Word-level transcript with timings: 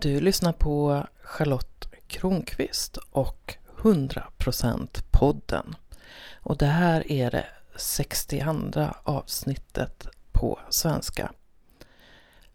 Du 0.00 0.20
lyssnar 0.20 0.52
på 0.52 1.06
Charlotte 1.22 1.88
Kronqvist 2.06 2.96
och 2.96 3.56
100% 3.76 5.02
podden. 5.10 5.74
Och 6.34 6.56
det 6.56 6.66
här 6.66 7.12
är 7.12 7.30
det 7.30 7.46
62 7.76 8.86
avsnittet 9.02 10.06
på 10.32 10.58
svenska. 10.68 11.32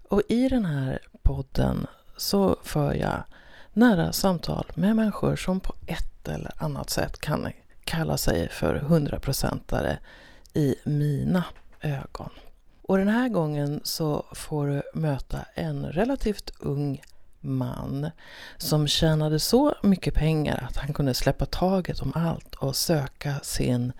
Och 0.09 0.21
i 0.29 0.49
den 0.49 0.65
här 0.65 0.99
podden 1.23 1.87
så 2.17 2.57
för 2.63 2.93
jag 2.93 3.23
nära 3.73 4.13
samtal 4.13 4.71
med 4.75 4.95
människor 4.95 5.35
som 5.35 5.59
på 5.59 5.73
ett 5.87 6.27
eller 6.27 6.51
annat 6.57 6.89
sätt 6.89 7.19
kan 7.19 7.51
kalla 7.83 8.17
sig 8.17 8.49
för 8.49 8.75
hundraprocentare 8.75 9.99
i 10.53 10.75
mina 10.83 11.43
ögon. 11.81 12.29
Och 12.81 12.97
den 12.97 13.07
här 13.07 13.29
gången 13.29 13.81
så 13.83 14.25
får 14.31 14.67
du 14.67 14.81
möta 14.93 15.45
en 15.53 15.85
relativt 15.85 16.51
ung 16.59 17.01
man 17.43 18.09
som 18.57 18.87
tjänade 18.87 19.39
så 19.39 19.75
mycket 19.83 20.13
pengar 20.13 20.67
att 20.69 20.77
han 20.77 20.93
kunde 20.93 21.13
släppa 21.13 21.45
taget 21.45 21.99
om 21.99 22.11
allt 22.15 22.55
och 22.55 22.75
söka 22.75 23.39
sin 23.43 23.93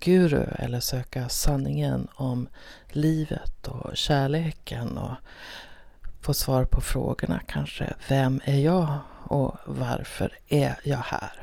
guru 0.00 0.46
eller 0.58 0.80
söka 0.80 1.28
sanningen 1.28 2.08
om 2.14 2.48
livet 2.88 3.68
och 3.68 3.96
kärleken 3.96 4.98
och 4.98 5.14
få 6.20 6.34
svar 6.34 6.64
på 6.64 6.80
frågorna 6.80 7.40
kanske. 7.46 7.94
Vem 8.08 8.40
är 8.44 8.58
jag 8.58 8.98
och 9.24 9.56
varför 9.66 10.38
är 10.48 10.80
jag 10.84 10.98
här? 10.98 11.42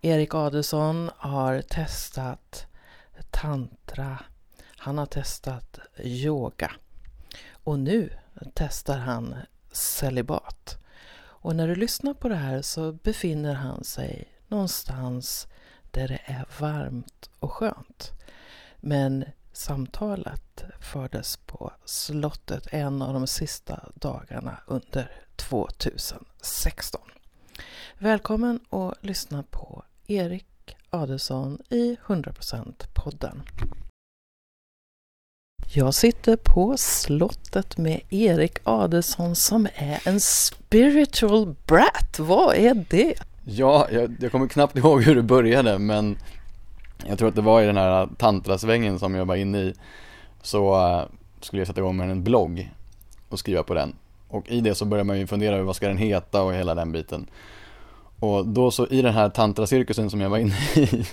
Erik 0.00 0.34
Adelsson 0.34 1.10
har 1.16 1.60
testat 1.60 2.66
tantra. 3.30 4.18
Han 4.76 4.98
har 4.98 5.06
testat 5.06 5.78
yoga. 5.98 6.72
Och 7.52 7.78
nu 7.78 8.10
testar 8.54 8.98
han 8.98 9.34
celibat. 9.74 10.78
Och 11.16 11.56
när 11.56 11.68
du 11.68 11.74
lyssnar 11.74 12.14
på 12.14 12.28
det 12.28 12.34
här 12.34 12.62
så 12.62 12.92
befinner 12.92 13.54
han 13.54 13.84
sig 13.84 14.28
någonstans 14.48 15.46
där 15.90 16.08
det 16.08 16.20
är 16.24 16.46
varmt 16.60 17.30
och 17.38 17.52
skönt. 17.52 18.12
Men 18.80 19.24
samtalet 19.52 20.64
fördes 20.80 21.36
på 21.36 21.72
slottet 21.84 22.66
en 22.70 23.02
av 23.02 23.14
de 23.14 23.26
sista 23.26 23.88
dagarna 23.94 24.60
under 24.66 25.10
2016. 25.36 27.00
Välkommen 27.98 28.60
att 28.70 29.04
lyssna 29.04 29.42
på 29.42 29.84
Erik 30.06 30.76
Adelsson 30.90 31.58
i 31.70 31.96
100% 32.06 32.86
podden. 32.92 33.42
Jag 35.76 35.94
sitter 35.94 36.36
på 36.36 36.76
slottet 36.76 37.78
med 37.78 38.00
Erik 38.10 38.58
Adelsson 38.64 39.34
som 39.34 39.66
är 39.74 40.08
en 40.08 40.20
spiritual 40.20 41.54
brat. 41.66 42.18
Vad 42.18 42.54
är 42.54 42.84
det? 42.90 43.14
Ja, 43.44 43.88
jag, 43.92 44.16
jag 44.20 44.32
kommer 44.32 44.46
knappt 44.46 44.76
ihåg 44.76 45.02
hur 45.02 45.14
det 45.14 45.22
började 45.22 45.78
men 45.78 46.18
jag 47.06 47.18
tror 47.18 47.28
att 47.28 47.34
det 47.34 47.42
var 47.42 47.62
i 47.62 47.66
den 47.66 47.76
här 47.76 48.08
tantrasvängen 48.18 48.98
som 48.98 49.14
jag 49.14 49.24
var 49.24 49.36
inne 49.36 49.58
i 49.58 49.74
så 50.42 50.74
uh, 50.74 51.02
skulle 51.40 51.60
jag 51.60 51.66
sätta 51.66 51.80
igång 51.80 51.96
med 51.96 52.10
en 52.10 52.24
blogg 52.24 52.70
och 53.28 53.38
skriva 53.38 53.62
på 53.62 53.74
den. 53.74 53.94
Och 54.28 54.50
i 54.50 54.60
det 54.60 54.74
så 54.74 54.84
började 54.84 55.06
man 55.06 55.18
ju 55.18 55.26
fundera 55.26 55.54
över 55.54 55.64
vad 55.64 55.76
ska 55.76 55.88
den 55.88 55.98
heta 55.98 56.42
och 56.42 56.54
hela 56.54 56.74
den 56.74 56.92
biten. 56.92 57.26
Och 58.20 58.46
då 58.46 58.70
så 58.70 58.86
i 58.86 59.02
den 59.02 59.14
här 59.14 59.28
tantracirkusen 59.28 60.10
som 60.10 60.20
jag 60.20 60.30
var 60.30 60.38
inne 60.38 60.56
i 60.74 61.06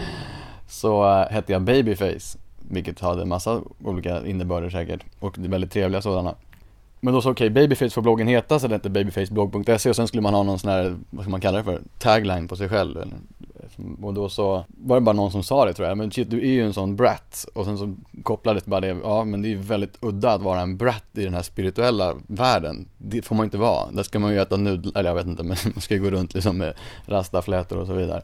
så 0.68 1.04
uh, 1.04 1.30
hette 1.30 1.52
jag 1.52 1.62
Babyface 1.62 2.38
vilket 2.70 3.00
hade 3.00 3.24
massa 3.24 3.62
olika 3.84 4.26
innebörder 4.26 4.70
säkert 4.70 5.00
och 5.18 5.38
väldigt 5.38 5.72
trevliga 5.72 6.02
sådana. 6.02 6.34
Men 7.00 7.14
då 7.14 7.22
så 7.22 7.30
okej, 7.30 7.50
okay, 7.50 7.62
Babyface 7.62 7.90
får 7.90 8.02
bloggen 8.02 8.28
heta 8.28 8.58
så 8.58 8.68
det 8.68 8.74
hette 8.74 8.90
babyfaceblogg.se 8.90 9.90
och 9.90 9.96
sen 9.96 10.08
skulle 10.08 10.22
man 10.22 10.34
ha 10.34 10.42
någon 10.42 10.58
sån 10.58 10.70
här, 10.70 10.96
vad 11.10 11.24
ska 11.24 11.30
man 11.30 11.40
kalla 11.40 11.58
det 11.58 11.64
för, 11.64 11.80
tagline 11.98 12.48
på 12.48 12.56
sig 12.56 12.68
själv. 12.68 13.04
Och 14.02 14.14
då 14.14 14.28
så 14.28 14.64
var 14.68 14.96
det 14.96 15.00
bara 15.00 15.12
någon 15.12 15.32
som 15.32 15.42
sa 15.42 15.64
det 15.64 15.72
tror 15.72 15.88
jag, 15.88 15.98
men 15.98 16.10
shit 16.10 16.30
du 16.30 16.38
är 16.38 16.52
ju 16.52 16.66
en 16.66 16.72
sån 16.72 16.96
brat. 16.96 17.46
Och 17.54 17.64
sen 17.64 17.78
så 17.78 17.94
kopplades 18.22 18.64
bara 18.64 18.80
det, 18.80 18.96
ja 19.02 19.24
men 19.24 19.42
det 19.42 19.48
är 19.48 19.50
ju 19.50 19.56
väldigt 19.56 19.98
udda 20.00 20.32
att 20.32 20.42
vara 20.42 20.60
en 20.60 20.76
brat 20.76 21.04
i 21.12 21.24
den 21.24 21.34
här 21.34 21.42
spirituella 21.42 22.14
världen. 22.26 22.88
Det 22.98 23.22
får 23.22 23.34
man 23.34 23.44
inte 23.44 23.58
vara. 23.58 23.90
Där 23.90 24.02
ska 24.02 24.18
man 24.18 24.32
ju 24.32 24.38
äta 24.38 24.56
nudlar, 24.56 25.00
eller 25.00 25.10
jag 25.10 25.14
vet 25.14 25.26
inte, 25.26 25.42
men 25.42 25.56
man 25.64 25.80
ska 25.80 25.94
ju 25.94 26.00
gå 26.00 26.10
runt 26.10 26.34
liksom 26.34 26.58
med 26.58 26.74
rastaflätor 27.06 27.78
och 27.78 27.86
så 27.86 27.92
vidare. 27.92 28.22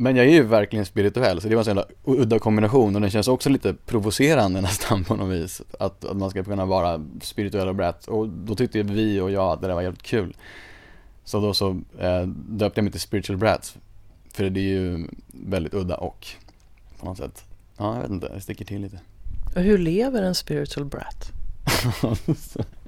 Men 0.00 0.16
jag 0.16 0.26
är 0.26 0.30
ju 0.30 0.42
verkligen 0.42 0.86
spirituell, 0.86 1.40
så 1.40 1.48
det 1.48 1.54
var 1.54 1.60
en 1.60 1.64
sån 1.64 1.76
jävla 1.76 1.94
udda 2.04 2.38
kombination 2.38 2.94
och 2.94 3.00
den 3.00 3.10
känns 3.10 3.28
också 3.28 3.48
lite 3.48 3.74
provocerande 3.74 4.60
nästan 4.70 5.04
på 5.04 5.16
något 5.16 5.30
vis. 5.30 5.62
Att, 5.78 6.04
att 6.04 6.16
man 6.16 6.30
ska 6.30 6.44
kunna 6.44 6.64
vara 6.64 7.04
spirituell 7.22 7.68
och 7.68 7.74
brett. 7.74 8.06
Och 8.06 8.28
då 8.28 8.54
tyckte 8.54 8.82
vi 8.82 9.20
och 9.20 9.30
jag 9.30 9.52
att 9.52 9.60
det 9.60 9.66
där 9.66 9.74
var 9.74 9.82
jävligt 9.82 10.02
kul. 10.02 10.36
Så 11.24 11.40
då 11.40 11.54
så 11.54 11.80
eh, 11.98 12.26
döpte 12.48 12.78
jag 12.78 12.82
mig 12.82 12.92
till 12.92 13.00
Spiritual 13.00 13.36
Brats. 13.36 13.76
För 14.32 14.50
det 14.50 14.60
är 14.60 14.64
ju 14.64 15.08
väldigt 15.26 15.74
udda 15.74 15.96
och 15.96 16.26
på 16.98 17.06
något 17.06 17.18
sätt, 17.18 17.44
ja 17.76 17.94
jag 17.94 18.02
vet 18.02 18.10
inte, 18.10 18.28
det 18.34 18.40
sticker 18.40 18.64
till 18.64 18.82
lite. 18.82 19.00
Och 19.56 19.62
hur 19.62 19.78
lever 19.78 20.22
en 20.22 20.34
spiritual 20.34 20.84
brat? 20.84 21.32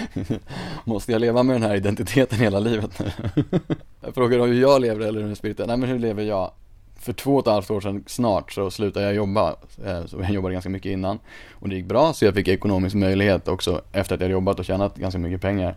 Måste 0.84 1.12
jag 1.12 1.20
leva 1.20 1.42
med 1.42 1.56
den 1.56 1.62
här 1.62 1.76
identiteten 1.76 2.38
hela 2.38 2.58
livet 2.58 2.98
nu? 2.98 3.10
jag 4.00 4.14
frågar 4.14 4.46
hur 4.46 4.60
jag 4.60 4.80
lever 4.80 5.06
eller 5.06 5.22
hur 5.22 5.34
spirituell, 5.34 5.68
nej 5.68 5.76
men 5.76 5.88
hur 5.88 5.98
lever 5.98 6.22
jag? 6.22 6.50
För 6.96 7.12
två 7.12 7.34
och 7.34 7.40
ett 7.40 7.52
halvt 7.52 7.70
år 7.70 7.80
sedan 7.80 8.04
snart 8.06 8.52
så 8.52 8.70
slutade 8.70 9.06
jag 9.06 9.14
jobba, 9.14 9.56
eh, 9.84 10.06
så 10.06 10.20
jag 10.20 10.30
jobbade 10.30 10.52
ganska 10.52 10.70
mycket 10.70 10.92
innan 10.92 11.18
och 11.52 11.68
det 11.68 11.74
gick 11.74 11.86
bra 11.86 12.12
så 12.12 12.24
jag 12.24 12.34
fick 12.34 12.48
ekonomisk 12.48 12.96
möjlighet 12.96 13.48
också 13.48 13.82
efter 13.92 14.14
att 14.14 14.20
jag 14.20 14.30
jobbat 14.30 14.58
och 14.58 14.64
tjänat 14.64 14.96
ganska 14.96 15.18
mycket 15.18 15.40
pengar 15.40 15.76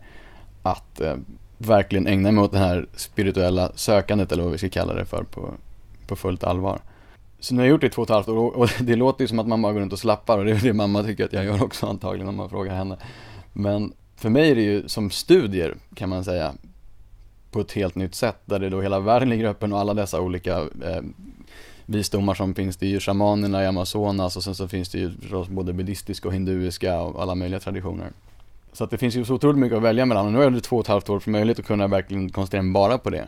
att 0.64 1.02
eh, 1.02 1.16
verkligen 1.58 2.08
ägna 2.08 2.31
mig 2.31 2.44
åt 2.44 2.52
det 2.52 2.58
här 2.58 2.88
spirituella 2.96 3.72
sökandet 3.75 4.31
eller 4.31 4.44
vad 4.44 4.52
vi 4.52 4.58
ska 4.58 4.70
kalla 4.70 4.94
det 4.94 5.06
för 5.06 5.24
på, 5.24 5.54
på 6.08 6.16
fullt 6.16 6.44
allvar. 6.44 6.80
Så 7.40 7.54
nu 7.54 7.62
har 7.62 7.66
jag 7.66 7.72
gjort 7.72 7.81
det 7.81 7.88
i 7.88 7.90
två 7.90 8.02
och 8.02 8.08
ett 8.08 8.14
halvt 8.14 8.28
år 8.28 8.58
och 8.58 8.70
det 8.80 8.96
låter 8.96 9.24
ju 9.24 9.28
som 9.28 9.40
att 9.40 9.48
man 9.48 9.62
bara 9.62 9.74
går 9.74 9.80
runt 9.80 9.94
och 9.94 10.00
slappar 10.00 10.38
och 10.38 10.46
det 10.46 10.52
är 10.52 10.59
det 10.64 10.74
mamma 10.74 11.04
tycker 11.04 11.25
att 11.25 11.34
jag 11.34 11.46
gör 11.46 11.64
också 11.64 11.88
antagligen 11.88 12.28
om 12.28 12.36
man 12.36 12.50
frågar 12.50 12.75
henne. 12.75 12.98
Men 13.54 13.94
för 14.16 14.30
mig 14.30 14.52
är 14.52 14.56
det 14.56 14.62
ju 14.62 14.88
som 14.88 15.09
studier 15.09 15.76
kan 15.96 16.09
man 16.09 16.24
säga 16.24 16.53
på 17.52 17.62
ett 17.62 17.72
helt 17.72 17.96
nytt 17.96 18.16
sätt 18.16 18.38
där 18.46 18.59
det 18.59 18.70
då 18.70 18.81
hela 18.81 19.00
världen 19.00 19.30
ligger 19.30 19.46
öppen 19.46 19.74
och 19.74 19.80
alla 19.80 19.94
dessa 19.94 20.22
olika 20.22 20.58
eh, 20.59 21.02
visdomar 21.86 22.34
som 22.34 22.56
finns. 22.56 22.78
Det 22.78 22.86
är 22.86 22.90
ju 22.90 23.00
shamanerna 23.00 23.64
i 23.64 23.68
Amazonas 23.68 24.38
och 24.38 24.44
sen 24.44 24.56
så 24.56 24.68
finns 24.68 24.90
det 24.90 24.98
ju 24.98 25.12
både 25.50 25.74
buddhistiska 25.74 26.28
och 26.28 26.34
hinduiska 26.34 27.02
och 27.02 27.22
alla 27.22 27.36
möjliga 27.36 27.59
traditioner. 27.59 28.12
Så 28.74 28.84
att 28.84 28.92
det 28.92 28.98
finns 28.98 29.16
ju 29.16 29.25
så 29.25 29.34
otroligt 29.34 29.58
mycket 29.58 29.78
att 29.78 29.84
välja 29.84 30.06
mellan 30.06 30.25
och 30.25 30.31
nu 30.31 30.38
har 30.38 30.52
jag 30.52 30.64
två 30.64 30.75
och 30.75 30.81
ett 30.81 30.88
halvt 30.88 31.09
år 31.09 31.20
för 31.20 31.31
möjlighet 31.31 31.59
att 31.59 31.66
kunna 31.66 31.88
verkligen 31.88 32.30
koncentrera 32.30 32.62
mig 32.62 32.74
bara 32.74 32.98
på 32.98 33.09
det. 33.09 33.28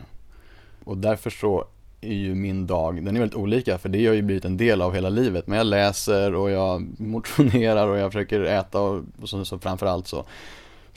Och 0.84 0.98
därför 0.98 1.30
så 1.30 1.64
är 2.00 2.14
ju 2.14 2.34
min 2.34 2.66
dag, 2.66 3.04
den 3.04 3.16
är 3.16 3.20
väldigt 3.20 3.38
olika 3.38 3.78
för 3.78 3.88
det 3.88 4.06
har 4.06 4.14
ju 4.14 4.22
blivit 4.22 4.44
en 4.44 4.56
del 4.56 4.82
av 4.82 4.94
hela 4.94 5.08
livet. 5.08 5.46
Men 5.46 5.58
jag 5.58 5.66
läser 5.66 6.34
och 6.34 6.50
jag 6.50 7.00
motionerar 7.00 7.88
och 7.88 7.98
jag 7.98 8.12
försöker 8.12 8.40
äta 8.40 8.80
och, 8.80 9.02
och 9.22 9.28
så, 9.28 9.44
så 9.44 9.58
framförallt 9.58 10.06
så 10.06 10.24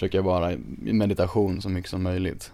försöker 0.02 0.18
jag 0.18 0.24
vara 0.24 0.54
i 0.86 0.94
meditation 0.94 1.62
så 1.62 1.70
mycket 1.70 1.90
som 1.90 2.04
möjligt. 2.04 2.52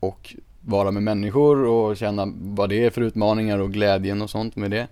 Och 0.00 0.36
vara 0.60 0.90
med 0.90 1.02
människor 1.02 1.64
och 1.64 1.96
känna 1.96 2.32
vad 2.36 2.68
det 2.68 2.84
är 2.84 2.90
för 2.90 3.00
utmaningar 3.00 3.58
och 3.58 3.72
glädjen 3.72 4.22
och 4.22 4.30
sånt 4.30 4.56
med 4.56 4.70
det. 4.70 4.88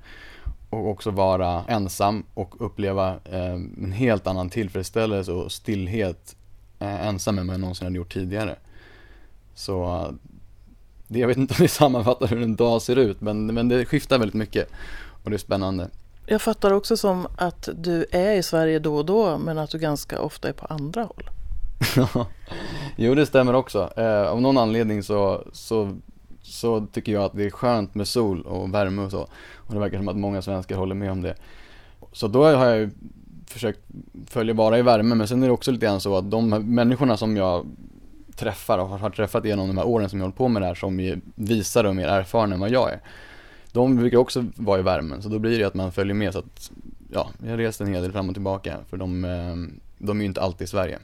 Och 0.70 0.88
också 0.88 1.10
vara 1.10 1.64
ensam 1.68 2.24
och 2.34 2.54
uppleva 2.58 3.14
eh, 3.24 3.54
en 3.54 3.92
helt 3.92 4.26
annan 4.26 4.50
tillfredsställelse 4.50 5.32
och 5.32 5.52
stillhet 5.52 6.36
eh, 6.78 7.06
ensam 7.06 7.38
än 7.38 7.46
vad 7.46 7.54
jag 7.54 7.60
någonsin 7.60 7.86
hade 7.86 7.96
gjort 7.96 8.12
tidigare. 8.12 8.56
Så 9.54 10.06
det, 11.08 11.18
jag 11.18 11.28
vet 11.28 11.36
inte 11.36 11.54
om 11.54 11.62
det 11.62 11.68
sammanfattar 11.82 12.26
hur 12.26 12.42
en 12.42 12.56
dag 12.56 12.82
ser 12.82 12.96
ut 12.96 13.20
men, 13.20 13.46
men 13.46 13.68
det 13.68 13.84
skiftar 13.84 14.18
väldigt 14.18 14.34
mycket 14.34 14.68
och 15.24 15.30
det 15.30 15.36
är 15.36 15.38
spännande. 15.38 15.88
Jag 16.26 16.42
fattar 16.42 16.70
också 16.70 16.96
som 16.96 17.26
att 17.36 17.68
du 17.74 18.06
är 18.10 18.34
i 18.34 18.42
Sverige 18.42 18.78
då 18.78 18.96
och 18.96 19.06
då 19.06 19.38
men 19.38 19.58
att 19.58 19.70
du 19.70 19.78
ganska 19.78 20.20
ofta 20.20 20.48
är 20.48 20.52
på 20.52 20.66
andra 20.66 21.02
håll. 21.02 21.30
jo 22.96 23.14
det 23.14 23.26
stämmer 23.26 23.54
också. 23.54 23.92
Eh, 23.96 24.26
av 24.26 24.40
någon 24.40 24.58
anledning 24.58 25.02
så, 25.02 25.44
så, 25.52 25.96
så 26.42 26.86
tycker 26.92 27.12
jag 27.12 27.24
att 27.24 27.36
det 27.36 27.44
är 27.44 27.50
skönt 27.50 27.94
med 27.94 28.08
sol 28.08 28.42
och 28.42 28.74
värme 28.74 29.02
och 29.02 29.10
så. 29.10 29.28
Och 29.56 29.74
det 29.74 29.80
verkar 29.80 29.98
som 29.98 30.08
att 30.08 30.16
många 30.16 30.42
svenskar 30.42 30.76
håller 30.76 30.94
med 30.94 31.10
om 31.10 31.22
det. 31.22 31.34
Så 32.12 32.28
då 32.28 32.44
har 32.44 32.66
jag 32.66 32.78
ju 32.78 32.90
försökt 33.46 33.80
följa 34.26 34.54
bara 34.54 34.78
i 34.78 34.82
värme 34.82 35.14
men 35.14 35.28
sen 35.28 35.42
är 35.42 35.46
det 35.46 35.52
också 35.52 35.70
lite 35.70 35.86
grann 35.86 36.00
så 36.00 36.16
att 36.16 36.30
de 36.30 36.48
människorna 36.48 37.16
som 37.16 37.36
jag 37.36 37.66
träffar 38.36 38.78
och 38.78 38.88
har 38.88 39.10
träffat 39.10 39.44
genom 39.44 39.68
de 39.68 39.78
här 39.78 39.86
åren 39.86 40.08
som 40.08 40.18
jag 40.18 40.24
hållit 40.24 40.36
på 40.36 40.48
med 40.48 40.62
det 40.62 40.66
här 40.66 40.74
som 40.74 41.00
är 41.00 41.20
visare 41.34 41.88
och 41.88 41.96
mer 41.96 42.08
erfarna 42.08 42.54
än 42.54 42.60
vad 42.60 42.70
jag 42.70 42.92
är. 42.92 43.00
De 43.72 43.96
brukar 43.96 44.18
också 44.18 44.44
vara 44.56 44.78
i 44.78 44.82
värmen 44.82 45.22
så 45.22 45.28
då 45.28 45.38
blir 45.38 45.58
det 45.58 45.64
att 45.64 45.74
man 45.74 45.92
följer 45.92 46.14
med 46.14 46.32
så 46.32 46.38
att 46.38 46.70
ja, 47.12 47.30
jag 47.42 47.50
har 47.50 47.56
rest 47.56 47.80
en 47.80 47.94
hel 47.94 48.02
del 48.02 48.12
fram 48.12 48.28
och 48.28 48.34
tillbaka 48.34 48.76
för 48.88 48.96
de, 48.96 49.24
eh, 49.24 49.56
de 49.98 50.16
är 50.18 50.20
ju 50.20 50.26
inte 50.26 50.40
alltid 50.40 50.64
i 50.64 50.68
Sverige. 50.68 50.98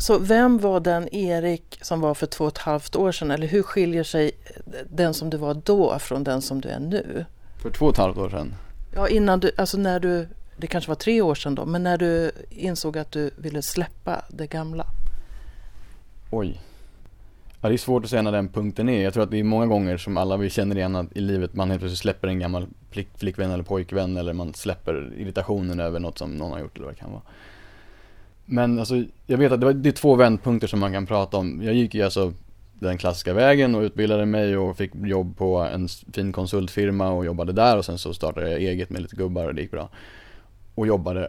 Så 0.00 0.18
vem 0.18 0.58
var 0.58 0.80
den 0.80 1.14
Erik 1.14 1.78
som 1.82 2.00
var 2.00 2.14
för 2.14 2.26
två 2.26 2.44
och 2.44 2.50
ett 2.50 2.58
halvt 2.58 2.96
år 2.96 3.12
sedan 3.12 3.30
eller 3.30 3.46
hur 3.46 3.62
skiljer 3.62 4.02
sig 4.04 4.30
den 4.90 5.14
som 5.14 5.30
du 5.30 5.36
var 5.36 5.54
då 5.54 5.98
från 5.98 6.24
den 6.24 6.42
som 6.42 6.60
du 6.60 6.68
är 6.68 6.80
nu? 6.80 7.24
För 7.62 7.70
två 7.70 7.86
och 7.86 7.92
ett 7.92 7.98
halvt 7.98 8.18
år 8.18 8.28
sedan? 8.28 8.54
Ja, 8.94 9.08
innan 9.08 9.40
du, 9.40 9.50
alltså 9.56 9.78
när 9.78 10.00
du, 10.00 10.28
det 10.56 10.66
kanske 10.66 10.88
var 10.88 10.96
tre 10.96 11.20
år 11.20 11.34
sedan 11.34 11.54
då, 11.54 11.66
men 11.66 11.82
när 11.82 11.98
du 11.98 12.30
insåg 12.50 12.98
att 12.98 13.12
du 13.12 13.30
ville 13.36 13.62
släppa 13.62 14.24
det 14.28 14.46
gamla? 14.46 14.86
Oj. 16.30 16.60
Ja, 17.60 17.68
det 17.68 17.74
är 17.74 17.78
svårt 17.78 18.04
att 18.04 18.10
säga 18.10 18.22
när 18.22 18.32
den 18.32 18.48
punkten 18.48 18.88
är. 18.88 19.02
Jag 19.02 19.14
tror 19.14 19.22
att 19.22 19.30
det 19.30 19.38
är 19.38 19.44
många 19.44 19.66
gånger 19.66 19.96
som 19.96 20.16
alla 20.16 20.36
vi 20.36 20.50
känner 20.50 20.76
igen 20.76 20.96
att 20.96 21.16
i 21.16 21.20
livet 21.20 21.54
man 21.54 21.70
helt 21.70 21.80
plötsligt 21.80 22.00
släpper 22.00 22.28
en 22.28 22.38
gammal 22.38 22.66
flick, 22.90 23.08
flickvän 23.18 23.50
eller 23.50 23.64
pojkvän 23.64 24.16
eller 24.16 24.32
man 24.32 24.54
släpper 24.54 25.12
irritationen 25.16 25.80
över 25.80 26.00
något 26.00 26.18
som 26.18 26.34
någon 26.36 26.52
har 26.52 26.60
gjort 26.60 26.76
eller 26.76 26.86
vad 26.86 26.94
det 26.94 27.00
kan 27.00 27.12
vara. 27.12 27.22
Men 28.52 28.78
alltså, 28.78 29.04
jag 29.26 29.38
vet 29.38 29.52
att 29.52 29.60
det, 29.60 29.66
var, 29.66 29.72
det 29.72 29.88
är 29.88 29.92
två 29.92 30.14
vändpunkter 30.14 30.66
som 30.66 30.80
man 30.80 30.92
kan 30.92 31.06
prata 31.06 31.36
om. 31.36 31.62
Jag 31.62 31.74
gick 31.74 31.94
ju 31.94 32.02
alltså 32.02 32.32
den 32.72 32.98
klassiska 32.98 33.34
vägen 33.34 33.74
och 33.74 33.80
utbildade 33.80 34.26
mig 34.26 34.56
och 34.56 34.76
fick 34.76 34.90
jobb 34.94 35.36
på 35.36 35.58
en 35.58 35.88
fin 36.12 36.32
konsultfirma 36.32 37.10
och 37.10 37.24
jobbade 37.24 37.52
där 37.52 37.76
och 37.76 37.84
sen 37.84 37.98
så 37.98 38.14
startade 38.14 38.50
jag 38.50 38.60
eget 38.60 38.90
med 38.90 39.02
lite 39.02 39.16
gubbar 39.16 39.46
och 39.46 39.54
det 39.54 39.62
gick 39.62 39.70
bra. 39.70 39.88
Och 40.74 40.86
jobbade 40.86 41.28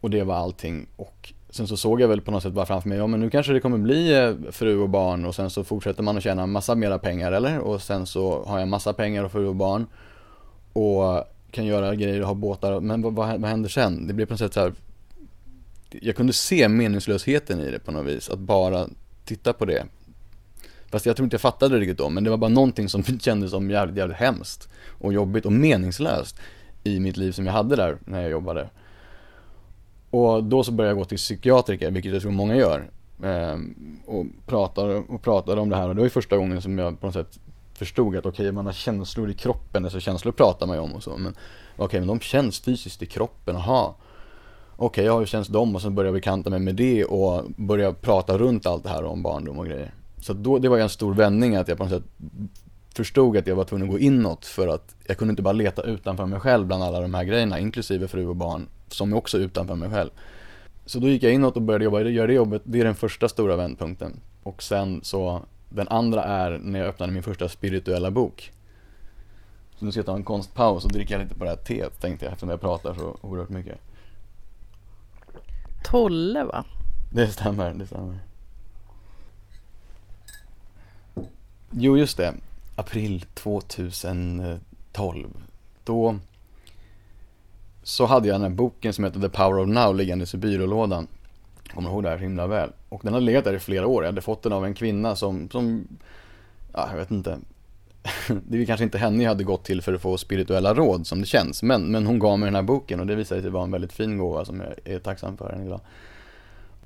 och 0.00 0.10
det 0.10 0.24
var 0.24 0.34
allting 0.34 0.86
och 0.96 1.32
sen 1.50 1.66
så 1.66 1.76
såg 1.76 2.00
jag 2.00 2.08
väl 2.08 2.20
på 2.20 2.30
något 2.30 2.42
sätt 2.42 2.52
bara 2.52 2.66
framför 2.66 2.88
mig, 2.88 2.98
ja 2.98 3.06
men 3.06 3.20
nu 3.20 3.30
kanske 3.30 3.52
det 3.52 3.60
kommer 3.60 3.78
bli 3.78 4.14
eh, 4.14 4.50
fru 4.50 4.78
och 4.78 4.88
barn 4.88 5.24
och 5.24 5.34
sen 5.34 5.50
så 5.50 5.64
fortsätter 5.64 6.02
man 6.02 6.16
att 6.16 6.22
tjäna 6.22 6.46
massa 6.46 6.74
mera 6.74 6.98
pengar 6.98 7.32
eller? 7.32 7.58
Och 7.58 7.82
sen 7.82 8.06
så 8.06 8.44
har 8.44 8.58
jag 8.58 8.68
massa 8.68 8.92
pengar 8.92 9.24
och 9.24 9.32
fru 9.32 9.46
och 9.46 9.56
barn 9.56 9.86
och 10.72 11.24
kan 11.50 11.66
göra 11.66 11.94
grejer 11.94 12.20
och 12.20 12.26
ha 12.26 12.34
båtar, 12.34 12.80
men 12.80 13.02
vad, 13.02 13.14
vad, 13.14 13.44
händer 13.44 13.68
sen? 13.68 14.06
Det 14.06 14.14
blir 14.14 14.26
på 14.26 14.32
något 14.32 14.40
sätt 14.40 14.54
så 14.54 14.60
här, 14.60 14.72
jag 15.90 16.16
kunde 16.16 16.32
se 16.32 16.68
meningslösheten 16.68 17.60
i 17.60 17.70
det 17.70 17.78
på 17.78 17.92
något 17.92 18.06
vis, 18.06 18.28
att 18.28 18.38
bara 18.38 18.88
titta 19.24 19.52
på 19.52 19.64
det. 19.64 19.86
Fast 20.90 21.06
jag 21.06 21.16
tror 21.16 21.24
inte 21.24 21.34
jag 21.34 21.40
fattade 21.40 21.74
det 21.74 21.80
riktigt 21.80 21.98
då, 21.98 22.08
men 22.08 22.24
det 22.24 22.30
var 22.30 22.36
bara 22.36 22.50
någonting 22.50 22.88
som 22.88 23.04
kändes 23.20 23.50
som 23.50 23.70
jävligt, 23.70 23.96
jävligt 23.96 24.16
hemskt 24.16 24.68
och 25.00 25.12
jobbigt 25.12 25.46
och 25.46 25.52
meningslöst 25.52 26.36
i 26.84 27.00
mitt 27.00 27.16
liv 27.16 27.32
som 27.32 27.46
jag 27.46 27.52
hade 27.52 27.76
där 27.76 27.98
när 28.04 28.22
jag 28.22 28.30
jobbade. 28.30 28.68
Och 30.10 30.44
då 30.44 30.64
så 30.64 30.72
började 30.72 30.90
jag 30.90 30.98
gå 30.98 31.04
till 31.04 31.18
psykiatriker, 31.18 31.90
vilket 31.90 32.12
jag 32.12 32.22
tror 32.22 32.32
många 32.32 32.56
gör. 32.56 32.90
Ehm, 33.22 33.74
och 34.06 34.26
pratade 34.46 34.94
och 34.96 35.22
pratade 35.22 35.60
om 35.60 35.68
det 35.68 35.76
här 35.76 35.88
och 35.88 35.94
det 35.94 36.00
var 36.00 36.06
ju 36.06 36.10
första 36.10 36.36
gången 36.36 36.62
som 36.62 36.78
jag 36.78 37.00
på 37.00 37.06
något 37.06 37.14
sätt 37.14 37.38
förstod 37.74 38.16
att 38.16 38.26
okej, 38.26 38.44
okay, 38.44 38.52
man 38.52 38.66
har 38.66 38.72
känslor 38.72 39.30
i 39.30 39.34
kroppen, 39.34 39.84
alltså 39.84 40.00
känslor 40.00 40.32
pratar 40.32 40.66
man 40.66 40.76
ju 40.76 40.82
om 40.82 40.92
och 40.92 41.02
så, 41.02 41.16
men 41.16 41.32
okej, 41.76 41.84
okay, 41.84 42.00
men 42.00 42.08
de 42.08 42.20
känns 42.20 42.60
fysiskt 42.60 43.02
i 43.02 43.06
kroppen, 43.06 43.54
jaha. 43.54 43.94
Okej, 44.78 44.86
okay, 44.86 45.04
ja, 45.04 45.18
hur 45.18 45.26
känns 45.26 45.48
de? 45.48 45.74
Och 45.74 45.82
sen 45.82 45.94
började 45.94 46.08
jag 46.08 46.14
bekanta 46.14 46.50
mig 46.50 46.60
med 46.60 46.74
det 46.74 47.04
och 47.04 47.44
börja 47.56 47.92
prata 47.92 48.38
runt 48.38 48.66
allt 48.66 48.82
det 48.82 48.88
här 48.88 49.04
om 49.04 49.22
barndom 49.22 49.58
och 49.58 49.66
grejer. 49.66 49.94
Så 50.20 50.32
då, 50.32 50.58
det 50.58 50.68
var 50.68 50.76
ju 50.76 50.82
en 50.82 50.88
stor 50.88 51.14
vändning 51.14 51.56
att 51.56 51.68
jag 51.68 51.78
på 51.78 51.84
något 51.84 51.92
sätt 51.92 52.02
förstod 52.94 53.36
att 53.36 53.46
jag 53.46 53.56
var 53.56 53.64
tvungen 53.64 53.86
att 53.86 53.92
gå 53.92 53.98
inåt 53.98 54.44
för 54.44 54.68
att 54.68 54.94
jag 55.06 55.16
kunde 55.16 55.32
inte 55.32 55.42
bara 55.42 55.52
leta 55.52 55.82
utanför 55.82 56.26
mig 56.26 56.40
själv 56.40 56.66
bland 56.66 56.82
alla 56.82 57.00
de 57.00 57.14
här 57.14 57.24
grejerna, 57.24 57.60
inklusive 57.60 58.08
fru 58.08 58.26
och 58.26 58.36
barn, 58.36 58.66
som 58.88 59.12
är 59.12 59.16
också 59.16 59.38
utanför 59.38 59.74
mig 59.74 59.90
själv. 59.90 60.10
Så 60.86 60.98
då 60.98 61.08
gick 61.08 61.22
jag 61.22 61.32
inåt 61.32 61.56
och 61.56 61.62
började 61.62 61.84
jobba, 61.84 62.00
göra 62.00 62.26
det 62.26 62.32
jobbet, 62.32 62.62
det 62.64 62.80
är 62.80 62.84
den 62.84 62.94
första 62.94 63.28
stora 63.28 63.56
vändpunkten. 63.56 64.20
Och 64.42 64.62
sen 64.62 65.00
så, 65.02 65.42
den 65.68 65.88
andra 65.88 66.24
är 66.24 66.58
när 66.58 66.78
jag 66.78 66.88
öppnade 66.88 67.12
min 67.12 67.22
första 67.22 67.48
spirituella 67.48 68.10
bok. 68.10 68.52
Så 69.78 69.84
nu 69.84 69.92
ska 69.92 69.98
jag 69.98 70.06
ta 70.06 70.16
en 70.16 70.24
konstpaus 70.24 70.84
och 70.84 70.92
dricka 70.92 71.18
lite 71.18 71.34
på 71.34 71.44
det 71.44 71.50
här 71.50 71.56
teet 71.56 72.00
tänkte 72.00 72.24
jag 72.24 72.32
eftersom 72.32 72.50
jag 72.50 72.60
pratar 72.60 72.94
så 72.94 73.16
oerhört 73.20 73.48
mycket. 73.48 73.78
Tolle 75.90 76.44
va? 76.44 76.64
Det 77.12 77.28
stämmer, 77.28 77.74
det 77.74 77.86
stämmer. 77.86 78.18
Jo, 81.70 81.98
just 81.98 82.16
det. 82.16 82.34
April 82.76 83.24
2012. 83.34 85.28
Då 85.84 86.18
så 87.82 88.06
hade 88.06 88.28
jag 88.28 88.34
den 88.34 88.42
här 88.42 88.48
boken 88.50 88.92
som 88.92 89.04
heter 89.04 89.20
The 89.20 89.28
Power 89.28 89.58
of 89.58 89.68
Now 89.68 89.94
liggandes 89.94 90.34
i 90.34 90.36
byrålådan. 90.36 91.06
Jag 91.64 91.74
kommer 91.74 91.90
ihåg 91.90 92.02
det 92.02 92.08
här 92.08 92.18
himla 92.18 92.46
väl. 92.46 92.72
Och 92.88 93.00
den 93.04 93.12
har 93.12 93.20
legat 93.20 93.44
där 93.44 93.54
i 93.54 93.58
flera 93.58 93.86
år. 93.86 94.02
Jag 94.02 94.08
hade 94.08 94.20
fått 94.20 94.42
den 94.42 94.52
av 94.52 94.64
en 94.64 94.74
kvinna 94.74 95.16
som, 95.16 95.50
som 95.50 95.88
ja, 96.72 96.88
jag 96.90 96.96
vet 96.96 97.10
inte. 97.10 97.38
Det 98.48 98.62
är 98.62 98.66
kanske 98.66 98.84
inte 98.84 98.98
henne 98.98 99.22
jag 99.22 99.30
hade 99.30 99.44
gått 99.44 99.64
till 99.64 99.82
för 99.82 99.94
att 99.94 100.00
få 100.00 100.18
spirituella 100.18 100.74
råd 100.74 101.06
som 101.06 101.20
det 101.20 101.26
känns. 101.26 101.62
Men, 101.62 101.82
men 101.82 102.06
hon 102.06 102.18
gav 102.18 102.38
mig 102.38 102.46
den 102.46 102.54
här 102.54 102.62
boken 102.62 103.00
och 103.00 103.06
det 103.06 103.14
visade 103.14 103.42
sig 103.42 103.50
vara 103.50 103.64
en 103.64 103.70
väldigt 103.70 103.92
fin 103.92 104.18
gåva 104.18 104.44
som 104.44 104.60
jag 104.60 104.94
är 104.94 104.98
tacksam 104.98 105.36
för 105.36 105.50
än 105.52 105.66
idag. 105.66 105.80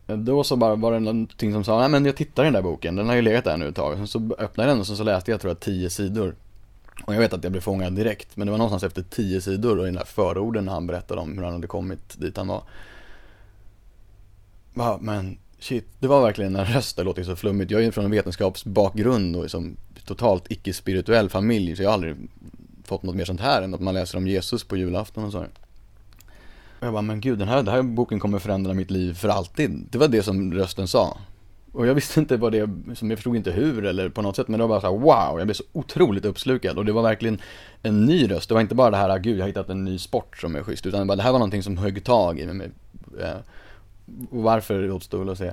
Då 0.06 0.44
så 0.44 0.56
bara 0.56 0.75
var 0.75 0.93
det 0.93 1.00
någonting 1.00 1.52
som 1.52 1.64
sa, 1.64 1.78
nej 1.78 1.88
men 1.88 2.05
jag 2.05 2.17
tittar 2.17 2.43
i 2.43 2.46
den 2.46 2.52
där 2.52 2.62
boken, 2.62 2.96
den 2.96 3.08
har 3.08 3.14
ju 3.14 3.22
legat 3.22 3.44
där 3.44 3.56
nu 3.56 3.69
ett 3.69 3.76
tag. 3.76 3.96
Sen 3.96 4.08
så 4.08 4.19
öppnade 4.38 4.69
jag 4.69 4.76
den 4.76 4.81
och 4.81 4.87
så 4.87 5.05
läste 5.05 5.31
jag 5.31 5.40
tror 5.40 5.50
jag 5.50 5.61
tio 5.61 5.90
sidor. 5.90 6.34
Och 7.05 7.14
jag 7.14 7.20
vet 7.20 7.32
att 7.32 7.44
jag 7.44 7.52
blev 7.52 7.62
fångad 7.62 7.93
direkt, 7.93 8.37
men 8.37 8.46
det 8.46 8.50
var 8.50 8.58
någonstans 8.58 8.82
efter 8.82 9.02
tio 9.02 9.40
sidor 9.40 9.78
och 9.78 9.84
i 9.84 9.87
den 9.87 9.94
där 9.94 10.05
förorden 10.05 10.64
när 10.64 10.73
han 10.73 10.87
berättade 10.87 11.20
om 11.20 11.38
hur 11.38 11.44
han 11.44 11.52
hade 11.52 11.66
kommit 11.66 12.20
dit 12.20 12.37
han 12.37 12.49
var. 12.49 12.62
Va, 14.75 14.99
men 15.00 15.38
shit, 15.65 15.87
det 15.99 16.09
var 16.09 16.23
verkligen 16.23 16.57
en 16.57 16.65
röst, 16.65 16.97
det 16.97 17.03
låter 17.03 17.23
så 17.23 17.37
flummigt. 17.37 17.71
Jag 17.71 17.81
är 17.81 17.85
ju 17.85 17.93
från 17.93 18.05
en 18.05 18.11
vetenskapsbakgrund 18.11 19.37
och 19.37 19.43
liksom 19.43 19.77
totalt 20.05 20.51
icke-spirituell 20.51 21.29
familj, 21.29 21.77
så 21.77 21.83
jag 21.83 21.89
har 21.89 21.95
aldrig 21.95 22.17
fått 22.85 23.03
något 23.03 23.17
mer 23.17 23.25
sånt 23.25 23.41
här 23.41 23.62
än 23.62 23.75
att 23.75 23.81
man 23.81 23.95
läser 23.95 24.19
om 24.19 24.27
Jesus 24.27 24.65
på 24.65 24.77
julafton 24.77 25.25
och 25.25 25.33
så. 25.33 25.39
Och 26.81 26.87
jag 26.87 26.93
bara, 26.93 27.03
men 27.03 27.21
gud 27.21 27.39
den 27.39 27.49
här, 27.49 27.57
den 27.57 27.75
här 27.75 27.83
boken 27.83 28.21
kommer 28.21 28.39
förändra 28.39 28.75
mitt 28.75 28.91
liv 28.91 29.15
för 29.15 29.29
alltid. 29.29 29.87
Det 29.91 29.99
var 29.99 30.09
det 30.09 30.23
som 30.23 30.55
rösten 30.55 30.89
sa. 30.89 31.19
Och 31.73 31.87
jag 31.87 31.95
visste 31.95 32.21
inte 32.21 32.37
vad 32.37 32.53
det, 32.53 32.71
som 32.95 33.11
jag 33.11 33.19
förstod 33.19 33.37
inte 33.37 33.51
hur 33.51 33.85
eller 33.85 34.09
på 34.09 34.23
något 34.23 34.37
sätt, 34.37 34.49
men 34.49 34.61
det 34.61 34.67
var 34.67 34.69
bara 34.69 34.81
så 34.81 34.87
här, 34.87 34.99
wow, 34.99 35.39
jag 35.39 35.47
blev 35.47 35.55
så 35.55 35.65
otroligt 35.73 36.25
uppslukad. 36.25 36.79
Och 36.79 36.85
det 36.85 36.93
var 36.93 37.03
verkligen 37.03 37.39
en 37.83 38.05
ny 38.05 38.31
röst, 38.31 38.49
det 38.49 38.55
var 38.55 38.61
inte 38.61 38.75
bara 38.75 38.91
det 38.91 38.97
här, 38.97 39.11
ah, 39.11 39.17
gud 39.17 39.39
jag 39.39 39.43
har 39.43 39.49
hittat 39.49 39.69
en 39.69 39.85
ny 39.85 39.99
sport 39.99 40.37
som 40.37 40.57
är 40.57 40.62
schysst, 40.62 40.87
utan 40.87 41.07
det 41.07 41.23
här 41.23 41.33
var 41.33 41.39
någonting 41.39 41.62
som 41.62 41.77
högg 41.77 42.05
tag 42.05 42.41
i 42.41 42.47
mig. 42.47 42.71
Eh, 43.21 43.37
och 44.31 44.43
varför 44.43 44.83
det 44.83 44.93
återstod 44.93 45.29
att 45.29 45.39
se. 45.39 45.53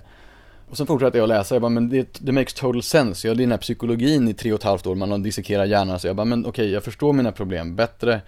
Och 0.70 0.78
sen 0.78 0.88
fortsatte 0.88 1.18
jag 1.18 1.24
att 1.24 1.30
läsa, 1.30 1.56
jag 1.56 1.62
bara, 1.62 1.70
men 1.70 1.90
det, 1.90 2.20
det 2.20 2.32
makes 2.32 2.54
total 2.54 2.84
sense. 2.84 3.28
Ja, 3.28 3.34
det 3.34 3.40
är 3.40 3.44
den 3.44 3.52
här 3.52 3.58
psykologin 3.58 4.28
i 4.28 4.34
tre 4.34 4.54
och 4.54 4.60
ett 4.60 4.64
halvt 4.64 4.88
år, 4.88 4.96
man 4.96 5.12
har 5.12 5.18
dissekerat 5.18 5.70
hjärnan, 5.70 6.00
så 6.00 6.08
jag 6.08 6.16
bara, 6.16 6.26
men 6.26 6.40
okej, 6.40 6.50
okay, 6.50 6.70
jag 6.70 6.84
förstår 6.84 7.14
mina 7.14 7.32
problem 7.32 7.76
bättre 7.76 8.22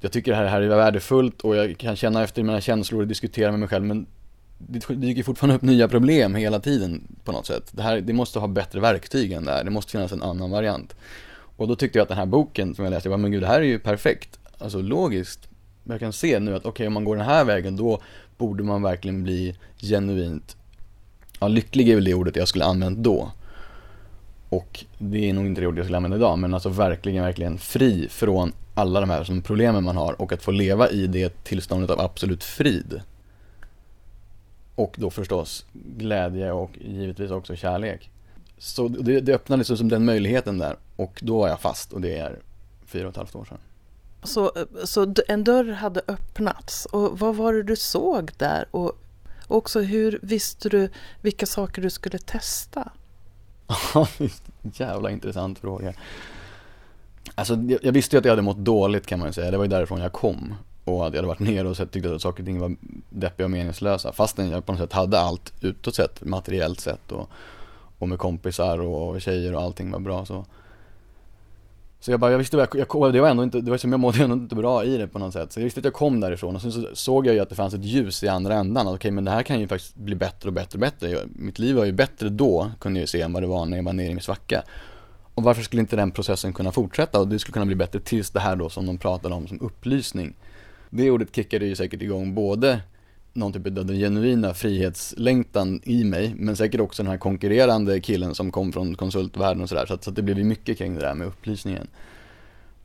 jag 0.00 0.12
tycker 0.12 0.30
det 0.30 0.36
här, 0.36 0.46
här 0.46 0.60
är 0.60 0.68
värdefullt 0.68 1.40
och 1.40 1.56
jag 1.56 1.78
kan 1.78 1.96
känna 1.96 2.22
efter 2.22 2.42
mina 2.42 2.60
känslor 2.60 3.00
och 3.00 3.06
diskutera 3.06 3.50
med 3.50 3.60
mig 3.60 3.68
själv 3.68 3.84
men 3.84 4.06
det 4.58 4.94
dyker 4.94 5.22
fortfarande 5.22 5.56
upp 5.56 5.62
nya 5.62 5.88
problem 5.88 6.34
hela 6.34 6.60
tiden 6.60 7.02
på 7.24 7.32
något 7.32 7.46
sätt. 7.46 7.70
Det, 7.70 7.82
här, 7.82 8.00
det 8.00 8.12
måste 8.12 8.38
ha 8.38 8.46
bättre 8.46 8.80
verktyg 8.80 9.32
än 9.32 9.44
det 9.44 9.52
här, 9.52 9.64
det 9.64 9.70
måste 9.70 9.92
finnas 9.92 10.12
en 10.12 10.22
annan 10.22 10.50
variant. 10.50 10.94
Och 11.56 11.68
då 11.68 11.76
tyckte 11.76 11.98
jag 11.98 12.02
att 12.02 12.08
den 12.08 12.18
här 12.18 12.26
boken 12.26 12.74
som 12.74 12.84
jag 12.84 12.90
läste, 12.90 13.08
jag 13.08 13.18
bara, 13.18 13.22
men 13.22 13.30
gud 13.32 13.42
det 13.42 13.46
här 13.46 13.60
är 13.60 13.64
ju 13.64 13.78
perfekt. 13.78 14.38
Alltså 14.58 14.80
logiskt. 14.80 15.47
Men 15.88 15.94
Jag 15.94 16.00
kan 16.00 16.12
se 16.12 16.38
nu 16.38 16.54
att 16.54 16.60
okej 16.60 16.70
okay, 16.70 16.86
om 16.86 16.92
man 16.92 17.04
går 17.04 17.16
den 17.16 17.24
här 17.24 17.44
vägen 17.44 17.76
då 17.76 18.00
borde 18.36 18.64
man 18.64 18.82
verkligen 18.82 19.22
bli 19.22 19.56
genuint, 19.78 20.56
ja 21.40 21.48
lycklig 21.48 21.88
är 21.88 21.94
väl 21.94 22.04
det 22.04 22.14
ordet 22.14 22.36
jag 22.36 22.48
skulle 22.48 22.64
använt 22.64 22.98
då. 22.98 23.30
Och 24.48 24.84
det 24.98 25.28
är 25.28 25.32
nog 25.32 25.46
inte 25.46 25.60
det 25.60 25.66
ordet 25.66 25.76
jag 25.76 25.86
skulle 25.86 25.96
använda 25.96 26.16
idag, 26.16 26.38
men 26.38 26.54
alltså 26.54 26.68
verkligen, 26.68 27.24
verkligen 27.24 27.58
fri 27.58 28.08
från 28.10 28.52
alla 28.74 29.00
de 29.00 29.10
här 29.10 29.24
som 29.24 29.42
problemen 29.42 29.84
man 29.84 29.96
har 29.96 30.20
och 30.22 30.32
att 30.32 30.42
få 30.42 30.50
leva 30.50 30.90
i 30.90 31.06
det 31.06 31.44
tillståndet 31.44 31.90
av 31.90 32.00
absolut 32.00 32.44
frid. 32.44 33.00
Och 34.74 34.94
då 34.98 35.10
förstås 35.10 35.66
glädje 35.72 36.52
och 36.52 36.70
givetvis 36.80 37.30
också 37.30 37.56
kärlek. 37.56 38.10
Så 38.58 38.88
det, 38.88 39.20
det 39.20 39.34
öppnade 39.34 39.60
liksom 39.60 39.76
som 39.76 39.88
den 39.88 40.04
möjligheten 40.04 40.58
där 40.58 40.76
och 40.96 41.20
då 41.22 41.38
var 41.38 41.48
jag 41.48 41.60
fast 41.60 41.92
och 41.92 42.00
det 42.00 42.18
är 42.18 42.38
fyra 42.86 43.04
och 43.04 43.10
ett 43.10 43.16
halvt 43.16 43.34
år 43.34 43.44
sedan. 43.44 43.58
Så, 44.22 44.52
så 44.84 45.14
en 45.28 45.44
dörr 45.44 45.72
hade 45.72 46.00
öppnats 46.08 46.86
och 46.86 47.18
vad 47.18 47.36
var 47.36 47.52
det 47.52 47.62
du 47.62 47.76
såg 47.76 48.30
där 48.36 48.66
och 48.70 48.92
också 49.46 49.80
hur 49.80 50.18
visste 50.22 50.68
du 50.68 50.90
vilka 51.20 51.46
saker 51.46 51.82
du 51.82 51.90
skulle 51.90 52.18
testa? 52.18 52.92
Jävla 54.62 55.10
intressant 55.10 55.58
fråga. 55.58 55.94
Alltså 57.34 57.56
jag 57.82 57.92
visste 57.92 58.16
ju 58.16 58.18
att 58.18 58.24
jag 58.24 58.32
hade 58.32 58.42
mått 58.42 58.58
dåligt 58.58 59.06
kan 59.06 59.18
man 59.18 59.28
ju 59.28 59.32
säga, 59.32 59.50
det 59.50 59.56
var 59.56 59.64
ju 59.64 59.70
därifrån 59.70 60.00
jag 60.00 60.12
kom. 60.12 60.54
Och 60.84 61.06
att 61.06 61.12
jag 61.12 61.18
hade 61.18 61.28
varit 61.28 61.38
nere 61.38 61.68
och 61.68 61.76
sett, 61.76 61.90
tyckte 61.90 62.14
att 62.14 62.22
saker 62.22 62.42
och 62.42 62.46
ting 62.46 62.60
var 62.60 62.76
deppiga 63.10 63.44
och 63.44 63.50
meningslösa. 63.50 64.12
Fastän 64.12 64.50
jag 64.50 64.66
på 64.66 64.72
något 64.72 64.80
sätt 64.80 64.92
hade 64.92 65.20
allt 65.20 65.52
utåt 65.60 65.94
sett, 65.94 66.24
materiellt 66.24 66.80
sett 66.80 67.12
och, 67.12 67.30
och 67.98 68.08
med 68.08 68.18
kompisar 68.18 68.80
och 68.80 69.20
tjejer 69.20 69.54
och 69.54 69.62
allting 69.62 69.90
var 69.90 69.98
bra 69.98 70.24
så. 70.24 70.44
Så 72.00 72.10
jag 72.10 72.20
bara, 72.20 72.30
jag 72.30 72.38
visste, 72.38 72.56
jag, 72.56 72.86
jag, 72.92 73.12
det 73.12 73.20
var 73.20 73.28
ändå 73.28 73.42
inte, 73.42 73.60
det 73.60 73.70
var 73.70 73.78
som 73.78 73.92
jag 73.92 74.00
mådde 74.00 74.24
ändå 74.24 74.34
inte 74.34 74.54
bra 74.54 74.84
i 74.84 74.96
det 74.96 75.08
på 75.08 75.18
något 75.18 75.32
sätt. 75.32 75.52
Så 75.52 75.60
jag 75.60 75.64
visste 75.64 75.80
att 75.80 75.84
jag 75.84 75.94
kom 75.94 76.20
därifrån 76.20 76.54
och 76.54 76.62
sen 76.62 76.72
så 76.72 76.88
såg 76.92 77.26
jag 77.26 77.34
ju 77.34 77.40
att 77.40 77.48
det 77.48 77.54
fanns 77.54 77.74
ett 77.74 77.84
ljus 77.84 78.24
i 78.24 78.28
andra 78.28 78.54
ändan. 78.54 78.86
Okej 78.86 78.96
okay, 78.96 79.10
men 79.10 79.24
det 79.24 79.30
här 79.30 79.42
kan 79.42 79.60
ju 79.60 79.68
faktiskt 79.68 79.96
bli 79.96 80.14
bättre 80.14 80.48
och 80.48 80.52
bättre 80.52 80.76
och 80.76 80.80
bättre. 80.80 81.18
Mitt 81.26 81.58
liv 81.58 81.76
var 81.76 81.84
ju 81.84 81.92
bättre 81.92 82.28
då, 82.28 82.70
kunde 82.80 82.98
jag 82.98 83.02
ju 83.02 83.06
se, 83.06 83.20
än 83.20 83.32
vad 83.32 83.42
det 83.42 83.46
var 83.46 83.66
när 83.66 83.76
jag 83.76 83.84
var 83.84 83.92
nere 83.92 84.06
i 84.06 84.14
min 84.14 84.20
svacka. 84.20 84.62
Och 85.34 85.42
varför 85.42 85.62
skulle 85.62 85.80
inte 85.80 85.96
den 85.96 86.10
processen 86.10 86.52
kunna 86.52 86.72
fortsätta 86.72 87.20
och 87.20 87.28
det 87.28 87.38
skulle 87.38 87.52
kunna 87.52 87.66
bli 87.66 87.74
bättre 87.74 88.00
tills 88.00 88.30
det 88.30 88.40
här 88.40 88.56
då 88.56 88.68
som 88.68 88.86
de 88.86 88.98
pratade 88.98 89.34
om 89.34 89.48
som 89.48 89.60
upplysning. 89.60 90.34
Det 90.90 91.10
ordet 91.10 91.34
kickade 91.34 91.66
ju 91.66 91.76
säkert 91.76 92.02
igång 92.02 92.34
både 92.34 92.80
någon 93.38 93.52
typ 93.52 93.66
av 93.66 93.86
den 93.86 93.96
genuina 93.96 94.54
frihetslängtan 94.54 95.80
i 95.84 96.04
mig, 96.04 96.34
men 96.36 96.56
säkert 96.56 96.80
också 96.80 97.02
den 97.02 97.10
här 97.10 97.18
konkurrerande 97.18 98.00
killen 98.00 98.34
som 98.34 98.50
kom 98.50 98.72
från 98.72 98.94
konsultvärlden 98.94 99.62
och 99.62 99.68
sådär. 99.68 99.86
Så, 99.86 99.94
att, 99.94 100.04
så 100.04 100.10
att 100.10 100.16
det 100.16 100.22
blev 100.22 100.38
ju 100.38 100.44
mycket 100.44 100.78
kring 100.78 100.94
det 100.94 101.00
där 101.00 101.14
med 101.14 101.26
upplysningen. 101.26 101.86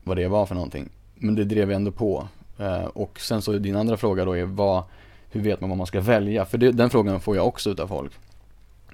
Vad 0.04 0.18
det 0.18 0.28
var 0.28 0.46
för 0.46 0.56
någonting. 0.56 0.90
Men 1.16 1.36
det 1.36 1.44
drev 1.44 1.70
jag 1.72 1.76
ändå 1.76 1.92
på. 1.92 2.28
Eh, 2.58 2.84
och 2.84 3.20
sen 3.20 3.42
så 3.42 3.52
din 3.52 3.76
andra 3.76 3.98
fråga 3.98 4.26
då 4.26 4.38
är 4.38 4.46
vad, 4.46 4.84
hur 5.30 5.42
vet 5.42 5.62
man 5.62 5.70
vad 5.70 5.78
man 5.78 5.88
ska 5.88 6.02
välja? 6.02 6.46
För 6.46 6.58
det, 6.58 6.72
den 6.72 6.90
frågan 6.90 7.20
får 7.20 7.36
jag 7.36 7.48
också 7.48 7.70
utav 7.70 7.88
folk. 7.88 8.12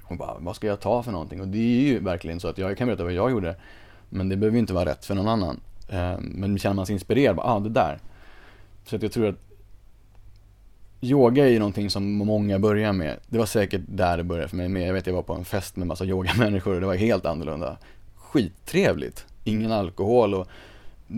Och 0.04 0.18
bara, 0.18 0.36
vad 0.40 0.56
ska 0.56 0.68
jag 0.68 0.80
ta 0.80 1.04
för 1.04 1.12
någonting? 1.12 1.42
Och 1.42 1.48
det 1.48 1.58
är 1.58 1.82
ju 1.82 2.00
verkligen 2.00 2.40
så 2.40 2.48
att 2.48 2.58
jag 2.58 2.78
kan 2.78 2.88
berätta 2.88 3.04
vad 3.04 3.14
jag 3.14 3.32
gjorde. 3.32 3.56
Men 4.10 4.30
det 4.30 4.36
behöver 4.36 4.56
ju 4.56 4.60
inte 4.60 4.74
vara 4.74 4.90
rätt 4.90 5.06
för 5.06 5.16
någon 5.16 5.28
annan. 5.28 5.60
Eh, 5.90 6.20
men 6.20 6.60
känner 6.60 6.76
man 6.76 6.86
sig 6.86 6.94
inspirerad, 6.94 7.36
bara, 7.36 7.48
ah 7.48 7.60
det 7.60 7.70
där. 7.70 8.00
Så 8.86 8.96
att 8.96 9.04
jag 9.04 9.12
tror 9.12 9.28
att 9.28 9.49
Yoga 11.02 11.46
är 11.46 11.50
ju 11.50 11.60
någonting 11.60 11.90
som 11.90 12.12
många 12.12 12.60
börjar 12.60 12.94
med. 12.94 13.18
Det 13.28 13.38
var 13.38 13.46
säkert 13.46 13.82
där 13.88 14.18
det 14.18 14.24
började 14.24 14.48
för 14.48 14.58
mig 14.58 14.68
med. 14.70 14.88
Jag 14.88 14.94
vet 14.94 15.08
jag 15.08 15.14
var 15.14 15.22
på 15.22 15.34
en 15.34 15.46
fest 15.46 15.76
med 15.76 15.88
massa 15.88 16.06
yogamänniskor 16.06 16.74
och 16.74 16.82
det 16.82 16.88
var 16.88 16.96
helt 16.96 17.26
annorlunda. 17.26 17.78
Skittrevligt. 18.16 19.26
Ingen 19.44 19.72
alkohol 19.72 20.34
och 20.34 20.48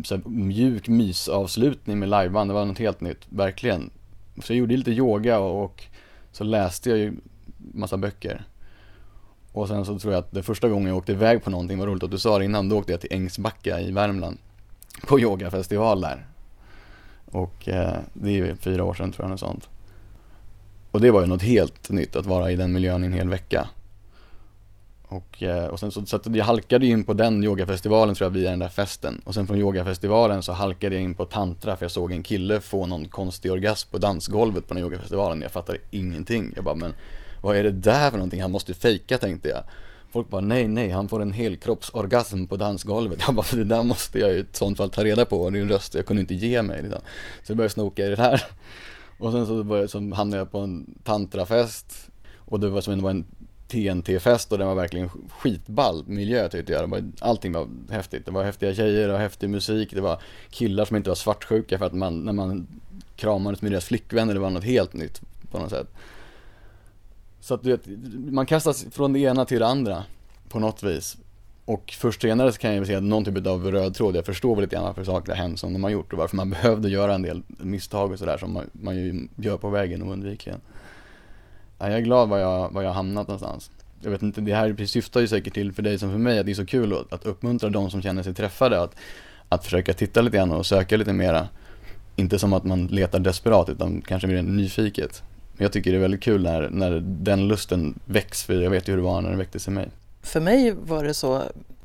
så 0.05 0.15
här, 0.15 0.23
mjuk 0.25 0.87
mysavslutning 0.87 1.99
med 1.99 2.09
liveband. 2.09 2.49
Det 2.49 2.53
var 2.53 2.65
något 2.65 2.79
helt 2.79 3.01
nytt, 3.01 3.25
verkligen. 3.29 3.89
Så 4.43 4.53
jag 4.53 4.57
gjorde 4.57 4.77
lite 4.77 4.91
yoga 4.91 5.39
och, 5.39 5.63
och 5.63 5.83
så 6.31 6.43
läste 6.43 6.89
jag 6.89 6.99
ju 6.99 7.13
massa 7.57 7.97
böcker. 7.97 8.45
Och 9.51 9.67
sen 9.67 9.85
så 9.85 9.99
tror 9.99 10.13
jag 10.13 10.19
att 10.19 10.31
det 10.31 10.43
första 10.43 10.69
gången 10.69 10.87
jag 10.87 10.97
åkte 10.97 11.11
iväg 11.11 11.43
på 11.43 11.49
någonting, 11.49 11.79
var 11.79 11.87
roligt 11.87 12.03
att 12.03 12.11
du 12.11 12.19
sa 12.19 12.39
det 12.39 12.45
innan, 12.45 12.69
då 12.69 12.77
åkte 12.77 12.91
jag 12.91 13.01
till 13.01 13.13
Ängsbacka 13.13 13.81
i 13.81 13.91
Värmland. 13.91 14.37
På 15.07 15.19
yogafestival 15.19 16.01
där. 16.01 16.25
Och 17.31 17.69
eh, 17.69 17.97
det 18.13 18.29
är 18.29 18.33
ju 18.33 18.55
fyra 18.55 18.83
år 18.83 18.93
sedan 18.93 19.11
tror 19.11 19.23
jag, 19.23 19.29
något 19.29 19.39
sånt. 19.39 19.69
Och 20.91 21.01
det 21.01 21.11
var 21.11 21.21
ju 21.21 21.27
något 21.27 21.41
helt 21.41 21.89
nytt 21.89 22.15
att 22.15 22.25
vara 22.25 22.51
i 22.51 22.55
den 22.55 22.73
miljön 22.73 23.03
i 23.03 23.07
en 23.07 23.13
hel 23.13 23.29
vecka. 23.29 23.67
Och, 25.11 25.43
eh, 25.43 25.65
och 25.65 25.79
sen 25.79 25.91
så, 25.91 26.05
så 26.05 26.15
att 26.15 26.35
jag 26.35 26.45
halkade 26.45 26.85
in 26.85 27.03
på 27.03 27.13
den 27.13 27.43
yogafestivalen 27.43 28.15
tror 28.15 28.25
jag 28.25 28.31
via 28.31 28.49
den 28.49 28.59
där 28.59 28.69
festen. 28.69 29.21
Och 29.25 29.33
sen 29.33 29.47
från 29.47 29.57
yogafestivalen 29.57 30.43
så 30.43 30.51
halkade 30.51 30.95
jag 30.95 31.03
in 31.03 31.13
på 31.13 31.25
tantra 31.25 31.75
för 31.75 31.83
jag 31.85 31.91
såg 31.91 32.11
en 32.11 32.23
kille 32.23 32.61
få 32.61 32.85
någon 32.85 33.07
konstig 33.07 33.51
orgasm 33.51 33.91
på 33.91 33.97
dansgolvet 33.97 34.67
på 34.67 34.73
den 34.73 34.83
yogafestivalen. 34.83 35.41
Jag 35.41 35.51
fattade 35.51 35.77
ingenting. 35.91 36.53
Jag 36.55 36.63
bara, 36.63 36.75
men 36.75 36.93
vad 37.41 37.57
är 37.57 37.63
det 37.63 37.71
där 37.71 38.09
för 38.09 38.17
någonting? 38.17 38.41
Han 38.41 38.51
måste 38.51 38.73
fejka 38.73 39.17
tänkte 39.17 39.49
jag. 39.49 39.63
Folk 40.11 40.29
bara, 40.29 40.41
nej, 40.41 40.67
nej, 40.67 40.89
han 40.89 41.09
får 41.09 41.21
en 41.21 41.31
helkroppsorgasm 41.31 42.45
på 42.45 42.57
dansgolvet. 42.57 43.19
Jag 43.25 43.35
bara, 43.35 43.45
det 43.51 43.63
där 43.63 43.83
måste 43.83 44.19
jag 44.19 44.31
i 44.31 44.45
sånt 44.51 44.77
fall 44.77 44.89
ta 44.89 45.03
reda 45.03 45.25
på. 45.25 45.41
Och 45.41 45.51
det 45.51 45.59
är 45.59 45.61
en 45.61 45.69
röst 45.69 45.95
jag 45.95 46.05
kunde 46.05 46.21
inte 46.21 46.33
ge 46.33 46.61
mig. 46.61 46.81
Liksom. 46.81 47.01
Så 47.43 47.51
jag 47.51 47.57
började 47.57 47.73
snoka 47.73 48.05
i 48.05 48.09
det 48.09 48.21
här. 48.21 48.43
Och 49.19 49.31
sen 49.31 49.47
så, 49.47 49.63
började, 49.63 49.87
så 49.87 49.97
hamnade 49.97 50.37
jag 50.37 50.51
på 50.51 50.59
en 50.59 50.95
tantrafest. 51.03 52.09
Och 52.37 52.59
det 52.59 52.69
var 52.69 52.81
som 52.81 52.97
det 52.97 53.03
var 53.03 53.11
en 53.11 53.25
TNT-fest 53.67 54.51
och 54.51 54.57
den 54.57 54.67
var 54.67 54.75
verkligen 54.75 55.09
skitball 55.09 56.03
miljö 56.07 56.49
tyckte 56.49 56.73
jag. 56.73 56.87
Var, 56.87 57.03
allting 57.19 57.53
var 57.53 57.67
häftigt. 57.89 58.25
Det 58.25 58.31
var 58.31 58.43
häftiga 58.43 58.73
tjejer 58.73 59.09
och 59.09 59.19
häftig 59.19 59.49
musik. 59.49 59.91
Det 59.93 60.01
var 60.01 60.21
killar 60.49 60.85
som 60.85 60.97
inte 60.97 61.09
var 61.09 61.15
svartsjuka 61.15 61.77
för 61.77 61.85
att 61.85 61.93
man, 61.93 62.19
när 62.25 62.33
man 62.33 62.67
kramades 63.15 63.61
med 63.61 63.71
deras 63.71 63.85
flickvänner, 63.85 64.33
det 64.33 64.39
var 64.39 64.49
något 64.49 64.63
helt 64.63 64.93
nytt 64.93 65.21
på 65.51 65.59
något 65.59 65.69
sätt. 65.69 65.87
Så 67.41 67.53
att 67.53 67.63
du 67.63 67.71
vet, 67.71 67.81
man 68.31 68.45
kastas 68.45 68.85
från 68.91 69.13
det 69.13 69.19
ena 69.19 69.45
till 69.45 69.59
det 69.59 69.67
andra 69.67 70.03
på 70.49 70.59
något 70.59 70.83
vis. 70.83 71.17
Och 71.65 71.93
först 71.97 72.21
senare 72.21 72.51
så 72.51 72.57
kan 72.57 72.75
jag 72.75 72.85
säga 72.85 72.97
att 72.97 73.03
någon 73.03 73.25
typ 73.25 73.47
av 73.47 73.71
röd 73.71 73.95
tråd, 73.95 74.15
jag 74.15 74.25
förstår 74.25 74.55
väl 74.55 74.63
lite 74.63 74.75
grann 74.75 74.85
varför 74.85 75.03
saker 75.03 75.31
har 75.31 75.37
hänt 75.37 75.59
som 75.59 75.73
de 75.73 75.83
har 75.83 75.91
gjort 75.91 76.13
och 76.13 76.19
varför 76.19 76.35
man 76.35 76.49
behövde 76.61 76.89
göra 76.89 77.15
en 77.15 77.21
del 77.21 77.43
misstag 77.57 78.11
och 78.11 78.19
sådär 78.19 78.37
som 78.37 78.53
man, 78.53 78.69
man 78.71 78.95
ju 78.95 79.27
gör 79.35 79.57
på 79.57 79.69
vägen 79.69 80.03
oundvikligen. 80.03 80.61
Ja, 81.79 81.89
jag 81.89 81.97
är 81.97 82.01
glad 82.01 82.29
var 82.29 82.37
jag, 82.37 82.73
var 82.73 82.81
jag 82.81 82.93
hamnat 82.93 83.27
någonstans. 83.27 83.71
Jag 84.01 84.11
vet 84.11 84.21
inte, 84.21 84.41
det 84.41 84.55
här 84.55 84.85
syftar 84.85 85.21
ju 85.21 85.27
säkert 85.27 85.53
till 85.53 85.73
för 85.73 85.81
dig 85.81 85.99
som 85.99 86.11
för 86.11 86.17
mig 86.17 86.39
att 86.39 86.45
det 86.45 86.51
är 86.51 86.55
så 86.55 86.65
kul 86.65 86.93
att, 86.93 87.13
att 87.13 87.25
uppmuntra 87.25 87.69
de 87.69 87.89
som 87.89 88.01
känner 88.01 88.23
sig 88.23 88.33
träffade 88.33 88.81
att, 88.81 88.95
att 89.49 89.63
försöka 89.63 89.93
titta 89.93 90.21
lite 90.21 90.37
grann 90.37 90.51
och 90.51 90.65
söka 90.65 90.97
lite 90.97 91.13
mera. 91.13 91.47
Inte 92.15 92.39
som 92.39 92.53
att 92.53 92.63
man 92.63 92.87
letar 92.87 93.19
desperat 93.19 93.69
utan 93.69 94.01
kanske 94.01 94.27
mer 94.27 94.41
nyfiket. 94.41 95.23
Men 95.61 95.65
jag 95.65 95.73
tycker 95.73 95.91
det 95.91 95.97
är 95.97 96.01
väldigt 96.01 96.23
kul 96.23 96.43
när, 96.43 96.69
när 96.69 96.99
den 96.99 97.47
lusten 97.47 97.99
väcks, 98.05 98.43
för 98.43 98.61
jag 98.61 98.69
vet 98.69 98.87
ju 98.87 98.91
hur 98.91 98.97
det 98.97 99.03
var 99.03 99.21
när 99.21 99.29
den 99.29 99.37
väcktes 99.37 99.67
i 99.67 99.71
mig. 99.71 99.89
För 100.21 100.39
mig 100.39 100.71
var 100.71 101.03
det 101.03 101.13
så 101.13 101.35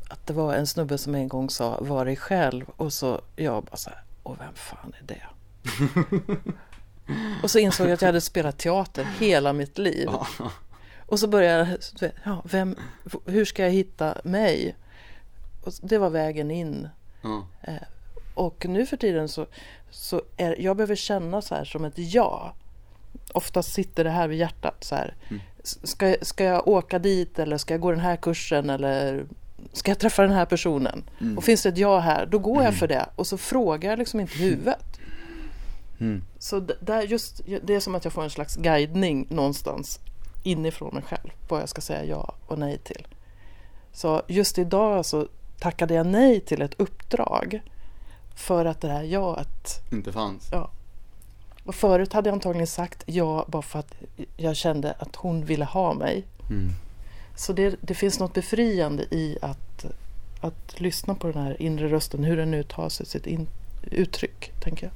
att 0.09 0.27
det 0.27 0.33
var 0.33 0.55
en 0.55 0.67
snubbe 0.67 0.99
som 0.99 1.15
en 1.15 1.29
gång 1.29 1.51
sa 1.51 1.79
var 1.81 2.05
dig 2.05 2.17
själv 2.17 2.65
och 2.77 2.93
så 2.93 3.21
jag 3.37 3.65
bara 3.65 3.77
så 3.77 3.91
här, 3.91 4.03
och 4.23 4.37
vem 4.41 4.55
fan 4.55 4.93
är 5.01 5.07
det? 5.07 5.23
och 7.43 7.51
så 7.51 7.59
insåg 7.59 7.87
jag 7.87 7.93
att 7.95 8.03
jag 8.03 8.09
hade 8.09 8.21
spelat 8.21 8.59
teater 8.59 9.05
hela 9.19 9.53
mitt 9.53 9.79
liv. 9.79 10.09
Och 11.07 11.21
så 11.21 11.29
började 11.29 11.79
jag, 12.01 12.11
ja, 12.25 12.43
vem, 12.45 12.77
hur 13.27 13.45
ska 13.45 13.63
jag 13.63 13.71
hitta 13.71 14.15
mig? 14.25 14.77
Och 15.65 15.73
det 15.83 15.99
var 15.99 16.11
vägen 16.11 16.51
in. 16.51 16.89
Mm. 17.25 17.43
Och 18.35 18.67
nu 18.69 18.87
för 18.87 18.97
tiden 18.97 19.29
så, 19.29 19.47
så 19.91 20.23
är 20.37 20.61
jag 20.61 20.77
behöver 20.77 20.97
känna 20.97 21.43
så 21.43 21.55
här 21.55 21.65
som 21.65 21.85
ett 21.85 21.99
ja 22.15 22.55
oftast 23.37 23.73
sitter 23.73 24.05
det 24.05 24.11
här 24.11 24.29
vid 24.29 24.39
hjärtat. 24.39 24.85
Så 24.85 24.95
här. 24.95 25.15
Mm. 25.29 25.43
Ska, 25.63 26.17
ska 26.23 26.45
jag 26.45 26.69
åka 26.69 26.99
dit 26.99 27.39
eller 27.39 27.59
ska 27.59 27.75
jag 27.75 27.81
gå 27.81 27.91
den 27.91 28.01
här 28.01 28.17
kursen 28.17 28.71
eller 28.71 29.27
ska 29.73 29.91
jag 29.91 29.99
träffa 29.99 30.23
den 30.23 30.33
här 30.33 30.47
personen? 30.47 31.05
Mm. 31.21 31.39
Och 31.39 31.45
finns 31.45 31.63
det 31.63 31.69
ett 31.69 31.79
ja 31.79 31.99
här, 31.99 32.27
då 32.27 32.39
går 32.39 32.57
jag 32.57 32.65
mm. 32.65 32.75
för 32.75 32.89
det. 32.89 33.07
Och 33.17 33.27
så 33.27 33.39
frågar 33.39 33.91
jag 33.91 33.99
liksom 33.99 34.21
inte 34.21 34.39
huvudet. 34.39 35.01
Mm. 36.01 36.23
Så 36.39 36.61
där 36.81 37.03
just, 37.03 37.41
det 37.63 37.75
är 37.75 37.81
som 37.81 37.95
att 37.95 38.05
jag 38.05 38.13
får 38.13 38.25
en 38.25 38.31
slags 38.31 38.57
guidning 38.57 39.27
någonstans 39.31 40.01
inifrån 40.43 40.95
mig 40.95 41.03
själv. 41.03 41.31
Vad 41.49 41.61
jag 41.61 41.69
ska 41.69 41.81
säga 41.81 42.05
ja 42.05 42.35
och 42.47 42.59
nej 42.59 42.79
till. 42.79 43.07
Så 43.93 44.23
just 44.29 44.59
idag 44.59 45.07
så 45.07 45.29
tackade 45.59 45.95
jag 45.95 46.07
nej 46.07 46.41
till 46.41 46.63
ett 46.63 46.75
uppdrag. 46.81 47.63
För 48.37 48.65
att 48.65 48.81
det 48.81 48.89
här 48.89 49.03
jaet 49.03 49.93
inte 49.93 50.13
fanns. 50.13 50.49
Ja, 50.53 50.71
och 51.67 51.75
förut 51.75 52.13
hade 52.13 52.29
jag 52.29 52.35
antagligen 52.35 52.67
sagt 52.67 53.03
ja 53.07 53.45
bara 53.49 53.63
för 53.63 53.79
att 53.79 53.95
jag 54.37 54.57
kände 54.57 54.93
att 54.99 55.17
hon 55.17 55.45
ville 55.45 55.65
ha 55.65 55.95
mig. 55.95 56.25
Mm. 56.51 56.73
Så 57.37 57.53
det, 57.53 57.77
det, 57.81 57.95
finns 57.95 58.19
något 58.19 58.35
befriande 58.35 59.03
i 59.03 59.39
att, 59.43 59.85
att 60.41 60.81
lyssna 60.81 61.15
på 61.15 61.27
den 61.27 61.43
här 61.43 61.63
inre 61.63 61.89
rösten, 61.89 62.25
hur 62.25 62.37
den 62.37 62.51
nu 62.51 62.63
tar 62.63 62.89
sig 62.89 63.07
sitt 63.07 63.27
in, 63.27 63.47
uttryck, 63.91 64.53
tänker 64.61 64.87
jag. 64.87 64.93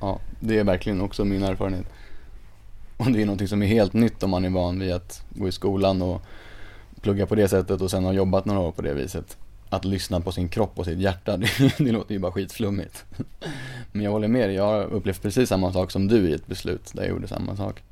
Ja, 0.00 0.20
det 0.40 0.58
är 0.58 0.64
verkligen 0.64 1.00
också 1.00 1.24
min 1.24 1.42
erfarenhet. 1.42 1.86
Och 2.96 3.10
det 3.12 3.22
är 3.22 3.26
någonting 3.26 3.48
som 3.48 3.62
är 3.62 3.66
helt 3.66 3.92
nytt 3.92 4.22
om 4.22 4.30
man 4.30 4.44
är 4.44 4.50
van 4.50 4.78
vid 4.78 4.92
att 4.92 5.24
gå 5.30 5.48
i 5.48 5.52
skolan 5.52 6.02
och 6.02 6.22
plugga 7.00 7.26
på 7.26 7.34
det 7.34 7.48
sättet 7.48 7.80
och 7.80 7.90
sen 7.90 8.04
har 8.04 8.12
jobbat 8.12 8.44
några 8.44 8.60
år 8.60 8.72
på 8.72 8.82
det 8.82 8.94
viset 8.94 9.36
att 9.70 9.84
lyssna 9.84 10.20
på 10.20 10.32
sin 10.32 10.48
kropp 10.48 10.78
och 10.78 10.84
sitt 10.84 10.98
hjärta, 10.98 11.36
det, 11.36 11.48
det 11.78 11.92
låter 11.92 12.12
ju 12.14 12.18
bara 12.18 12.32
skitflummigt. 12.32 13.04
Men 13.92 14.02
jag 14.02 14.10
håller 14.10 14.28
med 14.28 14.48
dig, 14.48 14.56
jag 14.56 14.64
har 14.64 14.84
upplevt 14.84 15.22
precis 15.22 15.48
samma 15.48 15.72
sak 15.72 15.90
som 15.90 16.08
du 16.08 16.28
i 16.28 16.34
ett 16.34 16.46
beslut 16.46 16.90
där 16.94 17.02
jag 17.02 17.10
gjorde 17.10 17.28
samma 17.28 17.56
sak. 17.56 17.82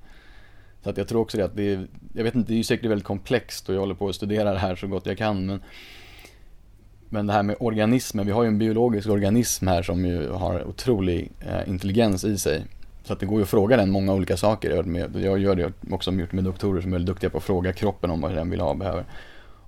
Så 0.82 0.90
att 0.90 0.96
jag 0.96 1.08
tror 1.08 1.20
också 1.20 1.36
det 1.36 1.44
att 1.44 1.56
det 1.56 1.72
är, 1.72 1.86
jag 2.14 2.24
vet 2.24 2.34
inte, 2.34 2.48
det 2.48 2.54
är 2.54 2.58
ju 2.58 2.64
säkert 2.64 2.90
väldigt 2.90 3.06
komplext 3.06 3.68
och 3.68 3.74
jag 3.74 3.80
håller 3.80 3.94
på 3.94 4.08
att 4.08 4.14
studera 4.14 4.52
det 4.52 4.58
här 4.58 4.76
så 4.76 4.86
gott 4.86 5.06
jag 5.06 5.18
kan 5.18 5.46
men 5.46 5.60
men 7.10 7.26
det 7.26 7.32
här 7.32 7.42
med 7.42 7.56
organismer, 7.60 8.24
vi 8.24 8.32
har 8.32 8.42
ju 8.42 8.48
en 8.48 8.58
biologisk 8.58 9.08
organism 9.08 9.66
här 9.66 9.82
som 9.82 10.04
ju 10.04 10.30
har 10.30 10.64
otrolig 10.64 11.30
eh, 11.40 11.68
intelligens 11.68 12.24
i 12.24 12.38
sig. 12.38 12.64
Så 13.04 13.12
att 13.12 13.20
det 13.20 13.26
går 13.26 13.38
ju 13.38 13.42
att 13.42 13.48
fråga 13.48 13.76
den 13.76 13.90
många 13.90 14.14
olika 14.14 14.36
saker. 14.36 14.84
Jag 15.18 15.38
gör 15.38 15.54
det 15.54 15.72
också 15.90 16.12
gjort 16.12 16.32
med 16.32 16.44
doktorer 16.44 16.80
som 16.80 16.92
är 16.92 16.94
väldigt 16.94 17.06
duktiga 17.06 17.30
på 17.30 17.38
att 17.38 17.44
fråga 17.44 17.72
kroppen 17.72 18.10
om 18.10 18.20
vad 18.20 18.34
den 18.34 18.50
vill 18.50 18.60
ha 18.60 18.70
och 18.70 18.76
behöver. 18.76 19.04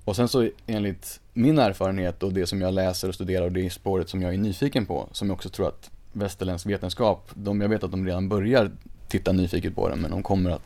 Och 0.04 0.16
sen 0.16 0.28
så 0.28 0.48
enligt 0.66 1.20
min 1.32 1.58
erfarenhet 1.58 2.22
och 2.22 2.32
det 2.32 2.46
som 2.46 2.60
jag 2.60 2.74
läser 2.74 3.08
och 3.08 3.14
studerar 3.14 3.44
och 3.44 3.52
det 3.52 3.70
spåret 3.70 4.08
som 4.08 4.22
jag 4.22 4.34
är 4.34 4.38
nyfiken 4.38 4.86
på, 4.86 5.08
som 5.12 5.28
jag 5.28 5.34
också 5.34 5.48
tror 5.48 5.68
att 5.68 5.90
västerländsk 6.12 6.66
vetenskap, 6.66 7.30
de, 7.34 7.60
jag 7.60 7.68
vet 7.68 7.84
att 7.84 7.90
de 7.90 8.06
redan 8.06 8.28
börjar 8.28 8.70
titta 9.08 9.32
nyfiket 9.32 9.74
på 9.74 9.88
det, 9.88 9.96
men 9.96 10.10
de 10.10 10.22
kommer 10.22 10.50
att, 10.50 10.62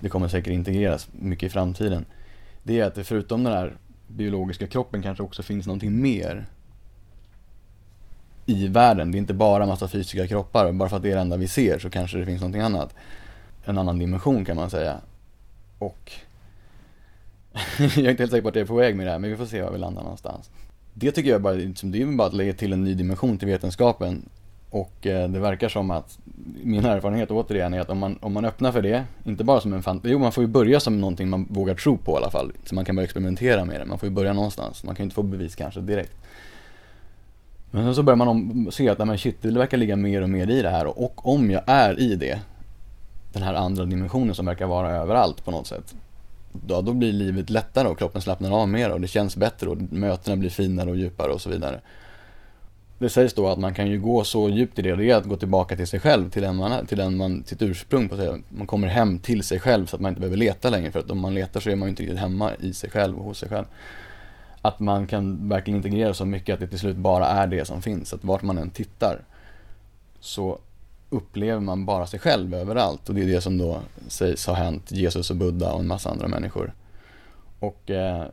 det 0.00 0.08
kommer 0.08 0.28
säkert 0.28 0.52
integreras 0.52 1.08
mycket 1.12 1.46
i 1.46 1.50
framtiden. 1.50 2.04
Det 2.62 2.80
är 2.80 2.84
att 2.84 2.94
det 2.94 3.04
förutom 3.04 3.44
den 3.44 3.52
här 3.52 3.76
biologiska 4.06 4.66
kroppen 4.66 5.02
kanske 5.02 5.22
också 5.22 5.42
finns 5.42 5.66
någonting 5.66 6.02
mer 6.02 6.46
i 8.46 8.68
världen. 8.68 9.10
Det 9.10 9.16
är 9.16 9.20
inte 9.20 9.34
bara 9.34 9.66
massa 9.66 9.88
fysiska 9.88 10.26
kroppar 10.26 10.72
bara 10.72 10.88
för 10.88 10.96
att 10.96 11.02
det 11.02 11.10
är 11.10 11.14
det 11.14 11.20
enda 11.20 11.36
vi 11.36 11.48
ser 11.48 11.78
så 11.78 11.90
kanske 11.90 12.18
det 12.18 12.26
finns 12.26 12.40
någonting 12.40 12.62
annat. 12.62 12.94
En 13.64 13.78
annan 13.78 13.98
dimension 13.98 14.44
kan 14.44 14.56
man 14.56 14.70
säga. 14.70 15.00
Och 15.78 16.12
jag 17.78 17.96
är 17.96 18.10
inte 18.10 18.22
helt 18.22 18.30
säker 18.30 18.42
på 18.42 18.48
att 18.48 18.54
jag 18.54 18.62
är 18.62 18.66
på 18.66 18.74
väg 18.74 18.96
med 18.96 19.06
det 19.06 19.10
här, 19.10 19.18
men 19.18 19.30
vi 19.30 19.36
får 19.36 19.46
se 19.46 19.62
var 19.62 19.72
vi 19.72 19.78
landar 19.78 20.02
någonstans. 20.02 20.50
Det 20.94 21.12
tycker 21.12 21.30
jag 21.30 21.42
bara, 21.42 21.54
det 21.54 22.00
är 22.00 22.16
bara 22.16 22.28
att 22.28 22.34
lägga 22.34 22.52
till 22.52 22.72
en 22.72 22.84
ny 22.84 22.94
dimension 22.94 23.38
till 23.38 23.48
vetenskapen. 23.48 24.28
Och 24.70 25.06
eh, 25.06 25.28
det 25.28 25.40
verkar 25.40 25.68
som 25.68 25.90
att, 25.90 26.18
min 26.62 26.84
erfarenhet 26.84 27.30
återigen 27.30 27.74
är 27.74 27.80
att 27.80 27.90
om 27.90 27.98
man, 27.98 28.18
om 28.20 28.32
man 28.32 28.44
öppnar 28.44 28.72
för 28.72 28.82
det, 28.82 29.04
inte 29.24 29.44
bara 29.44 29.60
som 29.60 29.72
en 29.72 29.82
fantasi, 29.82 30.12
jo 30.12 30.18
man 30.18 30.32
får 30.32 30.44
ju 30.44 30.48
börja 30.48 30.80
som 30.80 31.00
någonting 31.00 31.28
man 31.28 31.46
vågar 31.50 31.74
tro 31.74 31.96
på 31.96 32.12
i 32.12 32.16
alla 32.16 32.30
fall. 32.30 32.52
Så 32.64 32.74
man 32.74 32.84
kan 32.84 32.96
börja 32.96 33.04
experimentera 33.04 33.64
med 33.64 33.80
det, 33.80 33.86
man 33.86 33.98
får 33.98 34.08
ju 34.08 34.14
börja 34.14 34.32
någonstans. 34.32 34.84
Man 34.84 34.94
kan 34.94 35.02
ju 35.02 35.06
inte 35.06 35.14
få 35.14 35.22
bevis 35.22 35.54
kanske 35.54 35.80
direkt. 35.80 36.16
Men 37.70 37.84
sen 37.84 37.94
så 37.94 38.02
börjar 38.02 38.16
man 38.16 38.28
om, 38.28 38.68
se 38.72 38.88
att, 38.88 38.98
men 38.98 39.18
shit, 39.18 39.42
det 39.42 39.50
verkar 39.50 39.76
ligga 39.76 39.96
mer 39.96 40.22
och 40.22 40.30
mer 40.30 40.50
i 40.50 40.62
det 40.62 40.70
här 40.70 40.98
och 40.98 41.28
om 41.28 41.50
jag 41.50 41.62
är 41.66 42.00
i 42.00 42.16
det, 42.16 42.40
den 43.32 43.42
här 43.42 43.54
andra 43.54 43.84
dimensionen 43.84 44.34
som 44.34 44.46
verkar 44.46 44.66
vara 44.66 44.90
överallt 44.90 45.44
på 45.44 45.50
något 45.50 45.66
sätt, 45.66 45.94
då, 46.52 46.80
då 46.80 46.92
blir 46.92 47.12
livet 47.12 47.50
lättare 47.50 47.88
och 47.88 47.98
kroppen 47.98 48.22
slappnar 48.22 48.50
av 48.50 48.68
mer 48.68 48.90
och 48.90 49.00
det 49.00 49.08
känns 49.08 49.36
bättre 49.36 49.70
och 49.70 49.76
mötena 49.92 50.36
blir 50.36 50.50
finare 50.50 50.90
och 50.90 50.96
djupare 50.96 51.32
och 51.32 51.40
så 51.40 51.50
vidare 51.50 51.80
det 53.04 53.10
sägs 53.10 53.34
då 53.34 53.48
att 53.48 53.58
man 53.58 53.74
kan 53.74 53.86
ju 53.86 54.00
gå 54.00 54.24
så 54.24 54.48
djupt 54.48 54.78
i 54.78 54.82
det, 54.82 54.96
det 54.96 55.10
är 55.10 55.16
att 55.16 55.24
gå 55.24 55.36
tillbaka 55.36 55.76
till 55.76 55.86
sig 55.86 56.00
själv, 56.00 56.30
till 56.30 56.42
den 56.42 56.56
man 56.56 56.86
till 56.86 56.98
den 56.98 57.16
man, 57.16 57.44
sitt 57.46 57.62
ursprung 57.62 58.08
på 58.08 58.16
sig. 58.16 58.42
Man 58.48 58.66
kommer 58.66 58.88
hem 58.88 59.18
till 59.18 59.42
sig 59.42 59.60
själv 59.60 59.86
så 59.86 59.96
att 59.96 60.02
man 60.02 60.08
inte 60.08 60.20
behöver 60.20 60.36
leta 60.36 60.70
längre 60.70 60.92
för 60.92 60.98
att 60.98 61.10
om 61.10 61.20
man 61.20 61.34
letar 61.34 61.60
så 61.60 61.70
är 61.70 61.76
man 61.76 61.86
ju 61.86 61.90
inte 61.90 62.02
riktigt 62.02 62.18
hemma 62.18 62.50
i 62.54 62.72
sig 62.72 62.90
själv 62.90 63.18
och 63.18 63.24
hos 63.24 63.38
sig 63.38 63.48
själv. 63.48 63.64
Att 64.62 64.80
man 64.80 65.06
kan 65.06 65.48
verkligen 65.48 65.76
integrera 65.76 66.14
så 66.14 66.24
mycket 66.24 66.54
att 66.54 66.60
det 66.60 66.66
till 66.66 66.78
slut 66.78 66.96
bara 66.96 67.26
är 67.26 67.46
det 67.46 67.64
som 67.64 67.82
finns, 67.82 68.12
att 68.14 68.24
vart 68.24 68.42
man 68.42 68.58
än 68.58 68.70
tittar 68.70 69.20
så 70.20 70.58
upplever 71.10 71.60
man 71.60 71.86
bara 71.86 72.06
sig 72.06 72.20
själv 72.20 72.54
överallt 72.54 73.08
och 73.08 73.14
det 73.14 73.22
är 73.22 73.26
det 73.26 73.40
som 73.40 73.58
då 73.58 73.80
sägs 74.08 74.46
ha 74.46 74.54
hänt 74.54 74.92
Jesus 74.92 75.30
och 75.30 75.36
Buddha 75.36 75.72
och 75.72 75.80
en 75.80 75.86
massa 75.86 76.10
andra 76.10 76.28
människor. 76.28 76.72
Och 77.58 77.90
eh, 77.90 78.26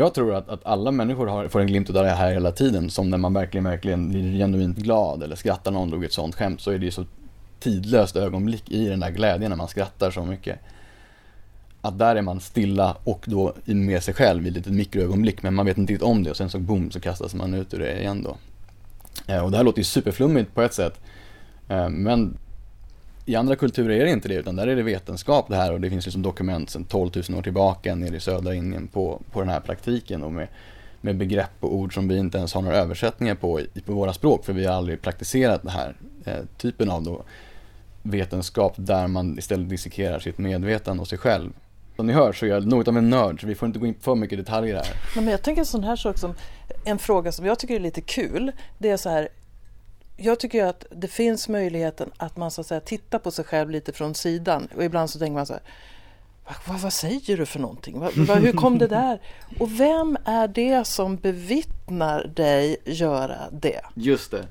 jag 0.00 0.14
tror 0.14 0.34
att, 0.34 0.48
att 0.48 0.66
alla 0.66 0.90
människor 0.90 1.26
har, 1.26 1.48
får 1.48 1.60
en 1.60 1.66
glimt 1.66 1.88
av 1.88 1.94
det 1.94 2.10
här 2.10 2.32
hela 2.32 2.52
tiden, 2.52 2.90
som 2.90 3.10
när 3.10 3.18
man 3.18 3.34
verkligen, 3.34 3.64
verkligen 3.64 4.08
blir 4.08 4.38
genuint 4.38 4.78
glad 4.78 5.22
eller 5.22 5.36
skrattar 5.36 5.70
någon 5.70 5.90
drog 5.90 6.04
ett 6.04 6.12
sånt 6.12 6.34
skämt 6.34 6.60
så 6.60 6.70
är 6.70 6.78
det 6.78 6.84
ju 6.84 6.90
så 6.90 7.04
tidlöst 7.60 8.16
ögonblick 8.16 8.70
i 8.70 8.88
den 8.88 9.00
där 9.00 9.10
glädjen 9.10 9.50
när 9.50 9.56
man 9.56 9.68
skrattar 9.68 10.10
så 10.10 10.24
mycket. 10.24 10.58
Att 11.80 11.98
där 11.98 12.16
är 12.16 12.22
man 12.22 12.40
stilla 12.40 12.96
och 13.04 13.24
då 13.26 13.54
med 13.64 14.02
sig 14.02 14.14
själv 14.14 14.46
i 14.46 14.48
ett 14.48 14.54
litet 14.54 14.72
mikroögonblick 14.72 15.42
men 15.42 15.54
man 15.54 15.66
vet 15.66 15.78
inte 15.78 15.92
riktigt 15.92 16.08
om 16.08 16.22
det 16.22 16.30
och 16.30 16.36
sen 16.36 16.50
så 16.50 16.58
boom 16.58 16.90
så 16.90 17.00
kastas 17.00 17.34
man 17.34 17.54
ut 17.54 17.74
ur 17.74 17.78
det 17.78 18.00
igen 18.00 18.22
då. 18.22 18.36
Eh, 19.26 19.44
och 19.44 19.50
det 19.50 19.56
här 19.56 19.64
låter 19.64 19.78
ju 19.78 19.84
superflummigt 19.84 20.54
på 20.54 20.62
ett 20.62 20.74
sätt 20.74 21.00
eh, 21.68 21.88
men 21.88 22.38
i 23.26 23.34
andra 23.34 23.56
kulturer 23.56 24.00
är 24.00 24.04
det 24.04 24.10
inte 24.10 24.28
det, 24.28 24.34
utan 24.34 24.56
där 24.56 24.66
är 24.66 24.76
det 24.76 24.82
vetenskap 24.82 25.48
det 25.48 25.56
här 25.56 25.72
och 25.72 25.80
det 25.80 25.90
finns 25.90 26.06
liksom 26.06 26.22
dokument 26.22 26.70
sedan 26.70 26.84
12 26.84 27.10
000 27.28 27.38
år 27.38 27.42
tillbaka 27.42 27.94
nere 27.94 28.16
i 28.16 28.20
södra 28.20 28.54
Indien 28.54 28.88
på, 28.88 29.22
på 29.32 29.40
den 29.40 29.48
här 29.48 29.60
praktiken 29.60 30.22
och 30.22 30.32
med, 30.32 30.48
med 31.00 31.16
begrepp 31.16 31.50
och 31.60 31.74
ord 31.74 31.94
som 31.94 32.08
vi 32.08 32.18
inte 32.18 32.38
ens 32.38 32.54
har 32.54 32.62
några 32.62 32.76
översättningar 32.76 33.34
på 33.34 33.60
i, 33.60 33.80
på 33.86 33.92
våra 33.92 34.12
språk 34.12 34.44
för 34.44 34.52
vi 34.52 34.66
har 34.66 34.74
aldrig 34.74 35.02
praktiserat 35.02 35.62
den 35.62 35.70
här 35.70 35.96
eh, 36.24 36.44
typen 36.56 36.90
av 36.90 37.02
då 37.02 37.22
vetenskap 38.02 38.74
där 38.76 39.06
man 39.06 39.38
istället 39.38 39.68
dissekerar 39.68 40.18
sitt 40.18 40.38
medvetande 40.38 41.00
och 41.00 41.08
sig 41.08 41.18
själv. 41.18 41.52
Som 41.96 42.06
ni 42.06 42.12
hör 42.12 42.32
så 42.32 42.46
är 42.46 42.50
jag 42.50 42.66
något 42.66 42.88
av 42.88 42.96
en 42.96 43.10
nörd 43.10 43.40
så 43.40 43.46
vi 43.46 43.54
får 43.54 43.66
inte 43.66 43.78
gå 43.78 43.86
in 43.86 43.94
på 43.94 44.00
för 44.00 44.14
mycket 44.14 44.38
detaljer 44.38 44.74
här. 44.74 44.86
Men 45.16 45.28
jag 45.28 45.42
tänker 45.42 45.60
en 45.60 45.66
sån 45.66 45.84
här 45.84 45.96
sak 45.96 46.18
som 46.18 46.34
en 46.84 46.98
fråga 46.98 47.32
som 47.32 47.46
jag 47.46 47.58
tycker 47.58 47.74
är 47.74 47.80
lite 47.80 48.00
kul. 48.00 48.52
Det 48.78 48.90
är 48.90 48.96
så 48.96 49.08
här 49.08 49.28
jag 50.16 50.40
tycker 50.40 50.64
att 50.64 50.84
det 50.90 51.08
finns 51.08 51.48
möjligheten 51.48 52.10
att 52.16 52.36
man 52.36 52.50
så 52.50 52.60
att 52.60 52.66
säga 52.66 52.80
tittar 52.80 53.18
på 53.18 53.30
sig 53.30 53.44
själv 53.44 53.70
lite 53.70 53.92
från 53.92 54.14
sidan 54.14 54.68
och 54.76 54.84
ibland 54.84 55.10
så 55.10 55.18
tänker 55.18 55.34
man 55.34 55.46
så 55.46 55.52
här 55.52 55.62
vad, 56.66 56.80
vad 56.80 56.92
säger 56.92 57.36
du 57.36 57.46
för 57.46 57.58
någonting? 57.58 58.00
Vad, 58.00 58.16
vad, 58.16 58.38
hur 58.38 58.52
kom 58.52 58.78
det 58.78 58.86
där? 58.86 59.20
Och 59.58 59.80
vem 59.80 60.16
är 60.24 60.48
det 60.48 60.86
som 60.86 61.16
bevittnar 61.16 62.24
dig 62.24 62.76
göra 62.84 63.38
det? 63.52 63.80
Just 63.94 64.30
det. 64.30 64.46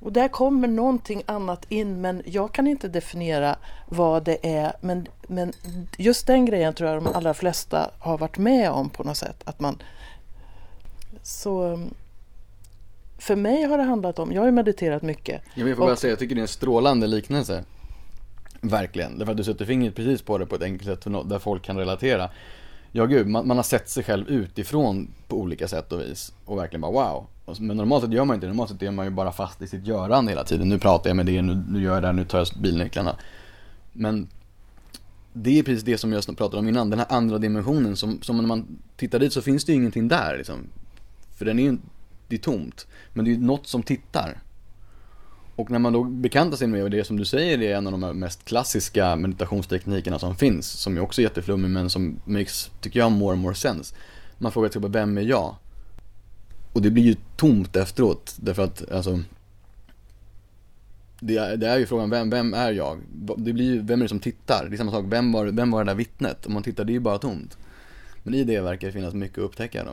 Och 0.00 0.12
där 0.12 0.28
kommer 0.28 0.68
någonting 0.68 1.22
annat 1.26 1.66
in 1.68 2.00
men 2.00 2.22
jag 2.26 2.52
kan 2.52 2.66
inte 2.66 2.88
definiera 2.88 3.56
vad 3.86 4.24
det 4.24 4.46
är. 4.56 4.72
Men, 4.80 5.06
men 5.26 5.52
just 5.96 6.26
den 6.26 6.44
grejen 6.44 6.74
tror 6.74 6.90
jag 6.90 7.04
de 7.04 7.12
allra 7.14 7.34
flesta 7.34 7.90
har 7.98 8.18
varit 8.18 8.38
med 8.38 8.70
om 8.70 8.90
på 8.90 9.04
något 9.04 9.16
sätt. 9.16 9.42
Att 9.44 9.60
man... 9.60 9.82
Så 11.22 11.80
för 13.24 13.36
mig 13.36 13.62
har 13.62 13.78
det 13.78 13.84
handlat 13.84 14.18
om, 14.18 14.32
jag 14.32 14.40
har 14.40 14.46
ju 14.46 14.52
mediterat 14.52 15.02
mycket. 15.02 15.42
Jag 15.54 15.76
får 15.76 15.84
bara 15.84 15.96
säga, 15.96 16.10
jag 16.10 16.18
tycker 16.18 16.34
det 16.34 16.38
är 16.38 16.42
en 16.42 16.48
strålande 16.48 17.06
liknelse. 17.06 17.64
Verkligen, 18.60 19.18
därför 19.18 19.32
att 19.32 19.36
du 19.36 19.44
sätter 19.44 19.64
fingret 19.64 19.94
precis 19.94 20.22
på 20.22 20.38
det 20.38 20.46
på 20.46 20.54
ett 20.54 20.62
enkelt 20.62 20.90
sätt 20.90 21.04
där 21.24 21.38
folk 21.38 21.62
kan 21.62 21.76
relatera. 21.76 22.30
Ja 22.92 23.06
gud, 23.06 23.26
man, 23.26 23.48
man, 23.48 23.56
har 23.56 23.64
sett 23.64 23.88
sig 23.88 24.04
själv 24.04 24.28
utifrån 24.28 25.08
på 25.28 25.36
olika 25.36 25.68
sätt 25.68 25.92
och 25.92 26.00
vis 26.00 26.32
och 26.44 26.58
verkligen 26.58 26.80
bara 26.80 26.92
wow. 26.92 27.26
Men 27.60 27.76
normalt 27.76 28.04
sett 28.04 28.12
gör 28.12 28.24
man 28.24 28.34
inte 28.34 28.46
det, 28.46 28.50
normalt 28.52 28.70
sett 28.70 28.82
är 28.82 28.90
man 28.90 29.04
ju 29.04 29.10
bara 29.10 29.32
fast 29.32 29.62
i 29.62 29.66
sitt 29.66 29.86
görande 29.86 30.32
hela 30.32 30.44
tiden. 30.44 30.68
Nu 30.68 30.78
pratar 30.78 31.10
jag 31.10 31.16
med 31.16 31.26
det, 31.26 31.42
nu, 31.42 31.64
nu 31.68 31.82
gör 31.82 31.94
jag 31.94 32.02
det 32.02 32.06
här, 32.06 32.12
nu 32.12 32.24
tar 32.24 32.38
jag 32.38 32.46
bilnycklarna. 32.60 33.16
Men 33.92 34.28
det 35.32 35.58
är 35.58 35.62
precis 35.62 35.84
det 35.84 35.98
som 35.98 36.12
jag 36.12 36.24
pratade 36.36 36.56
om 36.56 36.68
innan, 36.68 36.90
den 36.90 36.98
här 36.98 37.06
andra 37.10 37.38
dimensionen 37.38 37.96
som, 37.96 38.22
som 38.22 38.36
när 38.36 38.46
man 38.46 38.78
tittar 38.96 39.18
dit 39.18 39.32
så 39.32 39.42
finns 39.42 39.64
det 39.64 39.72
ju 39.72 39.78
ingenting 39.78 40.08
där 40.08 40.36
liksom. 40.36 40.56
För 41.38 41.44
den 41.44 41.58
är 41.58 41.62
ju 41.62 41.78
det 42.28 42.36
är 42.36 42.40
tomt. 42.40 42.86
Men 43.12 43.24
det 43.24 43.30
är 43.30 43.32
ju 43.32 43.40
något 43.40 43.66
som 43.66 43.82
tittar. 43.82 44.38
Och 45.56 45.70
när 45.70 45.78
man 45.78 45.92
då 45.92 46.04
bekantar 46.04 46.56
sig 46.56 46.68
med 46.68 46.90
det 46.90 47.04
som 47.04 47.16
du 47.16 47.24
säger 47.24 47.62
är 47.62 47.76
en 47.76 47.86
av 47.86 48.00
de 48.00 48.18
mest 48.18 48.44
klassiska 48.44 49.16
meditationsteknikerna 49.16 50.18
som 50.18 50.36
finns, 50.36 50.66
som 50.66 50.94
ju 50.94 51.00
också 51.00 51.20
är 51.20 51.22
jätteflummig 51.22 51.70
men 51.70 51.90
som 51.90 52.20
makes, 52.24 52.70
tycker 52.80 53.00
jag, 53.00 53.12
more 53.12 53.32
and 53.32 53.42
more 53.42 53.54
sense. 53.54 53.94
Man 54.38 54.52
frågar 54.52 54.70
sig 54.70 54.82
vem 54.84 55.18
är 55.18 55.22
jag? 55.22 55.56
Och 56.72 56.82
det 56.82 56.90
blir 56.90 57.02
ju 57.02 57.16
tomt 57.36 57.76
efteråt, 57.76 58.36
därför 58.40 58.64
att 58.64 58.90
alltså 58.90 59.20
det 61.20 61.36
är, 61.36 61.56
det 61.56 61.68
är 61.68 61.78
ju 61.78 61.86
frågan, 61.86 62.10
vem, 62.10 62.30
vem 62.30 62.54
är 62.54 62.72
jag? 62.72 63.00
Det 63.36 63.52
blir 63.52 63.64
ju, 63.64 63.82
vem 63.82 64.00
är 64.00 64.04
det 64.04 64.08
som 64.08 64.20
tittar? 64.20 64.66
Det 64.68 64.74
är 64.74 64.78
samma 64.78 64.90
sak, 64.90 65.04
vem 65.08 65.32
var, 65.32 65.46
vem 65.46 65.70
var 65.70 65.84
det 65.84 65.90
där 65.90 65.96
vittnet? 65.96 66.46
Om 66.46 66.52
man 66.52 66.62
tittar, 66.62 66.84
det 66.84 66.92
är 66.92 66.94
ju 66.94 67.00
bara 67.00 67.18
tomt. 67.18 67.58
Men 68.22 68.34
i 68.34 68.44
det 68.44 68.60
verkar 68.60 68.86
det 68.86 68.92
finnas 68.92 69.14
mycket 69.14 69.38
att 69.38 69.44
upptäcka 69.44 69.84
då. 69.84 69.90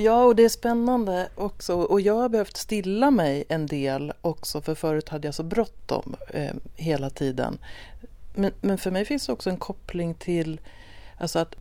Ja, 0.00 0.24
och 0.24 0.36
det 0.36 0.44
är 0.44 0.48
spännande 0.48 1.28
också. 1.34 1.74
Och 1.74 2.00
jag 2.00 2.14
har 2.14 2.28
behövt 2.28 2.56
stilla 2.56 3.10
mig 3.10 3.44
en 3.48 3.66
del 3.66 4.12
också, 4.20 4.60
för 4.60 4.74
förut 4.74 5.08
hade 5.08 5.28
jag 5.28 5.34
så 5.34 5.42
bråttom 5.42 6.16
eh, 6.28 6.54
hela 6.74 7.10
tiden. 7.10 7.58
Men, 8.34 8.52
men 8.60 8.78
för 8.78 8.90
mig 8.90 9.04
finns 9.04 9.26
det 9.26 9.32
också 9.32 9.50
en 9.50 9.56
koppling 9.56 10.14
till 10.14 10.60
alltså 11.16 11.38
att, 11.38 11.54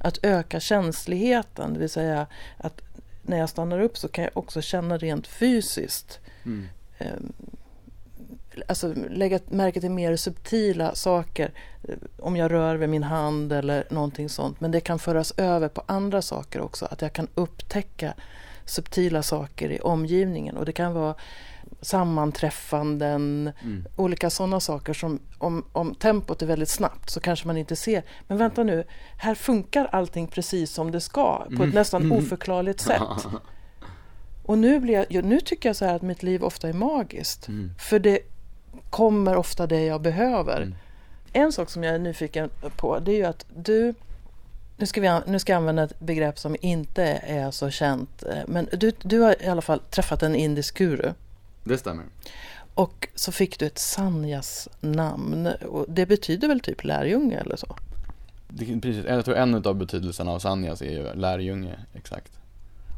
att 0.00 0.18
öka 0.22 0.60
känsligheten, 0.60 1.74
det 1.74 1.80
vill 1.80 1.90
säga 1.90 2.26
att 2.56 2.80
när 3.22 3.38
jag 3.38 3.48
stannar 3.48 3.80
upp 3.80 3.98
så 3.98 4.08
kan 4.08 4.24
jag 4.24 4.36
också 4.36 4.62
känna 4.62 4.98
rent 4.98 5.26
fysiskt. 5.26 6.18
Mm. 6.44 6.68
Eh, 6.98 7.06
alltså 8.68 8.94
lägga 9.10 9.40
märke 9.48 9.80
till 9.80 9.90
mer 9.90 10.16
subtila 10.16 10.94
saker 10.94 11.52
eh, 11.88 11.94
om 12.18 12.36
jag 12.36 12.52
rör 12.52 12.76
vid 12.76 12.88
min 12.88 13.02
hand 13.02 13.52
eller 13.52 13.84
någonting 13.90 14.28
sånt. 14.28 14.60
Men 14.60 14.70
det 14.70 14.80
kan 14.80 14.98
föras 14.98 15.32
över 15.36 15.68
på 15.68 15.82
andra 15.86 16.22
saker 16.22 16.60
också. 16.60 16.88
Att 16.90 17.02
jag 17.02 17.12
kan 17.12 17.28
upptäcka 17.34 18.14
subtila 18.64 19.22
saker 19.22 19.70
i 19.70 19.80
omgivningen 19.80 20.56
och 20.56 20.64
det 20.64 20.72
kan 20.72 20.94
vara 20.94 21.14
sammanträffanden, 21.80 23.52
mm. 23.62 23.84
olika 23.96 24.30
sådana 24.30 24.60
saker 24.60 24.92
som 24.92 25.20
om, 25.38 25.64
om 25.72 25.94
tempot 25.94 26.42
är 26.42 26.46
väldigt 26.46 26.68
snabbt 26.68 27.10
så 27.10 27.20
kanske 27.20 27.46
man 27.46 27.56
inte 27.56 27.76
ser. 27.76 28.02
Men 28.28 28.38
vänta 28.38 28.62
nu, 28.62 28.84
här 29.16 29.34
funkar 29.34 29.84
allting 29.92 30.26
precis 30.26 30.72
som 30.72 30.90
det 30.90 31.00
ska 31.00 31.36
på 31.36 31.52
ett 31.52 31.58
mm. 31.58 31.70
nästan 31.70 32.02
mm. 32.02 32.18
oförklarligt 32.18 32.80
sätt. 32.80 33.26
Och 34.42 34.58
nu, 34.58 34.80
blir 34.80 35.06
jag, 35.10 35.24
nu 35.24 35.40
tycker 35.40 35.68
jag 35.68 35.76
så 35.76 35.84
här 35.84 35.96
att 35.96 36.02
mitt 36.02 36.22
liv 36.22 36.44
ofta 36.44 36.68
är 36.68 36.72
magiskt. 36.72 37.48
Mm. 37.48 37.70
För 37.78 37.98
det 37.98 38.20
kommer 38.90 39.36
ofta 39.36 39.66
det 39.66 39.84
jag 39.84 40.00
behöver. 40.00 40.56
Mm. 40.56 40.74
En 41.32 41.52
sak 41.52 41.70
som 41.70 41.84
jag 41.84 41.94
är 41.94 41.98
nyfiken 41.98 42.50
på 42.76 42.98
det 42.98 43.12
är 43.12 43.16
ju 43.16 43.24
att 43.24 43.46
du 43.56 43.94
nu 44.80 44.86
ska, 44.86 45.00
vi, 45.00 45.20
nu 45.26 45.38
ska 45.38 45.52
jag 45.52 45.56
använda 45.56 45.82
ett 45.82 46.00
begrepp 46.00 46.38
som 46.38 46.56
inte 46.60 47.04
är 47.26 47.50
så 47.50 47.70
känt. 47.70 48.22
Eh, 48.22 48.42
men 48.46 48.68
du, 48.72 48.92
du 49.02 49.20
har 49.20 49.42
i 49.42 49.46
alla 49.46 49.62
fall 49.62 49.80
träffat 49.90 50.22
en 50.22 50.34
indisk 50.34 50.78
guru. 50.78 51.12
Det 51.64 51.78
stämmer. 51.78 52.04
Och 52.74 53.08
så 53.14 53.32
fick 53.32 53.58
du 53.58 53.66
ett 53.66 53.78
Sanjas 53.78 54.68
namn. 54.80 55.46
Och 55.46 55.86
det 55.88 56.06
betyder 56.06 56.48
väl 56.48 56.60
typ 56.60 56.84
lärjunge 56.84 57.38
eller 57.38 57.56
så? 57.56 57.76
Det, 58.48 58.80
precis, 58.80 59.04
jag 59.04 59.24
tror 59.24 59.36
en 59.36 59.66
av 59.66 59.74
betydelserna 59.74 60.30
av 60.30 60.38
Sanjas 60.38 60.82
är 60.82 60.90
ju 60.90 61.14
lärjunge, 61.14 61.78
exakt. 61.94 62.32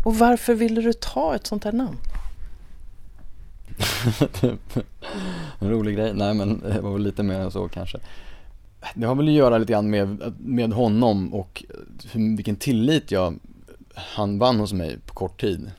Och 0.04 0.18
varför 0.18 0.54
ville 0.54 0.80
du 0.80 0.92
ta 0.92 1.34
ett 1.34 1.46
sånt 1.46 1.64
här 1.64 1.72
namn? 1.72 1.98
typ. 4.40 4.76
En 5.58 5.70
rolig 5.70 5.96
grej, 5.96 6.12
nej 6.14 6.34
men 6.34 6.60
det 6.60 6.80
var 6.80 6.92
väl 6.92 7.02
lite 7.02 7.22
mer 7.22 7.40
än 7.40 7.50
så 7.50 7.68
kanske. 7.68 7.98
Det 8.94 9.06
har 9.06 9.14
väl 9.14 9.28
att 9.28 9.34
göra 9.34 9.58
lite 9.58 9.72
grann 9.72 9.90
med, 9.90 10.34
med 10.38 10.72
honom 10.72 11.34
och 11.34 11.64
hur, 12.12 12.36
vilken 12.36 12.56
tillit 12.56 13.10
jag, 13.10 13.38
han 13.94 14.38
vann 14.38 14.60
hos 14.60 14.72
mig 14.72 14.98
på 15.06 15.14
kort 15.14 15.40
tid. 15.40 15.70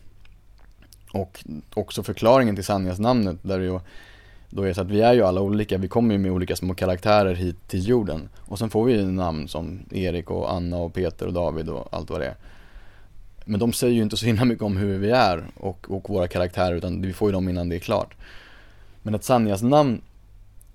Och 1.12 1.44
också 1.74 2.04
förklaringen 2.04 2.56
till 2.56 2.66
sanningsnamnet 2.66 3.26
namnet 3.26 3.44
där 3.44 3.60
det 3.60 3.66
ju 3.66 3.80
då 4.56 4.64
är 4.64 4.68
det 4.68 4.74
så 4.74 4.82
att 4.82 4.92
vi 4.92 5.02
är 5.02 5.14
ju 5.14 5.24
alla 5.24 5.42
olika, 5.42 5.78
vi 5.78 5.88
kommer 5.88 6.16
ju 6.16 6.20
med 6.20 6.32
olika 6.32 6.56
små 6.56 6.74
karaktärer 6.74 7.36
hit 7.36 7.68
till 7.68 7.90
jorden. 7.90 8.30
Och 8.40 8.60
sen 8.60 8.70
får 8.70 8.86
vi 8.86 8.94
ju 8.94 9.06
namn 9.06 9.48
som 9.48 9.80
Erik 9.92 10.32
och 10.32 10.54
Anna 10.54 10.78
och 10.78 10.94
Peter 10.94 11.28
och 11.28 11.34
David 11.34 11.70
och 11.70 11.88
allt 11.92 12.10
vad 12.10 12.20
det 12.20 12.26
är. 12.26 12.36
Men 13.46 13.60
de 13.60 13.74
säger 13.74 13.94
ju 13.94 14.02
inte 14.02 14.18
så 14.18 14.26
himla 14.26 14.46
mycket 14.46 14.64
om 14.64 14.78
hur 14.78 14.98
vi 14.98 15.10
är 15.12 15.44
och, 15.56 15.86
och 15.90 16.10
våra 16.10 16.28
karaktärer 16.28 16.76
utan 16.76 17.02
vi 17.02 17.14
får 17.14 17.30
ju 17.30 17.34
dem 17.34 17.50
innan 17.50 17.70
det 17.70 17.76
är 17.76 17.80
klart. 17.80 18.14
Men 19.02 19.16
ett 19.16 19.24
Sanjas 19.24 19.62
namn 19.62 20.02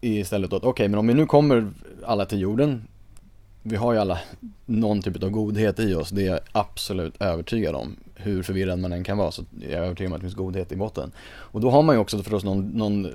är 0.01 0.19
istället 0.19 0.53
att, 0.53 0.59
okej 0.59 0.69
okay, 0.69 0.89
men 0.89 0.99
om 0.99 1.07
vi 1.07 1.15
nu 1.15 1.27
kommer 1.27 1.71
alla 2.07 2.27
till 2.27 2.41
jorden, 2.41 2.83
vi 3.63 3.77
har 3.77 3.93
ju 3.93 3.99
alla 3.99 4.19
någon 4.67 5.03
typ 5.03 5.23
av 5.23 5.31
godhet 5.31 5.81
i 5.81 5.95
oss, 5.95 6.11
det 6.11 6.23
är 6.23 6.31
jag 6.31 6.41
absolut 6.53 7.23
övertygad 7.23 7.75
om. 7.75 7.97
Hur 8.15 8.43
förvirrad 8.43 8.79
man 8.79 8.93
än 8.93 9.05
kan 9.05 9.19
vara 9.19 9.31
så 9.31 9.43
är 9.63 9.73
jag 9.73 9.85
övertygad 9.85 10.13
om 10.13 10.15
att 10.15 10.21
det 10.21 10.25
finns 10.25 10.35
godhet 10.35 10.73
i 10.73 10.77
botten. 10.77 11.13
Och 11.29 11.61
då 11.61 11.71
har 11.71 11.83
man 11.83 11.95
ju 11.95 12.01
också 12.01 12.19
förstås 12.19 12.45
någon, 12.45 12.69
någon 12.69 13.09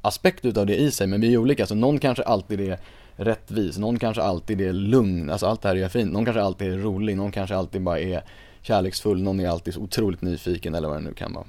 aspekt 0.00 0.44
utav 0.44 0.66
det 0.66 0.76
i 0.76 0.90
sig, 0.90 1.06
men 1.06 1.20
vi 1.20 1.34
är 1.34 1.38
olika, 1.38 1.66
så 1.66 1.74
någon 1.74 1.98
kanske 1.98 2.22
alltid 2.22 2.60
är 2.60 2.78
rättvis, 3.16 3.78
någon 3.78 3.98
kanske 3.98 4.22
alltid 4.22 4.60
är 4.60 4.72
lugn, 4.72 5.30
alltså 5.30 5.46
allt 5.46 5.62
det 5.62 5.68
här 5.68 5.76
är 5.76 5.88
fint, 5.88 6.12
någon 6.12 6.24
kanske 6.24 6.42
alltid 6.42 6.72
är 6.72 6.78
rolig, 6.78 7.16
någon 7.16 7.32
kanske 7.32 7.56
alltid 7.56 7.82
bara 7.82 8.00
är 8.00 8.22
kärleksfull, 8.62 9.22
någon 9.22 9.40
är 9.40 9.48
alltid 9.48 9.74
så 9.74 9.80
otroligt 9.80 10.22
nyfiken 10.22 10.74
eller 10.74 10.88
vad 10.88 10.96
det 10.96 11.04
nu 11.04 11.14
kan 11.14 11.32
vara. 11.32 11.46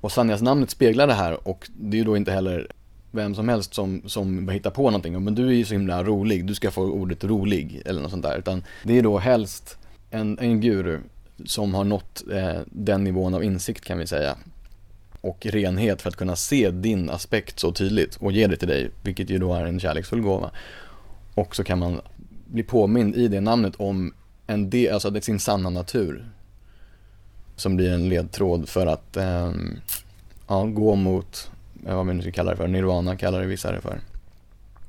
Och 0.00 0.12
Sanjas 0.12 0.42
namnet 0.42 0.70
speglar 0.70 1.06
det 1.06 1.14
här 1.14 1.48
och 1.48 1.68
det 1.76 1.96
är 1.96 1.98
ju 1.98 2.04
då 2.04 2.16
inte 2.16 2.32
heller 2.32 2.68
vem 3.10 3.34
som 3.34 3.48
helst 3.48 3.74
som, 3.74 4.02
som 4.06 4.48
hittar 4.48 4.70
på 4.70 4.82
någonting, 4.82 5.24
men 5.24 5.34
du 5.34 5.48
är 5.48 5.52
ju 5.52 5.64
så 5.64 5.74
himla 5.74 6.04
rolig, 6.04 6.44
du 6.46 6.54
ska 6.54 6.70
få 6.70 6.82
ordet 6.82 7.24
rolig 7.24 7.82
eller 7.84 8.02
något 8.02 8.10
sånt 8.10 8.22
där. 8.22 8.38
Utan 8.38 8.64
det 8.84 8.98
är 8.98 9.02
då 9.02 9.18
helst 9.18 9.78
en, 10.10 10.38
en 10.38 10.60
guru 10.60 11.00
som 11.44 11.74
har 11.74 11.84
nått 11.84 12.24
eh, 12.32 12.60
den 12.66 13.04
nivån 13.04 13.34
av 13.34 13.44
insikt 13.44 13.84
kan 13.84 13.98
vi 13.98 14.06
säga. 14.06 14.36
Och 15.20 15.46
renhet 15.46 16.02
för 16.02 16.08
att 16.08 16.16
kunna 16.16 16.36
se 16.36 16.70
din 16.70 17.10
aspekt 17.10 17.58
så 17.58 17.72
tydligt 17.72 18.16
och 18.16 18.32
ge 18.32 18.46
det 18.46 18.56
till 18.56 18.68
dig, 18.68 18.90
vilket 19.02 19.30
ju 19.30 19.38
då 19.38 19.54
är 19.54 19.64
en 19.64 19.80
kärleksfull 19.80 20.20
gåva. 20.20 20.50
Och 21.34 21.56
så 21.56 21.64
kan 21.64 21.78
man 21.78 22.00
bli 22.46 22.62
påmind 22.62 23.16
i 23.16 23.28
det 23.28 23.40
namnet 23.40 23.74
om 23.76 24.14
en 24.46 24.70
del, 24.70 24.94
alltså 24.94 25.10
det 25.10 25.18
är 25.18 25.20
sin 25.20 25.40
sanna 25.40 25.70
natur. 25.70 26.26
Som 27.56 27.76
blir 27.76 27.92
en 27.92 28.08
ledtråd 28.08 28.68
för 28.68 28.86
att 28.86 29.16
eh, 29.16 29.52
ja, 30.48 30.64
gå 30.64 30.94
mot 30.94 31.50
vad 31.72 32.06
vi 32.06 32.14
nu 32.14 32.22
ska 32.22 32.32
kalla 32.32 32.50
det 32.50 32.56
för, 32.56 32.68
nirvana 32.68 33.16
kallar 33.16 33.40
det 33.40 33.46
vissa 33.46 33.72
det 33.72 33.80
för. 33.80 34.00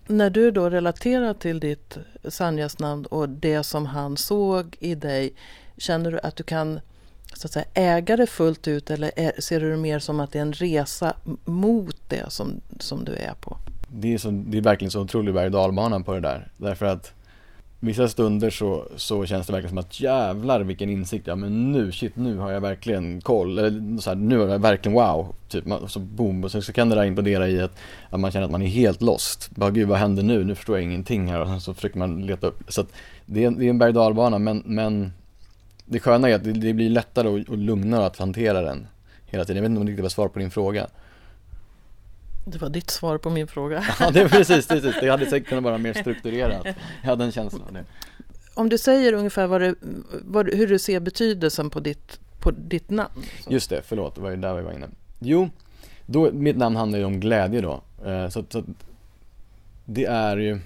När 0.07 0.29
du 0.29 0.51
då 0.51 0.69
relaterar 0.69 1.33
till 1.33 1.59
ditt 1.59 1.97
Sanjas 2.23 2.79
namn 2.79 3.05
och 3.05 3.29
det 3.29 3.63
som 3.63 3.85
han 3.85 4.17
såg 4.17 4.77
i 4.79 4.95
dig, 4.95 5.33
känner 5.77 6.11
du 6.11 6.19
att 6.19 6.35
du 6.35 6.43
kan 6.43 6.79
så 7.33 7.47
att 7.47 7.51
säga, 7.51 7.65
äga 7.73 8.17
det 8.17 8.27
fullt 8.27 8.67
ut 8.67 8.91
eller 8.91 9.11
är, 9.15 9.41
ser 9.41 9.59
du 9.59 9.71
det 9.71 9.77
mer 9.77 9.99
som 9.99 10.19
att 10.19 10.31
det 10.31 10.39
är 10.39 10.41
en 10.41 10.53
resa 10.53 11.13
mot 11.45 11.97
det 12.07 12.31
som, 12.31 12.61
som 12.79 13.05
du 13.05 13.11
är 13.11 13.33
på? 13.41 13.57
Det 13.87 14.13
är, 14.13 14.17
så, 14.17 14.31
det 14.31 14.57
är 14.57 14.61
verkligen 14.61 14.91
så 14.91 15.01
otrolig 15.01 15.33
berg 15.33 15.55
och 15.55 16.05
på 16.05 16.13
det 16.13 16.19
där. 16.19 16.51
Därför 16.57 16.85
att 16.85 17.13
vissa 17.79 18.07
stunder 18.07 18.49
så, 18.49 18.87
så 18.95 19.25
känns 19.25 19.47
det 19.47 19.53
verkligen 19.53 19.69
som 19.69 19.77
att 19.77 19.99
jävlar 19.99 20.59
vilken 20.59 20.89
insikt, 20.89 21.27
ja 21.27 21.35
men 21.35 21.71
nu, 21.71 21.91
shit 21.91 22.15
nu 22.15 22.37
har 22.37 22.51
jag 22.51 22.61
verkligen 22.61 23.21
koll, 23.21 23.59
eller 23.59 24.01
så 24.01 24.09
här, 24.09 24.17
nu 24.17 24.41
är 24.41 24.47
jag 24.47 24.59
verkligen 24.59 24.93
wow, 24.93 25.35
typ, 25.49 25.63
så 25.87 25.99
boom, 25.99 26.43
och 26.43 26.51
så, 26.51 26.61
så 26.61 26.73
kan 26.73 26.89
det 26.89 26.95
där 26.95 27.05
implodera 27.05 27.47
i 27.47 27.61
att, 27.61 27.77
att 28.09 28.19
man 28.19 28.31
känner 28.31 28.45
att 28.45 28.51
man 28.51 28.61
är 28.61 28.67
helt 28.67 29.01
lost, 29.01 29.49
bara 29.55 29.69
gud 29.69 29.87
vad 29.87 29.97
händer 29.97 30.23
nu, 30.23 30.43
nu 30.43 30.55
förstår 30.55 30.77
jag 30.77 30.83
ingenting 30.83 31.27
här. 31.27 31.41
Och 31.41 31.47
sen 31.47 31.61
så 31.61 31.73
försöker 31.73 31.97
man 31.97 32.25
leta 32.25 32.47
upp, 32.47 32.63
så 32.67 32.81
att 32.81 32.87
det 33.25 33.45
är, 33.45 33.51
det 33.51 33.65
är 33.65 33.69
en 33.69 33.79
berg 33.79 33.97
och 33.97 34.41
men, 34.41 34.63
men 34.65 35.11
det 35.85 35.99
sköna 35.99 36.29
är 36.29 36.35
att 36.35 36.43
det, 36.43 36.51
det 36.51 36.73
blir 36.73 36.89
lättare 36.89 37.27
och, 37.27 37.49
och 37.49 37.57
lugnare 37.57 38.05
att 38.05 38.17
hantera 38.17 38.61
den 38.61 38.87
hela 39.25 39.45
tiden, 39.45 39.55
jag 39.57 39.61
vet 39.61 39.69
inte 39.69 39.79
om 39.79 39.85
det 39.85 39.91
riktigt 39.91 40.03
var 40.03 40.09
svar 40.09 40.27
på 40.27 40.39
din 40.39 40.51
fråga 40.51 40.87
det 42.47 42.61
var 42.61 42.69
ditt 42.69 42.89
svar 42.89 43.17
på 43.17 43.29
min 43.29 43.47
fråga. 43.47 43.85
Ja, 43.99 44.11
det 44.11 44.21
är 44.21 44.29
precis, 44.29 44.67
precis. 44.67 44.95
Det 45.01 45.09
hade 45.09 45.25
säkert 45.25 45.49
kunnat 45.49 45.63
vara 45.63 45.77
mer 45.77 45.93
strukturerat. 45.93 46.67
Jag 47.01 47.09
hade 47.09 47.23
en 47.23 47.31
känsla 47.31 47.59
av 47.67 47.73
det. 47.73 47.83
Om 48.53 48.69
du 48.69 48.77
säger 48.77 49.13
ungefär 49.13 49.47
vad 49.47 49.61
du, 49.61 49.75
vad, 50.25 50.53
hur 50.53 50.67
du 50.67 50.79
ser 50.79 50.99
betydelsen 50.99 51.69
på 51.69 51.79
ditt, 51.79 52.19
på 52.39 52.51
ditt 52.51 52.89
namn. 52.89 53.23
Just 53.47 53.69
det, 53.69 53.81
förlåt, 53.85 54.15
det 54.15 54.21
var 54.21 54.29
ju 54.29 54.37
där 54.37 54.55
vi 54.55 54.61
var 54.61 54.71
inne. 54.71 54.87
Jo, 55.19 55.49
då, 56.05 56.31
mitt 56.31 56.57
namn 56.57 56.75
handlar 56.75 56.99
ju 56.99 57.05
om 57.05 57.19
glädje 57.19 57.61
då. 57.61 57.81
Eh, 58.05 58.29
så, 58.29 58.43
så 58.49 58.63
det 59.85 60.05
är 60.05 60.37
ju 60.37 60.59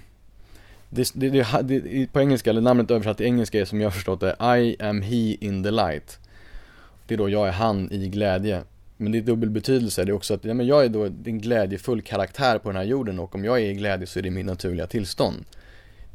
det, 0.89 1.11
det, 1.13 1.29
det, 1.29 1.79
det, 1.79 2.13
på 2.13 2.19
engelska, 2.19 2.49
eller 2.49 2.61
namnet 2.61 2.91
översatt 2.91 3.17
till 3.17 3.25
engelska 3.25 3.59
är 3.59 3.65
som 3.65 3.81
jag 3.81 3.85
har 3.85 3.91
förstått 3.91 4.19
det 4.19 4.57
I 4.59 4.83
am 4.83 5.01
he 5.01 5.35
in 5.39 5.63
the 5.63 5.71
light. 5.71 6.19
Det 7.07 7.13
är 7.13 7.17
då 7.17 7.29
jag 7.29 7.47
är 7.47 7.51
han 7.51 7.91
i 7.91 8.07
glädje. 8.09 8.63
Men 9.01 9.11
det 9.11 9.17
är 9.17 9.21
dubbel 9.21 9.49
betydelse, 9.49 10.05
det 10.05 10.11
är 10.11 10.13
också 10.13 10.33
att 10.33 10.45
ja, 10.45 10.53
men 10.53 10.67
jag 10.67 10.85
är 10.85 10.89
då 10.89 11.05
en 11.05 11.39
glädjefull 11.39 12.01
karaktär 12.01 12.57
på 12.57 12.69
den 12.69 12.75
här 12.75 12.83
jorden 12.83 13.19
och 13.19 13.35
om 13.35 13.45
jag 13.45 13.61
är 13.61 13.65
i 13.65 13.73
glädje 13.73 14.07
så 14.07 14.19
är 14.19 14.23
det 14.23 14.31
mitt 14.31 14.45
naturliga 14.45 14.87
tillstånd. 14.87 15.45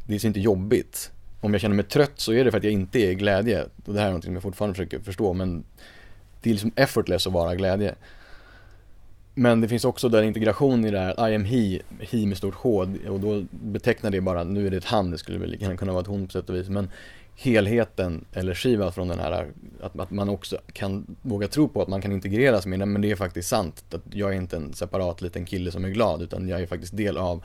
Det 0.06 0.14
är 0.14 0.26
inte 0.26 0.40
jobbigt. 0.40 1.10
Om 1.40 1.52
jag 1.52 1.60
känner 1.60 1.76
mig 1.76 1.84
trött 1.84 2.12
så 2.14 2.32
är 2.32 2.44
det 2.44 2.50
för 2.50 2.58
att 2.58 2.64
jag 2.64 2.72
inte 2.72 2.98
är 2.98 3.10
i 3.10 3.14
glädje. 3.14 3.64
Och 3.84 3.94
det 3.94 4.00
här 4.00 4.08
är 4.08 4.12
något 4.12 4.24
som 4.24 4.34
jag 4.34 4.42
fortfarande 4.42 4.74
försöker 4.74 4.98
förstå 4.98 5.32
men 5.32 5.64
det 6.42 6.50
är 6.50 6.54
liksom 6.54 6.72
effortless 6.76 7.26
att 7.26 7.32
vara 7.32 7.54
glädje. 7.54 7.94
Men 9.34 9.60
det 9.60 9.68
finns 9.68 9.84
också 9.84 10.08
den 10.08 10.24
integration 10.24 10.84
i 10.84 10.90
det 10.90 10.98
här, 10.98 11.28
I 11.28 11.34
am 11.34 11.44
he, 11.44 11.78
he 12.00 12.26
med 12.26 12.36
stort 12.36 12.54
H 12.54 12.86
och 13.08 13.20
då 13.20 13.44
betecknar 13.50 14.10
det 14.10 14.20
bara, 14.20 14.44
nu 14.44 14.66
är 14.66 14.70
det 14.70 14.76
ett 14.76 14.84
han, 14.84 15.10
det 15.10 15.18
skulle 15.18 15.38
väl 15.38 15.50
lika 15.50 15.76
kunna 15.76 15.92
vara 15.92 16.02
ett 16.02 16.08
hon 16.08 16.26
på 16.26 16.32
sätt 16.32 16.50
och 16.50 16.56
vis. 16.56 16.68
Men 16.68 16.90
helheten 17.36 18.24
eller 18.32 18.54
Shiva 18.54 18.92
från 18.92 19.08
den 19.08 19.18
här, 19.18 19.46
att, 19.80 20.00
att 20.00 20.10
man 20.10 20.28
också 20.28 20.58
kan 20.72 21.16
våga 21.22 21.48
tro 21.48 21.68
på 21.68 21.82
att 21.82 21.88
man 21.88 22.02
kan 22.02 22.12
integreras 22.12 22.66
med 22.66 22.78
den, 22.78 22.92
men 22.92 23.02
det 23.02 23.10
är 23.10 23.16
faktiskt 23.16 23.48
sant. 23.48 23.84
Att 23.94 24.14
jag 24.14 24.32
är 24.32 24.36
inte 24.36 24.56
en 24.56 24.72
separat 24.72 25.22
liten 25.22 25.44
kille 25.44 25.70
som 25.70 25.84
är 25.84 25.88
glad, 25.88 26.22
utan 26.22 26.48
jag 26.48 26.60
är 26.60 26.66
faktiskt 26.66 26.96
del 26.96 27.16
av 27.16 27.44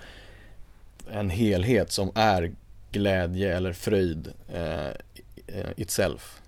en 1.12 1.30
helhet 1.30 1.92
som 1.92 2.12
är 2.16 2.52
glädje 2.92 3.58
eller 3.58 3.74
fröjd 3.74 4.34
eh, 4.54 5.70
itself. 5.76 6.42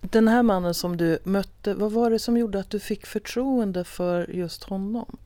Den 0.00 0.28
här 0.28 0.42
mannen 0.42 0.74
som 0.74 0.96
du 0.96 1.18
mötte, 1.24 1.74
vad 1.74 1.92
var 1.92 2.10
det 2.10 2.18
som 2.18 2.36
gjorde 2.36 2.60
att 2.60 2.70
du 2.70 2.80
fick 2.80 3.06
förtroende 3.06 3.84
för 3.84 4.30
just 4.30 4.64
honom? 4.64 5.16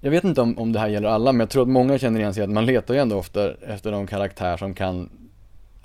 Jag 0.00 0.10
vet 0.10 0.24
inte 0.24 0.40
om, 0.40 0.58
om 0.58 0.72
det 0.72 0.78
här 0.78 0.88
gäller 0.88 1.08
alla, 1.08 1.32
men 1.32 1.40
jag 1.40 1.50
tror 1.50 1.62
att 1.62 1.68
många 1.68 1.98
känner 1.98 2.20
igen 2.20 2.34
sig 2.34 2.42
att 2.42 2.50
man 2.50 2.66
letar 2.66 2.94
ju 2.94 3.00
ändå 3.00 3.16
ofta 3.16 3.54
efter 3.54 3.90
någon 3.90 4.06
karaktär 4.06 4.56
som 4.56 4.74
kan 4.74 5.10
Eh, 5.21 5.21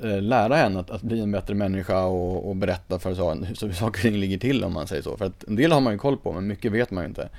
Eh, 0.03 0.21
lära 0.21 0.55
henne 0.55 0.79
att, 0.79 0.89
att, 0.89 1.01
bli 1.01 1.19
en 1.19 1.31
bättre 1.31 1.55
människa 1.55 2.05
och, 2.05 2.49
och 2.49 2.55
berätta 2.55 2.99
för 2.99 3.15
så, 3.15 3.33
hur 3.33 3.73
saker 3.73 3.99
och 3.99 4.01
ting 4.01 4.15
ligger 4.15 4.37
till 4.37 4.63
om 4.63 4.73
man 4.73 4.87
säger 4.87 5.01
så. 5.01 5.17
För 5.17 5.25
att 5.25 5.43
en 5.43 5.55
del 5.55 5.71
har 5.71 5.81
man 5.81 5.93
ju 5.93 5.99
koll 5.99 6.17
på 6.17 6.33
men 6.33 6.47
mycket 6.47 6.71
vet 6.71 6.91
man 6.91 7.03
ju 7.03 7.07
inte. 7.07 7.29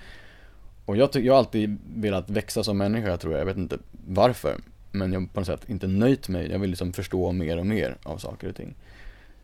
Och 0.84 0.96
jag, 0.96 1.10
jag 1.12 1.32
har 1.32 1.38
alltid 1.38 1.78
velat 1.94 2.30
växa 2.30 2.64
som 2.64 2.78
människa 2.78 3.16
tror 3.16 3.32
jag, 3.32 3.40
jag 3.40 3.46
vet 3.46 3.56
inte 3.56 3.78
varför. 4.06 4.56
Men 4.90 5.12
jag 5.12 5.20
har 5.20 5.26
på 5.26 5.40
något 5.40 5.46
sätt 5.46 5.60
inte 5.66 5.86
nöjt 5.86 6.28
mig, 6.28 6.50
jag 6.50 6.58
vill 6.58 6.70
liksom 6.70 6.92
förstå 6.92 7.32
mer 7.32 7.58
och 7.58 7.66
mer 7.66 7.96
av 8.02 8.18
saker 8.18 8.48
och 8.48 8.56
ting. 8.56 8.74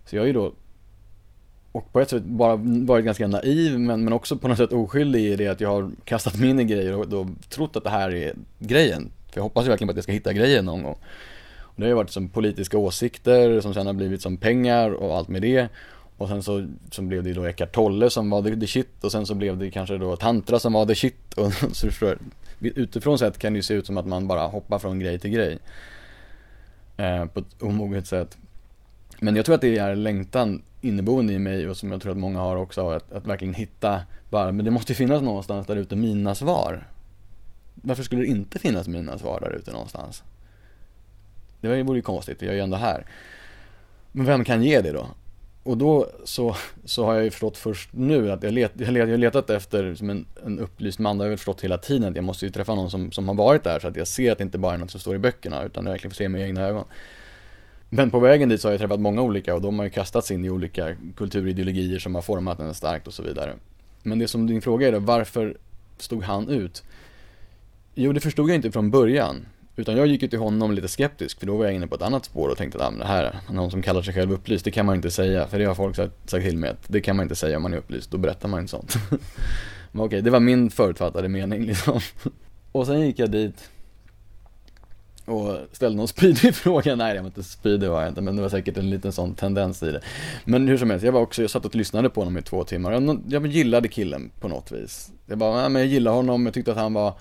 Så 0.06 0.16
jag 0.16 0.22
är 0.22 0.26
ju 0.26 0.32
då, 0.32 0.52
och 1.72 1.92
på 1.92 2.00
ett 2.00 2.10
sätt 2.10 2.22
bara 2.22 2.56
varit 2.56 3.04
ganska 3.04 3.26
naiv 3.26 3.78
men, 3.78 4.04
men 4.04 4.12
också 4.12 4.36
på 4.36 4.48
något 4.48 4.58
sätt 4.58 4.72
oskyldig 4.72 5.20
i 5.20 5.36
det 5.36 5.48
att 5.48 5.60
jag 5.60 5.68
har 5.68 5.90
kastat 6.04 6.38
mig 6.38 6.50
in 6.50 6.60
i 6.60 6.64
grejer 6.64 6.94
och 6.94 7.08
då 7.08 7.28
trott 7.48 7.76
att 7.76 7.84
det 7.84 7.90
här 7.90 8.14
är 8.14 8.34
grejen. 8.58 9.10
För 9.30 9.38
jag 9.38 9.42
hoppas 9.42 9.64
ju 9.64 9.68
verkligen 9.68 9.88
på 9.88 9.90
att 9.90 9.96
jag 9.96 10.04
ska 10.04 10.12
hitta 10.12 10.32
grejen 10.32 10.64
någon 10.64 10.82
gång. 10.82 10.96
Det 11.76 11.82
har 11.82 11.88
ju 11.88 11.94
varit 11.94 12.10
som 12.10 12.28
politiska 12.28 12.78
åsikter 12.78 13.60
som 13.60 13.74
sen 13.74 13.86
har 13.86 13.94
blivit 13.94 14.22
som 14.22 14.36
pengar 14.36 14.90
och 14.90 15.16
allt 15.16 15.28
med 15.28 15.42
det. 15.42 15.68
Och 16.16 16.28
sen 16.28 16.42
så, 16.42 16.66
så 16.90 17.02
blev 17.02 17.22
det 17.22 17.32
då 17.32 17.44
Eckart 17.44 17.74
Tolle 17.74 18.10
som 18.10 18.30
var 18.30 18.42
the, 18.42 18.56
the 18.56 18.66
shit 18.66 19.04
och 19.04 19.12
sen 19.12 19.26
så 19.26 19.34
blev 19.34 19.58
det 19.58 19.70
kanske 19.70 19.98
då 19.98 20.16
tantra 20.16 20.58
som 20.58 20.72
var 20.72 20.86
the 20.86 20.94
shit 20.94 21.34
och 21.34 21.52
så 21.72 21.86
förstår 21.86 22.18
Utifrån 22.60 23.18
sett 23.18 23.38
kan 23.38 23.52
det 23.52 23.56
ju 23.56 23.62
se 23.62 23.74
ut 23.74 23.86
som 23.86 23.98
att 23.98 24.06
man 24.06 24.28
bara 24.28 24.46
hoppar 24.46 24.78
från 24.78 24.98
grej 24.98 25.18
till 25.18 25.30
grej. 25.30 25.58
Eh, 26.96 27.26
på 27.26 27.40
ett 27.40 27.62
omoget 27.62 28.06
sätt. 28.06 28.38
Men 29.20 29.36
jag 29.36 29.44
tror 29.44 29.54
att 29.54 29.60
det 29.60 29.78
är 29.78 29.96
längtan 29.96 30.62
inneboende 30.80 31.32
i 31.32 31.38
mig 31.38 31.68
och 31.68 31.76
som 31.76 31.92
jag 31.92 32.02
tror 32.02 32.12
att 32.12 32.18
många 32.18 32.38
har 32.38 32.56
också, 32.56 32.90
att, 32.90 33.12
att 33.12 33.26
verkligen 33.26 33.54
hitta 33.54 34.00
bara, 34.30 34.52
men 34.52 34.64
det 34.64 34.70
måste 34.70 34.92
ju 34.92 34.96
finnas 34.96 35.22
någonstans 35.22 35.66
där 35.66 35.76
ute 35.76 35.96
mina 35.96 36.34
svar. 36.34 36.88
Varför 37.74 38.02
skulle 38.02 38.22
det 38.22 38.28
inte 38.28 38.58
finnas 38.58 38.88
mina 38.88 39.18
svar 39.18 39.40
där 39.40 39.50
ute 39.50 39.72
någonstans? 39.72 40.22
Det 41.70 41.82
vore 41.82 41.98
ju 41.98 42.02
konstigt, 42.02 42.42
jag 42.42 42.50
är 42.50 42.54
ju 42.54 42.60
ändå 42.60 42.76
här. 42.76 43.06
Men 44.12 44.26
vem 44.26 44.44
kan 44.44 44.62
ge 44.62 44.80
det 44.80 44.92
då? 44.92 45.06
Och 45.62 45.76
då 45.76 46.10
så, 46.24 46.56
så 46.84 47.04
har 47.04 47.14
jag 47.14 47.24
ju 47.24 47.30
förstått 47.30 47.56
först 47.56 47.88
nu 47.92 48.30
att 48.30 48.42
jag, 48.42 48.52
let, 48.52 48.72
jag, 48.74 48.92
let, 48.92 49.00
jag 49.00 49.08
har 49.08 49.16
letat 49.16 49.50
efter 49.50 49.94
som 49.94 50.10
en, 50.10 50.26
en 50.46 50.58
upplyst 50.58 50.98
man, 50.98 51.18
det 51.18 51.24
har 51.24 51.30
jag 51.30 51.38
förstått 51.38 51.60
hela 51.60 51.78
tiden 51.78 52.08
att 52.08 52.16
jag 52.16 52.24
måste 52.24 52.46
ju 52.46 52.52
träffa 52.52 52.74
någon 52.74 52.90
som, 52.90 53.12
som 53.12 53.28
har 53.28 53.34
varit 53.34 53.64
där 53.64 53.78
så 53.80 53.88
att 53.88 53.96
jag 53.96 54.08
ser 54.08 54.32
att 54.32 54.38
det 54.38 54.44
inte 54.44 54.58
bara 54.58 54.74
är 54.74 54.78
något 54.78 54.90
som 54.90 55.00
står 55.00 55.14
i 55.14 55.18
böckerna 55.18 55.62
utan 55.62 55.84
jag 55.84 55.92
verkligen 55.92 56.10
får 56.10 56.16
se 56.16 56.28
med 56.28 56.42
egna 56.42 56.60
ögon. 56.60 56.84
Men 57.88 58.10
på 58.10 58.18
vägen 58.18 58.48
dit 58.48 58.60
så 58.60 58.68
har 58.68 58.72
jag 58.72 58.80
träffat 58.80 59.00
många 59.00 59.22
olika 59.22 59.54
och 59.54 59.60
de 59.60 59.78
har 59.78 59.84
ju 59.84 59.90
kastats 59.90 60.30
in 60.30 60.44
i 60.44 60.50
olika 60.50 60.96
kulturideologier 61.16 61.98
som 61.98 62.14
har 62.14 62.22
format 62.22 62.60
en 62.60 62.74
starkt 62.74 63.06
och 63.06 63.14
så 63.14 63.22
vidare. 63.22 63.54
Men 64.02 64.18
det 64.18 64.28
som 64.28 64.46
din 64.46 64.62
fråga 64.62 64.88
är 64.88 64.92
då, 64.92 64.98
varför 64.98 65.56
stod 65.98 66.22
han 66.22 66.48
ut? 66.48 66.82
Jo, 67.94 68.12
det 68.12 68.20
förstod 68.20 68.48
jag 68.50 68.54
inte 68.54 68.72
från 68.72 68.90
början. 68.90 69.46
Utan 69.76 69.96
jag 69.96 70.06
gick 70.06 70.22
ju 70.22 70.28
till 70.28 70.38
honom 70.38 70.72
lite 70.72 70.88
skeptisk 70.88 71.38
för 71.38 71.46
då 71.46 71.56
var 71.56 71.64
jag 71.64 71.74
inne 71.74 71.86
på 71.86 71.94
ett 71.94 72.02
annat 72.02 72.24
spår 72.24 72.48
och 72.48 72.56
tänkte 72.56 72.78
att 72.78 72.84
ah, 72.84 72.90
men 72.90 72.98
det 72.98 73.06
här, 73.06 73.36
någon 73.50 73.70
som 73.70 73.82
kallar 73.82 74.02
sig 74.02 74.14
själv 74.14 74.32
upplyst, 74.32 74.64
det 74.64 74.70
kan 74.70 74.86
man 74.86 74.96
inte 74.96 75.10
säga. 75.10 75.46
För 75.46 75.58
det 75.58 75.64
har 75.64 75.74
folk 75.74 75.96
sagt, 75.96 76.30
sagt 76.30 76.44
till 76.44 76.58
mig 76.58 76.70
att 76.70 76.84
det 76.86 77.00
kan 77.00 77.16
man 77.16 77.22
inte 77.22 77.36
säga 77.36 77.56
om 77.56 77.62
man 77.62 77.72
är 77.72 77.78
upplyst, 77.78 78.10
då 78.10 78.18
berättar 78.18 78.48
man 78.48 78.60
inte 78.60 78.70
sånt. 78.70 78.94
men 79.92 80.04
okej, 80.04 80.22
det 80.22 80.30
var 80.30 80.40
min 80.40 80.70
förutfattade 80.70 81.28
mening 81.28 81.66
liksom. 81.66 82.00
och 82.72 82.86
sen 82.86 83.00
gick 83.00 83.18
jag 83.18 83.30
dit 83.30 83.70
och 85.24 85.58
ställde 85.72 85.96
någon 85.96 86.08
spydig 86.08 86.54
fråga, 86.54 86.96
nej 86.96 87.14
jag 87.14 87.22
var 87.22 87.28
inte 87.28 87.42
spydig 87.42 87.90
var 87.90 88.00
jag 88.00 88.10
inte, 88.10 88.20
men 88.20 88.36
det 88.36 88.42
var 88.42 88.48
säkert 88.48 88.76
en 88.76 88.90
liten 88.90 89.12
sån 89.12 89.34
tendens 89.34 89.82
i 89.82 89.90
det. 89.90 90.00
Men 90.44 90.68
hur 90.68 90.76
som 90.76 90.90
helst, 90.90 91.04
jag 91.04 91.12
var 91.12 91.20
också, 91.20 91.42
jag 91.42 91.50
satt 91.50 91.64
och 91.64 91.74
lyssnade 91.74 92.10
på 92.10 92.20
honom 92.20 92.38
i 92.38 92.42
två 92.42 92.64
timmar, 92.64 92.92
jag, 92.92 93.22
jag 93.28 93.46
gillade 93.46 93.88
killen 93.88 94.30
på 94.40 94.48
något 94.48 94.72
vis. 94.72 95.12
Jag 95.26 95.38
bara, 95.38 95.60
nej 95.60 95.70
men 95.70 95.82
jag 95.82 95.88
gillade 95.88 96.16
honom, 96.16 96.46
jag 96.46 96.54
tyckte 96.54 96.72
att 96.72 96.78
han 96.78 96.94
var, 96.94 97.14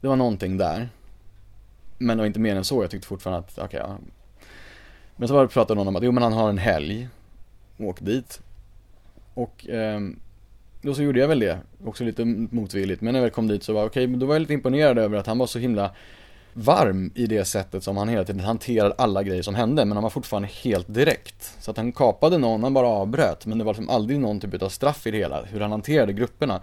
det 0.00 0.08
var 0.08 0.16
någonting 0.16 0.56
där. 0.56 0.88
Men 2.02 2.16
det 2.16 2.20
var 2.20 2.26
inte 2.26 2.40
mer 2.40 2.56
än 2.56 2.64
så, 2.64 2.82
jag 2.82 2.90
tyckte 2.90 3.08
fortfarande 3.08 3.38
att, 3.38 3.52
okej 3.52 3.64
okay, 3.64 3.80
ja. 3.80 3.98
Men 5.16 5.28
så 5.28 5.34
var 5.34 5.42
det 5.42 5.48
pratade 5.48 5.78
någon 5.78 5.88
om 5.88 5.96
att, 5.96 6.02
jo 6.02 6.12
men 6.12 6.22
han 6.22 6.32
har 6.32 6.48
en 6.48 6.58
helg, 6.58 7.08
åk 7.78 8.00
dit. 8.00 8.40
Och 9.34 9.68
eh, 9.68 10.00
då 10.82 10.94
så 10.94 11.02
gjorde 11.02 11.20
jag 11.20 11.28
väl 11.28 11.38
det, 11.38 11.58
också 11.84 12.04
lite 12.04 12.24
motvilligt. 12.24 13.00
Men 13.00 13.12
när 13.12 13.20
jag 13.20 13.22
väl 13.22 13.30
kom 13.30 13.48
dit 13.48 13.62
så 13.62 13.72
var 13.72 13.84
okej, 13.86 14.04
okay, 14.04 14.16
då 14.16 14.26
var 14.26 14.34
jag 14.34 14.40
lite 14.40 14.54
imponerad 14.54 14.98
över 14.98 15.18
att 15.18 15.26
han 15.26 15.38
var 15.38 15.46
så 15.46 15.58
himla 15.58 15.90
varm 16.52 17.10
i 17.14 17.26
det 17.26 17.44
sättet 17.44 17.84
som 17.84 17.96
han 17.96 18.08
hela 18.08 18.24
tiden 18.24 18.40
hanterade 18.40 18.94
alla 18.98 19.22
grejer 19.22 19.42
som 19.42 19.54
hände, 19.54 19.84
men 19.84 19.96
han 19.96 20.02
var 20.02 20.10
fortfarande 20.10 20.48
helt 20.48 20.94
direkt. 20.94 21.54
Så 21.60 21.70
att 21.70 21.76
han 21.76 21.92
kapade 21.92 22.38
någon, 22.38 22.62
han 22.62 22.74
bara 22.74 22.86
avbröt, 22.86 23.46
men 23.46 23.58
det 23.58 23.64
var 23.64 23.72
liksom 23.72 23.88
aldrig 23.88 24.20
någon 24.20 24.40
typ 24.40 24.62
av 24.62 24.68
straff 24.68 25.06
i 25.06 25.10
det 25.10 25.18
hela, 25.18 25.42
hur 25.42 25.60
han 25.60 25.70
hanterade 25.70 26.12
grupperna 26.12 26.60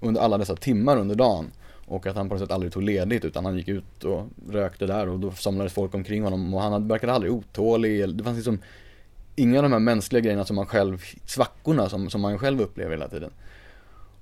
under 0.00 0.20
alla 0.20 0.38
dessa 0.38 0.56
timmar 0.56 0.96
under 0.96 1.14
dagen. 1.14 1.50
Och 1.88 2.06
att 2.06 2.16
han 2.16 2.28
på 2.28 2.34
något 2.34 2.42
sätt 2.42 2.52
aldrig 2.52 2.72
tog 2.72 2.82
ledigt 2.82 3.24
utan 3.24 3.44
han 3.44 3.56
gick 3.56 3.68
ut 3.68 4.04
och 4.04 4.26
rökte 4.50 4.86
där 4.86 5.08
och 5.08 5.18
då 5.18 5.30
samlades 5.32 5.72
folk 5.72 5.94
omkring 5.94 6.22
honom 6.22 6.54
och 6.54 6.62
han 6.62 6.88
verkade 6.88 7.12
aldrig 7.12 7.32
otålig. 7.32 8.14
Det 8.14 8.24
fanns 8.24 8.36
liksom 8.36 8.58
inga 9.36 9.58
av 9.58 9.62
de 9.62 9.72
här 9.72 9.78
mänskliga 9.78 10.20
grejerna 10.20 10.44
som 10.44 10.56
man 10.56 10.66
själv, 10.66 11.02
svackorna 11.24 11.88
som, 11.88 12.10
som 12.10 12.20
man 12.20 12.38
själv 12.38 12.60
upplever 12.60 12.90
hela 12.90 13.08
tiden. 13.08 13.30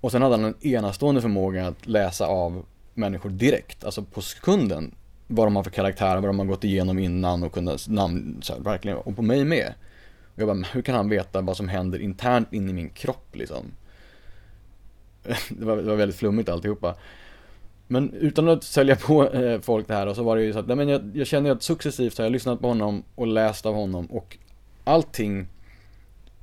Och 0.01 0.13
sen 0.13 0.23
hade 0.23 0.35
han 0.35 0.45
en 0.45 0.67
enastående 0.67 1.21
förmåga 1.21 1.67
att 1.67 1.87
läsa 1.87 2.27
av 2.27 2.65
människor 2.95 3.31
direkt, 3.31 3.85
alltså 3.85 4.03
på 4.03 4.23
sekunden. 4.23 4.95
Vad 5.27 5.47
de 5.47 5.57
har 5.57 5.63
för 5.63 5.71
karaktär, 5.71 6.15
vad 6.15 6.25
de 6.25 6.39
har 6.39 6.47
gått 6.47 6.65
igenom 6.65 6.99
innan 6.99 7.43
och 7.43 7.53
kunna 7.53 7.77
namn, 7.89 8.39
så 8.43 8.53
här, 8.53 8.61
verkligen, 8.61 8.99
och 8.99 9.17
på 9.17 9.23
mig 9.23 9.45
med. 9.45 9.75
Och 10.35 10.41
jag 10.41 10.49
bara, 10.49 10.67
hur 10.73 10.83
kan 10.83 10.95
han 10.95 11.09
veta 11.09 11.41
vad 11.41 11.57
som 11.57 11.69
händer 11.69 11.99
internt 11.99 12.53
in 12.53 12.71
i 12.71 12.73
min 12.73 12.89
kropp 12.89 13.37
liksom? 13.37 13.65
Det 15.49 15.65
var, 15.65 15.77
det 15.77 15.83
var 15.83 15.97
väldigt 15.97 16.17
flummigt 16.19 16.49
alltihopa. 16.49 16.97
Men 17.89 18.13
utan 18.13 18.49
att 18.49 18.65
sälja 18.65 18.97
på 18.97 19.31
eh, 19.31 19.61
folk 19.61 19.89
det 19.89 19.95
här 19.95 20.15
så 20.15 20.23
var 20.23 20.37
det 20.37 20.43
ju 20.43 20.53
så 20.53 20.59
att, 20.59 20.67
nej 20.67 20.77
men 20.77 20.89
jag, 20.89 21.11
jag 21.15 21.27
känner 21.27 21.51
att 21.51 21.63
successivt 21.63 22.19
har 22.19 22.25
jag 22.25 22.33
lyssnat 22.33 22.61
på 22.61 22.69
honom 22.69 23.03
och 23.15 23.27
läst 23.27 23.67
av 23.67 23.75
honom 23.75 24.07
och 24.07 24.37
allting 24.85 25.49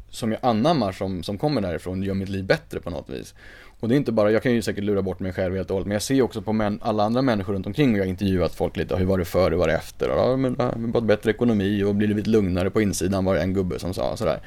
som 0.09 0.31
jag 0.31 0.39
anammar 0.43 0.91
som, 0.91 1.23
som 1.23 1.37
kommer 1.37 1.61
därifrån 1.61 2.03
gör 2.03 2.13
mitt 2.13 2.29
liv 2.29 2.45
bättre 2.45 2.79
på 2.79 2.89
något 2.89 3.09
vis. 3.09 3.35
Och 3.79 3.89
det 3.89 3.95
är 3.95 3.97
inte 3.97 4.11
bara, 4.11 4.31
jag 4.31 4.43
kan 4.43 4.51
ju 4.51 4.61
säkert 4.61 4.83
lura 4.83 5.01
bort 5.01 5.19
mig 5.19 5.33
själv 5.33 5.55
helt 5.55 5.69
och 5.69 5.73
hållet, 5.73 5.87
men 5.87 5.95
jag 5.95 6.01
ser 6.01 6.21
också 6.21 6.41
på 6.41 6.53
män, 6.53 6.79
alla 6.81 7.03
andra 7.03 7.21
människor 7.21 7.53
runt 7.53 7.67
omkring 7.67 7.91
och 7.91 7.97
jag 7.97 8.03
har 8.03 8.09
intervjuat 8.09 8.55
folk 8.55 8.77
lite, 8.77 8.95
hur 8.95 9.05
var 9.05 9.17
det 9.17 9.25
före, 9.25 9.49
hur 9.49 9.57
var 9.57 9.67
det 9.67 9.73
efter? 9.73 10.09
Och, 10.09 10.17
ja, 10.17 10.37
men, 10.37 10.55
ja, 10.59 10.73
fått 10.93 11.03
bättre 11.03 11.31
ekonomi 11.31 11.83
och 11.83 11.95
blivit 11.95 12.15
lite 12.15 12.29
lugnare 12.29 12.69
på 12.69 12.81
insidan 12.81 13.25
var 13.25 13.35
det 13.35 13.41
en 13.41 13.53
gubbe 13.53 13.79
som 13.79 13.93
sa 13.93 14.17
sådär. 14.17 14.39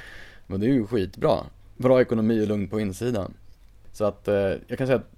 Men 0.47 0.61
det 0.61 0.67
är 0.67 0.73
ju 0.73 0.87
skitbra. 0.87 1.37
Bra 1.77 2.01
ekonomi 2.01 2.43
och 2.43 2.49
lugn 2.49 2.69
på 2.69 2.81
insidan. 2.81 3.35
Så 3.93 4.05
att 4.05 4.29
eh, 4.29 4.53
jag 4.67 4.79
kan 4.79 4.87
säga 4.87 4.99
att 4.99 5.11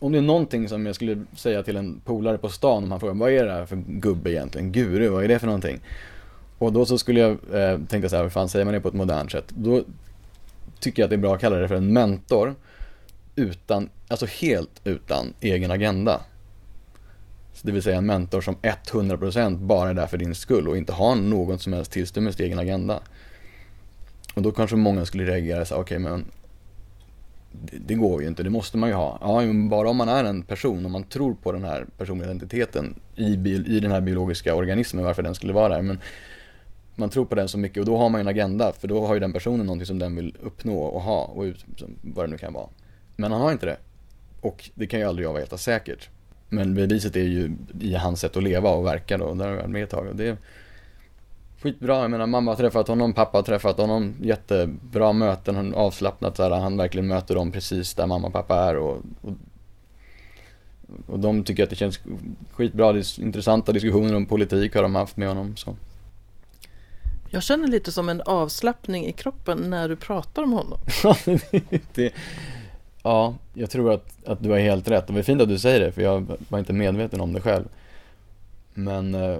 om 0.00 0.12
det 0.12 0.18
är 0.18 0.22
någonting 0.22 0.68
som 0.68 0.86
jag 0.86 0.94
skulle 0.94 1.24
säga 1.36 1.62
till 1.62 1.76
en 1.76 2.00
polare 2.04 2.38
på 2.38 2.48
stan 2.48 2.84
om 2.84 2.90
han 2.90 3.00
frågar 3.00 3.14
vad 3.14 3.32
är 3.32 3.44
det 3.44 3.52
här 3.52 3.66
för 3.66 3.76
gubbe 3.76 4.30
egentligen? 4.30 4.72
Guru, 4.72 5.08
vad 5.08 5.24
är 5.24 5.28
det 5.28 5.38
för 5.38 5.46
någonting? 5.46 5.80
Och 6.58 6.72
då 6.72 6.86
så 6.86 6.98
skulle 6.98 7.20
jag 7.20 7.30
eh, 7.30 7.78
tänka 7.88 8.08
så 8.08 8.16
här, 8.16 8.22
hur 8.22 8.30
fan 8.30 8.48
säger 8.48 8.64
man 8.64 8.74
det 8.74 8.80
på 8.80 8.88
ett 8.88 8.94
modernt 8.94 9.32
sätt? 9.32 9.44
Då 9.48 9.82
tycker 10.80 11.02
jag 11.02 11.06
att 11.06 11.10
det 11.10 11.16
är 11.16 11.18
bra 11.18 11.34
att 11.34 11.40
kalla 11.40 11.56
det 11.56 11.68
för 11.68 11.74
en 11.74 11.92
mentor 11.92 12.54
utan, 13.36 13.88
alltså 14.08 14.26
helt 14.26 14.80
utan 14.84 15.34
egen 15.40 15.70
agenda. 15.70 16.20
Så 17.52 17.66
det 17.66 17.72
vill 17.72 17.82
säga 17.82 17.96
en 17.96 18.06
mentor 18.06 18.40
som 18.40 18.54
100% 18.54 19.56
bara 19.56 19.90
är 19.90 19.94
där 19.94 20.06
för 20.06 20.18
din 20.18 20.34
skull 20.34 20.68
och 20.68 20.76
inte 20.76 20.92
har 20.92 21.14
någon 21.14 21.58
som 21.58 21.72
helst 21.72 21.92
tillstymmelse 21.92 22.36
till 22.36 22.46
egen 22.46 22.58
agenda. 22.58 23.00
Och 24.34 24.42
då 24.42 24.52
kanske 24.52 24.76
många 24.76 25.04
skulle 25.04 25.24
reagera 25.24 25.64
så 25.64 25.74
okej 25.74 25.82
okay, 25.82 25.98
men 25.98 26.24
det, 27.52 27.78
det, 27.78 27.94
går 27.94 28.22
ju 28.22 28.28
inte, 28.28 28.42
det 28.42 28.50
måste 28.50 28.78
man 28.78 28.88
ju 28.88 28.94
ha. 28.94 29.18
Ja, 29.20 29.40
men 29.40 29.68
bara 29.68 29.90
om 29.90 29.96
man 29.96 30.08
är 30.08 30.24
en 30.24 30.42
person, 30.42 30.86
om 30.86 30.92
man 30.92 31.04
tror 31.04 31.34
på 31.34 31.52
den 31.52 31.64
här 31.64 31.86
personliga 31.98 32.26
identiteten 32.26 32.94
i, 33.16 33.32
i 33.66 33.80
den 33.80 33.90
här 33.90 34.00
biologiska 34.00 34.54
organismen, 34.54 35.04
varför 35.04 35.22
den 35.22 35.34
skulle 35.34 35.52
vara 35.52 35.68
där. 35.68 35.82
Men 35.82 35.98
man 36.94 37.10
tror 37.10 37.24
på 37.24 37.34
den 37.34 37.48
så 37.48 37.58
mycket 37.58 37.80
och 37.80 37.86
då 37.86 37.96
har 37.96 38.08
man 38.08 38.18
ju 38.18 38.22
en 38.22 38.28
agenda, 38.28 38.72
för 38.72 38.88
då 38.88 39.06
har 39.06 39.14
ju 39.14 39.20
den 39.20 39.32
personen 39.32 39.66
någonting 39.66 39.86
som 39.86 39.98
den 39.98 40.16
vill 40.16 40.36
uppnå 40.42 40.82
och 40.82 41.02
ha, 41.02 41.24
och 41.24 41.42
ut, 41.42 41.64
vad 42.02 42.24
det 42.24 42.30
nu 42.30 42.38
kan 42.38 42.52
vara. 42.52 42.68
Men 43.16 43.32
han 43.32 43.40
har 43.40 43.52
inte 43.52 43.66
det. 43.66 43.76
Och 44.40 44.70
det 44.74 44.86
kan 44.86 45.00
ju 45.00 45.06
aldrig 45.06 45.28
jag 45.28 45.34
veta 45.34 45.58
säkert. 45.58 46.08
Men 46.48 46.74
beviset 46.74 47.16
är 47.16 47.20
ju 47.20 47.52
i 47.80 47.94
hans 47.94 48.20
sätt 48.20 48.36
att 48.36 48.42
leva 48.42 48.70
och 48.70 48.86
verka 48.86 49.18
då, 49.18 49.34
där 49.34 49.44
har 49.44 49.50
jag 49.50 49.56
varit 49.56 49.70
med 49.70 49.82
ett 49.82 49.90
tag. 49.90 50.06
Och 50.06 50.16
det 50.16 50.28
är 50.28 50.36
skitbra, 51.62 52.02
jag 52.02 52.10
menar 52.10 52.26
mamma 52.26 52.50
har 52.50 52.56
träffat 52.56 52.88
honom, 52.88 53.12
pappa 53.12 53.38
har 53.38 53.42
träffat 53.42 53.78
honom, 53.78 54.14
jättebra 54.22 55.12
möten, 55.12 55.74
avslappnat 55.74 56.36
så 56.36 56.42
här, 56.42 56.50
han 56.50 56.76
verkligen 56.76 57.06
möter 57.06 57.34
dem 57.34 57.52
precis 57.52 57.94
där 57.94 58.06
mamma 58.06 58.26
och 58.26 58.32
pappa 58.32 58.56
är 58.56 58.76
och, 58.76 59.02
och, 59.22 59.32
och 61.06 61.18
de 61.18 61.44
tycker 61.44 61.62
att 61.62 61.70
det 61.70 61.76
känns 61.76 62.00
skitbra, 62.52 62.92
det 62.92 62.98
är 62.98 63.20
intressanta 63.20 63.72
diskussioner 63.72 64.16
om 64.16 64.26
politik 64.26 64.74
har 64.74 64.82
de 64.82 64.94
haft 64.94 65.16
med 65.16 65.28
honom. 65.28 65.56
Så. 65.56 65.76
Jag 67.30 67.42
känner 67.42 67.68
lite 67.68 67.92
som 67.92 68.08
en 68.08 68.20
avslappning 68.20 69.06
i 69.06 69.12
kroppen 69.12 69.58
när 69.70 69.88
du 69.88 69.96
pratar 69.96 70.42
om 70.42 70.52
honom. 70.52 70.78
det, 71.94 72.12
Ja, 73.02 73.34
jag 73.54 73.70
tror 73.70 73.92
att, 73.92 74.28
att 74.28 74.42
du 74.42 74.50
har 74.50 74.58
helt 74.58 74.88
rätt. 74.88 75.08
Och 75.08 75.14
det 75.14 75.20
är 75.20 75.24
fint 75.24 75.42
att 75.42 75.48
du 75.48 75.58
säger 75.58 75.80
det, 75.80 75.92
för 75.92 76.02
jag 76.02 76.36
var 76.48 76.58
inte 76.58 76.72
medveten 76.72 77.20
om 77.20 77.32
det 77.32 77.40
själv. 77.40 77.64
Men 78.74 79.14
eh, 79.14 79.38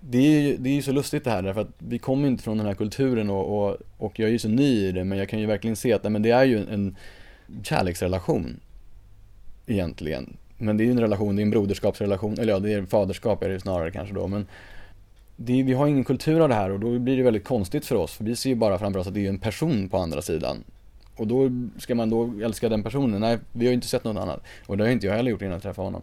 det 0.00 0.18
är 0.18 0.40
ju 0.40 0.56
det 0.56 0.78
är 0.78 0.82
så 0.82 0.92
lustigt 0.92 1.24
det 1.24 1.30
här, 1.30 1.42
därför 1.42 1.60
att 1.60 1.74
vi 1.78 1.98
kommer 1.98 2.28
inte 2.28 2.42
från 2.42 2.58
den 2.58 2.66
här 2.66 2.74
kulturen 2.74 3.30
och, 3.30 3.68
och, 3.68 3.76
och 3.98 4.18
jag 4.18 4.28
är 4.28 4.32
ju 4.32 4.38
så 4.38 4.48
ny 4.48 4.86
i 4.88 4.92
det, 4.92 5.04
men 5.04 5.18
jag 5.18 5.28
kan 5.28 5.40
ju 5.40 5.46
verkligen 5.46 5.76
se 5.76 5.92
att 5.92 6.02
nej, 6.02 6.12
men 6.12 6.22
det 6.22 6.30
är 6.30 6.44
ju 6.44 6.58
en 6.58 6.96
kärleksrelation 7.62 8.60
egentligen. 9.66 10.36
Men 10.58 10.76
det 10.76 10.82
är 10.82 10.86
ju 10.86 10.90
en 10.90 11.00
relation, 11.00 11.36
det 11.36 11.42
är 11.42 11.44
en 11.44 11.50
broderskapsrelation, 11.50 12.38
eller 12.38 12.52
ja, 12.52 12.58
det 12.58 12.72
är 12.72 12.78
en 12.78 12.86
faderskap 12.86 13.42
är 13.42 13.48
det 13.48 13.60
snarare 13.60 13.90
kanske 13.90 14.14
då, 14.14 14.26
men 14.26 14.46
det, 15.36 15.62
vi 15.62 15.72
har 15.72 15.86
ingen 15.86 16.04
kultur 16.04 16.40
av 16.40 16.48
det 16.48 16.54
här 16.54 16.70
och 16.70 16.80
då 16.80 16.98
blir 16.98 17.16
det 17.16 17.22
väldigt 17.22 17.44
konstigt 17.44 17.86
för 17.86 17.96
oss, 17.96 18.12
för 18.12 18.24
vi 18.24 18.36
ser 18.36 18.50
ju 18.50 18.56
bara 18.56 18.78
framför 18.78 19.00
oss 19.00 19.06
att 19.06 19.14
det 19.14 19.26
är 19.26 19.28
en 19.28 19.38
person 19.38 19.88
på 19.88 19.98
andra 19.98 20.22
sidan 20.22 20.64
och 21.16 21.26
då 21.26 21.50
ska 21.78 21.94
man 21.94 22.10
då 22.10 22.32
älska 22.42 22.68
den 22.68 22.82
personen? 22.82 23.20
Nej, 23.20 23.38
vi 23.52 23.66
har 23.66 23.70
ju 23.70 23.74
inte 23.74 23.86
sett 23.86 24.04
något 24.04 24.22
annat. 24.22 24.42
Och 24.66 24.76
det 24.76 24.84
har 24.84 24.90
inte 24.90 25.06
jag 25.06 25.14
heller 25.14 25.30
gjort 25.30 25.42
innan 25.42 25.52
jag 25.52 25.62
träffade 25.62 25.86
honom. 25.86 26.02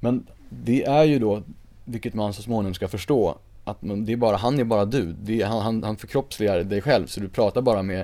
Men 0.00 0.26
det 0.48 0.84
är 0.84 1.04
ju 1.04 1.18
då, 1.18 1.42
vilket 1.86 2.14
man 2.14 2.32
så 2.32 2.42
småningom 2.42 2.74
ska 2.74 2.88
förstå, 2.88 3.38
att 3.64 3.78
det 3.80 4.12
är 4.12 4.16
bara, 4.16 4.36
han 4.36 4.58
är 4.58 4.64
bara 4.64 4.84
du. 4.84 5.14
Det 5.22 5.42
är, 5.42 5.46
han, 5.46 5.62
han, 5.62 5.82
han 5.82 5.96
förkroppsligar 5.96 6.64
dig 6.64 6.80
själv, 6.80 7.06
så 7.06 7.20
du 7.20 7.28
pratar 7.28 7.62
bara 7.62 7.82
med 7.82 8.00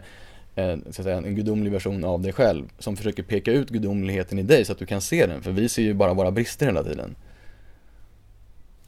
eh, 0.55 0.77
så 0.77 0.89
att 0.89 0.95
säga, 0.95 1.17
en 1.17 1.35
gudomlig 1.35 1.73
version 1.73 2.05
av 2.05 2.21
dig 2.21 2.33
själv 2.33 2.65
som 2.79 2.97
försöker 2.97 3.23
peka 3.23 3.53
ut 3.53 3.71
gudomligheten 3.71 4.39
i 4.39 4.43
dig 4.43 4.65
så 4.65 4.73
att 4.73 4.79
du 4.79 4.87
kan 4.87 5.01
se 5.01 5.27
den, 5.27 5.43
för 5.43 5.51
vi 5.53 5.69
ser 5.69 5.83
ju 5.83 5.95
bara 5.95 6.15
våra 6.15 6.31
brister 6.31 6.67
hela 6.67 6.83
tiden. 6.83 7.15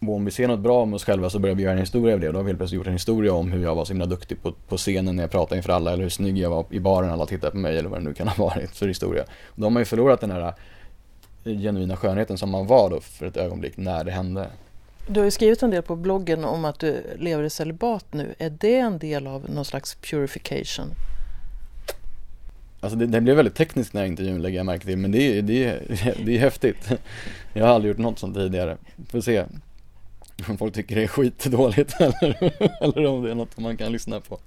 Och 0.08 0.14
om 0.14 0.24
vi 0.24 0.30
ser 0.30 0.48
något 0.48 0.60
bra 0.60 0.82
om 0.82 0.94
oss 0.94 1.04
själva 1.04 1.30
så 1.30 1.38
börjar 1.38 1.56
vi 1.56 1.62
göra 1.62 1.72
en 1.72 1.78
historia 1.78 2.14
av 2.14 2.20
det. 2.20 2.26
Och 2.26 2.32
då 2.32 2.38
har 2.38 2.44
vi 2.44 2.50
helt 2.50 2.58
plötsligt 2.58 2.76
gjort 2.76 2.86
en 2.86 2.92
historia 2.92 3.32
om 3.32 3.52
hur 3.52 3.62
jag 3.62 3.74
var 3.74 3.84
så 3.84 3.92
himla 3.92 4.06
duktig 4.06 4.42
på, 4.42 4.52
på 4.68 4.76
scenen 4.76 5.16
när 5.16 5.22
jag 5.22 5.30
pratade 5.30 5.56
inför 5.56 5.72
alla. 5.72 5.92
Eller 5.92 6.02
hur 6.02 6.10
snygg 6.10 6.38
jag 6.38 6.50
var 6.50 6.66
i 6.70 6.80
baren 6.80 7.06
när 7.06 7.14
alla 7.14 7.26
tittade 7.26 7.50
på 7.50 7.58
mig 7.58 7.78
eller 7.78 7.88
vad 7.88 8.00
det 8.00 8.04
nu 8.04 8.14
kan 8.14 8.28
ha 8.28 8.44
varit 8.44 8.70
för 8.70 8.88
historia. 8.88 9.22
Och 9.22 9.56
då 9.56 9.64
har 9.64 9.70
man 9.70 9.80
ju 9.80 9.84
förlorat 9.84 10.20
den 10.20 10.30
här 10.30 10.54
eh, 11.44 11.58
genuina 11.58 11.96
skönheten 11.96 12.38
som 12.38 12.50
man 12.50 12.66
var 12.66 12.90
då 12.90 13.00
för 13.00 13.26
ett 13.26 13.36
ögonblick 13.36 13.76
när 13.76 14.04
det 14.04 14.10
hände. 14.10 14.46
Du 15.06 15.20
har 15.20 15.24
ju 15.24 15.30
skrivit 15.30 15.62
en 15.62 15.70
del 15.70 15.82
på 15.82 15.96
bloggen 15.96 16.44
om 16.44 16.64
att 16.64 16.78
du 16.78 17.02
lever 17.18 17.44
i 17.44 17.50
celibat 17.50 18.06
nu. 18.10 18.34
Är 18.38 18.50
det 18.50 18.76
en 18.76 18.98
del 18.98 19.26
av 19.26 19.50
någon 19.50 19.64
slags 19.64 19.94
purification? 19.94 20.86
Alltså 22.80 22.98
det, 22.98 23.06
det 23.06 23.20
blev 23.20 23.36
väldigt 23.36 23.54
tekniskt 23.54 23.92
den 23.92 24.00
här 24.00 24.06
intervjun 24.06 24.42
lägger 24.42 24.56
jag 24.56 24.66
märke 24.66 24.86
till, 24.86 24.96
men 24.98 25.12
det 25.12 25.38
är, 25.38 25.42
det, 25.42 25.64
är, 25.64 26.14
det 26.24 26.36
är 26.36 26.38
häftigt. 26.38 26.92
Jag 27.52 27.66
har 27.66 27.74
aldrig 27.74 27.90
gjort 27.90 27.98
något 27.98 28.18
sånt 28.18 28.36
tidigare. 28.36 28.76
Får 29.08 29.20
se 29.20 29.44
om 30.48 30.58
folk 30.58 30.74
tycker 30.74 30.96
det 30.96 31.02
är 31.02 31.06
skitdåligt 31.06 31.94
eller, 32.00 32.52
eller 32.82 33.06
om 33.06 33.22
det 33.22 33.30
är 33.30 33.34
något 33.34 33.58
man 33.58 33.76
kan 33.76 33.92
lyssna 33.92 34.20
på. 34.20 34.38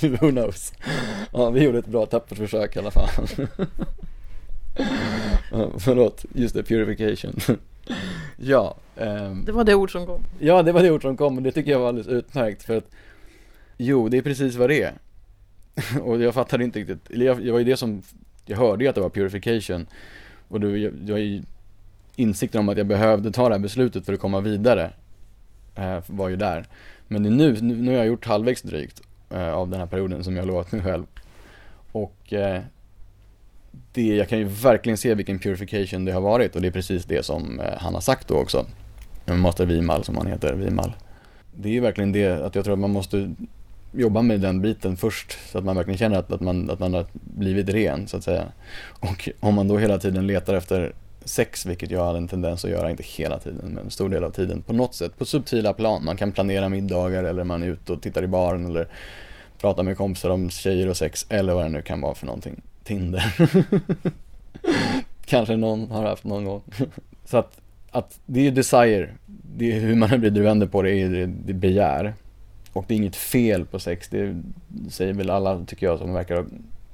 Who 0.00 0.30
knows? 0.30 0.72
Ja, 1.32 1.50
vi 1.50 1.62
gjorde 1.62 1.78
ett 1.78 1.86
bra 1.86 2.06
tappert 2.06 2.38
försök 2.38 2.76
i 2.76 2.78
alla 2.78 2.90
fall. 2.90 3.26
förlåt, 5.78 6.24
just 6.34 6.54
det, 6.54 6.62
purification. 6.62 7.58
ja. 8.36 8.76
Um, 8.96 9.44
det 9.44 9.52
var 9.52 9.64
det 9.64 9.74
ord 9.74 9.92
som 9.92 10.06
kom. 10.06 10.20
Ja, 10.38 10.62
det 10.62 10.72
var 10.72 10.82
det 10.82 10.90
ord 10.90 11.02
som 11.02 11.16
kom, 11.16 11.34
men 11.34 11.44
det 11.44 11.52
tycker 11.52 11.70
jag 11.70 11.78
var 11.78 11.88
alldeles 11.88 12.08
utmärkt 12.08 12.62
för 12.62 12.76
att 12.76 12.90
Jo, 13.76 14.08
det 14.08 14.18
är 14.18 14.22
precis 14.22 14.56
vad 14.56 14.70
det 14.70 14.82
är. 14.82 14.94
och 16.02 16.20
jag 16.20 16.34
fattade 16.34 16.64
inte 16.64 16.78
riktigt, 16.78 17.10
eller 17.10 17.26
jag, 17.26 17.46
jag 17.46 17.52
var 17.52 17.58
ju 17.58 17.64
det 17.64 17.76
som, 17.76 18.02
jag 18.46 18.56
hörde 18.56 18.84
ju 18.84 18.88
att 18.88 18.94
det 18.94 19.00
var 19.00 19.10
purification. 19.10 19.86
Och 20.48 20.60
då, 20.60 20.76
jag, 20.76 20.92
jag 21.06 21.42
insikten 22.16 22.60
om 22.60 22.68
att 22.68 22.78
jag 22.78 22.86
behövde 22.86 23.32
ta 23.32 23.48
det 23.48 23.54
här 23.54 23.62
beslutet 23.62 24.06
för 24.06 24.12
att 24.12 24.20
komma 24.20 24.40
vidare 24.40 24.90
eh, 25.74 25.98
var 26.06 26.28
ju 26.28 26.36
där. 26.36 26.66
Men 27.08 27.22
nu, 27.22 27.60
nu 27.60 27.90
har 27.90 27.98
jag 27.98 28.06
gjort 28.06 28.26
halvvägs 28.26 28.62
drygt 28.62 29.02
eh, 29.30 29.52
av 29.52 29.68
den 29.68 29.80
här 29.80 29.86
perioden 29.86 30.24
som 30.24 30.36
jag 30.36 30.46
lovat 30.46 30.72
mig 30.72 30.82
själv. 30.82 31.06
Och 31.92 32.32
eh, 32.32 32.62
det, 33.92 34.16
jag 34.16 34.28
kan 34.28 34.38
ju 34.38 34.44
verkligen 34.44 34.96
se 34.96 35.14
vilken 35.14 35.38
purification 35.38 36.04
det 36.04 36.12
har 36.12 36.20
varit 36.20 36.56
och 36.56 36.62
det 36.62 36.68
är 36.68 36.72
precis 36.72 37.04
det 37.04 37.24
som 37.24 37.60
eh, 37.60 37.78
han 37.78 37.94
har 37.94 38.00
sagt 38.00 38.28
då 38.28 38.36
också. 38.36 38.66
Master 39.26 39.66
Vimal 39.66 40.04
som 40.04 40.16
han 40.16 40.26
heter, 40.26 40.52
Vimal. 40.52 40.92
Det 41.54 41.68
är 41.68 41.72
ju 41.72 41.80
verkligen 41.80 42.12
det 42.12 42.44
att 42.46 42.54
jag 42.54 42.64
tror 42.64 42.74
att 42.74 42.80
man 42.80 42.90
måste 42.90 43.34
jobba 43.92 44.22
med 44.22 44.40
den 44.40 44.60
biten 44.60 44.96
först 44.96 45.38
så 45.50 45.58
att 45.58 45.64
man 45.64 45.76
verkligen 45.76 45.98
känner 45.98 46.18
att, 46.18 46.32
att, 46.32 46.40
man, 46.40 46.70
att 46.70 46.78
man 46.78 46.94
har 46.94 47.06
blivit 47.12 47.68
ren 47.68 48.08
så 48.08 48.16
att 48.16 48.24
säga. 48.24 48.44
Och 48.88 49.28
om 49.40 49.54
man 49.54 49.68
då 49.68 49.78
hela 49.78 49.98
tiden 49.98 50.26
letar 50.26 50.54
efter 50.54 50.92
sex, 51.24 51.66
vilket 51.66 51.90
jag 51.90 52.04
hade 52.04 52.18
en 52.18 52.28
tendens 52.28 52.64
att 52.64 52.70
göra, 52.70 52.90
inte 52.90 53.02
hela 53.02 53.38
tiden, 53.38 53.60
men 53.74 53.84
en 53.84 53.90
stor 53.90 54.08
del 54.08 54.24
av 54.24 54.30
tiden 54.30 54.62
på 54.62 54.72
något 54.72 54.94
sätt, 54.94 55.18
på 55.18 55.24
subtila 55.24 55.72
plan. 55.72 56.04
Man 56.04 56.16
kan 56.16 56.32
planera 56.32 56.68
middagar 56.68 57.24
eller 57.24 57.44
man 57.44 57.62
är 57.62 57.66
ute 57.66 57.92
och 57.92 58.02
tittar 58.02 58.22
i 58.22 58.26
baren 58.26 58.66
eller 58.66 58.88
pratar 59.58 59.82
med 59.82 59.96
kompisar 59.96 60.30
om 60.30 60.50
tjejer 60.50 60.88
och 60.88 60.96
sex 60.96 61.26
eller 61.28 61.54
vad 61.54 61.64
det 61.64 61.68
nu 61.68 61.82
kan 61.82 62.00
vara 62.00 62.14
för 62.14 62.26
någonting. 62.26 62.62
Tinder. 62.84 63.34
Kanske 65.24 65.56
någon 65.56 65.90
har 65.90 66.04
haft 66.04 66.24
någon 66.24 66.44
gång. 66.44 66.62
Så 67.24 67.36
att 67.36 67.62
att 67.92 68.20
det 68.26 68.40
är 68.40 68.44
ju 68.44 68.50
desire, 68.50 69.10
det 69.56 69.72
är 69.72 69.80
hur 69.80 69.94
man 69.94 70.08
vrider 70.08 70.40
och 70.40 70.46
vänder 70.46 70.66
på 70.66 70.82
det, 70.82 70.90
är 70.90 71.08
det, 71.08 71.26
det 71.26 71.52
begär. 71.52 72.14
Och 72.72 72.84
det 72.88 72.94
är 72.94 72.96
inget 72.96 73.16
fel 73.16 73.66
på 73.66 73.78
sex, 73.78 74.08
det 74.08 74.42
säger 74.90 75.12
väl 75.12 75.30
alla 75.30 75.64
tycker 75.64 75.86
jag 75.86 75.98
som 75.98 76.12
verkar, 76.12 76.44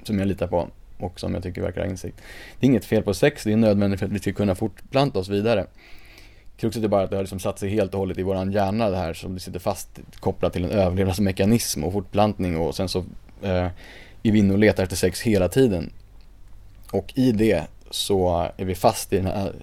som 0.03 0.19
jag 0.19 0.27
litar 0.27 0.47
på 0.47 0.67
och 0.97 1.19
som 1.19 1.33
jag 1.33 1.43
tycker 1.43 1.61
verkar 1.61 1.81
ha 1.81 1.89
insikt. 1.89 2.21
Det 2.59 2.65
är 2.65 2.69
inget 2.69 2.85
fel 2.85 3.03
på 3.03 3.13
sex, 3.13 3.43
det 3.43 3.51
är 3.51 3.57
nödvändigt 3.57 3.99
för 3.99 4.07
att 4.07 4.11
vi 4.11 4.19
ska 4.19 4.33
kunna 4.33 4.55
fortplanta 4.55 5.19
oss 5.19 5.29
vidare. 5.29 5.65
Kruxet 6.57 6.83
är 6.83 6.87
bara 6.87 7.03
att 7.03 7.09
det 7.09 7.15
har 7.15 7.23
liksom 7.23 7.39
satt 7.39 7.59
sig 7.59 7.69
helt 7.69 7.93
och 7.93 7.99
hållet 7.99 8.17
i 8.17 8.23
våran 8.23 8.51
hjärna 8.51 8.89
det 8.89 8.97
här 8.97 9.13
som 9.13 9.33
det 9.33 9.39
sitter 9.39 9.59
fast 9.59 9.99
kopplat 10.19 10.53
till 10.53 10.65
en 10.65 10.71
överlevnadsmekanism 10.71 11.83
och 11.83 11.93
fortplantning 11.93 12.57
och 12.57 12.75
sen 12.75 12.89
så 12.89 12.99
eh, 13.41 13.67
är 14.23 14.31
vi 14.31 14.39
inne 14.39 14.53
och 14.53 14.59
letar 14.59 14.83
efter 14.83 14.95
sex 14.95 15.21
hela 15.21 15.47
tiden. 15.47 15.91
Och 16.91 17.13
i 17.15 17.31
det 17.31 17.67
så 17.91 18.49
är 18.57 18.65
vi 18.65 18.75
fast 18.75 19.13
i 19.13 19.15
den 19.15 19.25
här 19.25 19.53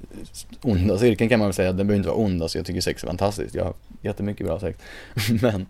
onda 0.63 0.99
cirkeln 0.99 1.29
kan 1.29 1.39
man 1.39 1.49
väl 1.49 1.55
säga. 1.55 1.73
Den 1.73 1.87
behöver 1.87 1.97
inte 1.97 2.09
vara 2.09 2.19
ond, 2.19 2.43
alltså 2.43 2.59
jag 2.59 2.67
tycker 2.67 2.81
sex 2.81 3.03
är 3.03 3.07
fantastiskt. 3.07 3.55
Jag 3.55 3.65
har 3.65 3.75
jättemycket 4.03 4.47
bra 4.47 4.61
sex. 4.61 4.79
Men 5.43 5.67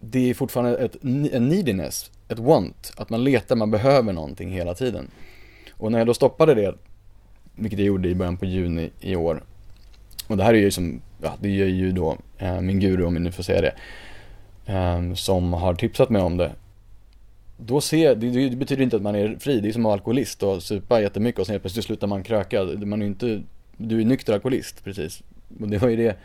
det 0.00 0.30
är 0.30 0.34
fortfarande 0.34 0.76
ett, 0.76 0.96
en 1.02 1.48
neediness, 1.48 2.10
ett 2.28 2.38
want. 2.38 2.92
Att 2.96 3.10
man 3.10 3.24
letar, 3.24 3.56
man 3.56 3.70
behöver 3.70 4.12
någonting 4.12 4.52
hela 4.52 4.74
tiden. 4.74 5.10
Och 5.70 5.92
när 5.92 5.98
jag 5.98 6.06
då 6.06 6.14
stoppade 6.14 6.54
det, 6.54 6.74
vilket 7.54 7.78
jag 7.78 7.86
gjorde 7.86 8.08
i 8.08 8.14
början 8.14 8.36
på 8.36 8.44
juni 8.44 8.90
i 9.00 9.16
år. 9.16 9.42
Och 10.26 10.36
det 10.36 10.44
här 10.44 10.54
är 10.54 10.58
ju 10.58 10.70
som, 10.70 11.00
ja 11.22 11.32
det 11.40 11.48
är 11.48 11.66
ju 11.66 11.92
då 11.92 12.16
eh, 12.38 12.60
min 12.60 12.80
guru 12.80 13.04
om 13.04 13.14
jag 13.14 13.22
nu 13.22 13.32
får 13.32 13.42
säga 13.42 13.60
det. 13.60 13.74
Eh, 14.72 15.14
som 15.14 15.52
har 15.52 15.74
tipsat 15.74 16.10
mig 16.10 16.22
om 16.22 16.36
det 16.36 16.52
då 17.66 17.80
ser, 17.80 18.14
det, 18.14 18.48
det, 18.48 18.56
betyder 18.56 18.82
inte 18.82 18.96
att 18.96 19.02
man 19.02 19.14
är 19.14 19.36
fri, 19.40 19.60
det 19.60 19.68
är 19.68 19.72
som 19.72 19.86
alkoholist 19.86 20.42
och 20.42 20.62
supa 20.62 21.00
jättemycket 21.00 21.40
och 21.40 21.46
sen 21.46 21.52
helt 21.52 21.62
plötsligt 21.62 21.84
slutar 21.84 22.06
man 22.06 22.22
kröka. 22.22 22.64
Man 22.64 23.02
är 23.02 23.06
inte, 23.06 23.42
du 23.76 24.00
är 24.00 24.04
nykter 24.04 24.32
alkoholist 24.32 24.84
precis. 24.84 25.22
Och 25.60 25.68
det 25.68 25.78
var 25.78 25.88
ju 25.88 25.96
det 25.96 26.16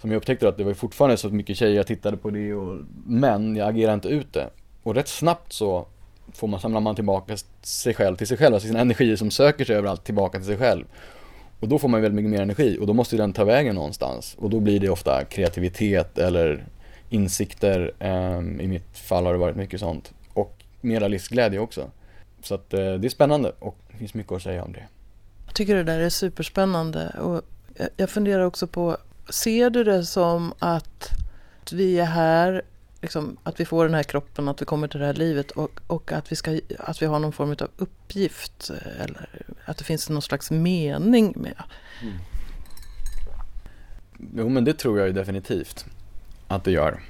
som 0.00 0.10
jag 0.10 0.16
upptäckte 0.16 0.48
att 0.48 0.56
det 0.56 0.64
var 0.64 0.74
fortfarande 0.74 1.16
så 1.16 1.28
mycket 1.28 1.56
tjejer 1.56 1.76
jag 1.76 1.86
tittade 1.86 2.16
på 2.16 2.30
det 2.30 2.54
och, 2.54 2.80
men 3.06 3.56
jag 3.56 3.68
agerade 3.68 3.94
inte 3.94 4.08
ut 4.08 4.32
det. 4.32 4.50
Och 4.82 4.94
rätt 4.94 5.08
snabbt 5.08 5.52
så 5.52 5.86
får 6.32 6.48
man, 6.48 6.60
samlar 6.60 6.80
man 6.80 6.94
tillbaka 6.94 7.36
sig 7.62 7.94
själv 7.94 8.16
till 8.16 8.26
sig 8.26 8.36
själv, 8.36 8.54
alltså 8.54 8.68
sina 8.68 8.80
energier 8.80 9.16
som 9.16 9.30
söker 9.30 9.64
sig 9.64 9.76
överallt 9.76 10.04
tillbaka 10.04 10.38
till 10.38 10.46
sig 10.46 10.56
själv. 10.56 10.84
Och 11.60 11.68
då 11.68 11.78
får 11.78 11.88
man 11.88 12.02
väldigt 12.02 12.16
mycket 12.16 12.30
mer 12.30 12.42
energi 12.42 12.78
och 12.80 12.86
då 12.86 12.92
måste 12.92 13.16
den 13.16 13.32
ta 13.32 13.44
vägen 13.44 13.74
någonstans. 13.74 14.36
Och 14.38 14.50
då 14.50 14.60
blir 14.60 14.80
det 14.80 14.88
ofta 14.88 15.24
kreativitet 15.24 16.18
eller 16.18 16.64
insikter, 17.10 17.92
ehm, 17.98 18.60
i 18.60 18.66
mitt 18.66 18.98
fall 18.98 19.26
har 19.26 19.32
det 19.32 19.38
varit 19.38 19.56
mycket 19.56 19.80
sånt 19.80 20.12
mera 20.86 21.08
livsglädje 21.08 21.58
också. 21.58 21.90
Så 22.42 22.54
att 22.54 22.74
eh, 22.74 22.94
det 22.94 23.06
är 23.06 23.08
spännande 23.08 23.52
och 23.58 23.78
det 23.90 23.96
finns 23.96 24.14
mycket 24.14 24.32
att 24.32 24.42
säga 24.42 24.64
om 24.64 24.72
det. 24.72 24.84
Jag 25.46 25.54
tycker 25.54 25.74
det 25.74 25.82
där 25.82 26.00
är 26.00 26.08
superspännande 26.08 27.08
och 27.08 27.42
jag 27.96 28.10
funderar 28.10 28.44
också 28.44 28.66
på, 28.66 28.96
ser 29.28 29.70
du 29.70 29.84
det 29.84 30.04
som 30.04 30.54
att 30.58 31.08
vi 31.72 31.98
är 31.98 32.04
här, 32.04 32.62
liksom, 33.00 33.36
att 33.42 33.60
vi 33.60 33.64
får 33.64 33.84
den 33.84 33.94
här 33.94 34.02
kroppen, 34.02 34.48
att 34.48 34.62
vi 34.62 34.64
kommer 34.64 34.88
till 34.88 35.00
det 35.00 35.06
här 35.06 35.14
livet 35.14 35.50
och, 35.50 35.80
och 35.86 36.12
att, 36.12 36.32
vi 36.32 36.36
ska, 36.36 36.60
att 36.78 37.02
vi 37.02 37.06
har 37.06 37.18
någon 37.18 37.32
form 37.32 37.50
av 37.50 37.68
uppgift 37.76 38.70
eller 39.00 39.28
att 39.64 39.76
det 39.76 39.84
finns 39.84 40.08
någon 40.08 40.22
slags 40.22 40.50
mening 40.50 41.32
med? 41.36 41.62
Mm. 42.02 42.14
Jo 44.36 44.48
men 44.48 44.64
det 44.64 44.72
tror 44.72 44.98
jag 44.98 45.06
ju 45.06 45.12
definitivt 45.12 45.86
att 46.48 46.64
det 46.64 46.70
gör. 46.70 47.00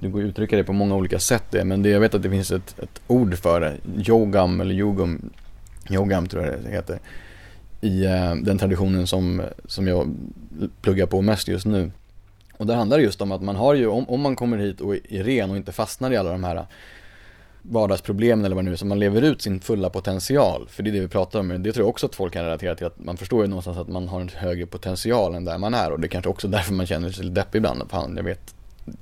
Det 0.00 0.08
går 0.08 0.20
att 0.20 0.26
uttrycka 0.26 0.56
det 0.56 0.64
på 0.64 0.72
många 0.72 0.94
olika 0.94 1.18
sätt 1.18 1.44
det, 1.50 1.64
men 1.64 1.82
det, 1.82 1.88
jag 1.88 2.00
vet 2.00 2.14
att 2.14 2.22
det 2.22 2.30
finns 2.30 2.50
ett, 2.50 2.78
ett 2.78 3.00
ord 3.06 3.34
för 3.34 3.60
det. 3.60 3.76
Yogam 4.08 4.60
eller 4.60 4.74
yogum, 4.74 5.30
yogam 5.90 6.26
tror 6.26 6.44
jag 6.44 6.54
det 6.64 6.70
heter. 6.70 6.98
I 7.80 8.04
eh, 8.04 8.34
den 8.34 8.58
traditionen 8.58 9.06
som, 9.06 9.42
som 9.64 9.86
jag 9.86 10.14
pluggar 10.82 11.06
på 11.06 11.22
mest 11.22 11.48
just 11.48 11.66
nu. 11.66 11.90
Och 12.56 12.66
där 12.66 12.74
handlar 12.74 12.96
det 12.96 13.02
just 13.02 13.20
om 13.20 13.32
att 13.32 13.42
man 13.42 13.56
har 13.56 13.74
ju, 13.74 13.86
om, 13.86 14.08
om 14.08 14.20
man 14.20 14.36
kommer 14.36 14.58
hit 14.58 14.80
och 14.80 14.94
är 14.94 15.24
ren 15.24 15.50
och 15.50 15.56
inte 15.56 15.72
fastnar 15.72 16.10
i 16.10 16.16
alla 16.16 16.32
de 16.32 16.44
här 16.44 16.66
vardagsproblemen 17.62 18.44
eller 18.44 18.56
vad 18.56 18.64
det 18.64 18.66
nu 18.66 18.72
är, 18.72 18.76
så 18.76 18.86
man 18.86 18.98
lever 18.98 19.22
ut 19.22 19.42
sin 19.42 19.60
fulla 19.60 19.90
potential. 19.90 20.66
För 20.68 20.82
det 20.82 20.90
är 20.90 20.92
det 20.92 21.00
vi 21.00 21.08
pratar 21.08 21.40
om. 21.40 21.62
Det 21.62 21.72
tror 21.72 21.84
jag 21.84 21.90
också 21.90 22.06
att 22.06 22.14
folk 22.14 22.32
kan 22.32 22.44
relatera 22.44 22.74
till, 22.74 22.86
att 22.86 23.04
man 23.04 23.16
förstår 23.16 23.42
ju 23.42 23.48
någonstans 23.48 23.78
att 23.78 23.88
man 23.88 24.08
har 24.08 24.20
en 24.20 24.28
högre 24.28 24.66
potential 24.66 25.34
än 25.34 25.44
där 25.44 25.58
man 25.58 25.74
är. 25.74 25.92
Och 25.92 26.00
det 26.00 26.06
är 26.06 26.08
kanske 26.08 26.30
också 26.30 26.48
därför 26.48 26.72
man 26.72 26.86
känner 26.86 27.10
sig 27.10 27.24
lite 27.24 27.40
deppig 27.40 27.58
ibland. 27.58 27.90
Fan, 27.90 28.16
jag 28.16 28.24
vet 28.24 28.54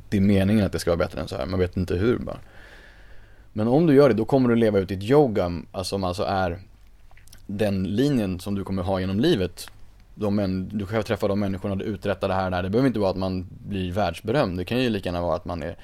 det 0.08 0.16
är 0.16 0.20
meningen 0.20 0.66
att 0.66 0.72
det 0.72 0.78
ska 0.78 0.90
vara 0.90 0.98
bättre 0.98 1.20
än 1.20 1.28
så 1.28 1.36
här, 1.36 1.46
man 1.46 1.60
vet 1.60 1.76
inte 1.76 1.94
hur 1.94 2.18
bara. 2.18 2.38
Men 3.52 3.68
om 3.68 3.86
du 3.86 3.94
gör 3.94 4.08
det, 4.08 4.14
då 4.14 4.24
kommer 4.24 4.48
du 4.48 4.56
leva 4.56 4.78
ut 4.78 4.88
ditt 4.88 5.02
yoga, 5.02 5.62
alltså 5.72 5.94
som 5.94 6.04
alltså 6.04 6.22
är 6.22 6.58
den 7.46 7.84
linjen 7.84 8.40
som 8.40 8.54
du 8.54 8.64
kommer 8.64 8.82
ha 8.82 9.00
genom 9.00 9.20
livet. 9.20 9.70
De 10.14 10.36
män, 10.36 10.70
du 10.72 10.86
kan 10.86 11.02
träffa 11.02 11.28
de 11.28 11.40
människorna, 11.40 11.74
du 11.74 11.84
uträttar 11.84 12.28
det 12.28 12.34
här 12.34 12.44
och 12.44 12.50
där. 12.50 12.62
Det 12.62 12.70
behöver 12.70 12.86
inte 12.86 13.00
vara 13.00 13.10
att 13.10 13.16
man 13.16 13.46
blir 13.68 13.92
världsberömd. 13.92 14.58
Det 14.58 14.64
kan 14.64 14.82
ju 14.82 14.90
lika 14.90 15.08
gärna 15.08 15.22
vara 15.22 15.36
att 15.36 15.44
man 15.44 15.62
är 15.62 15.76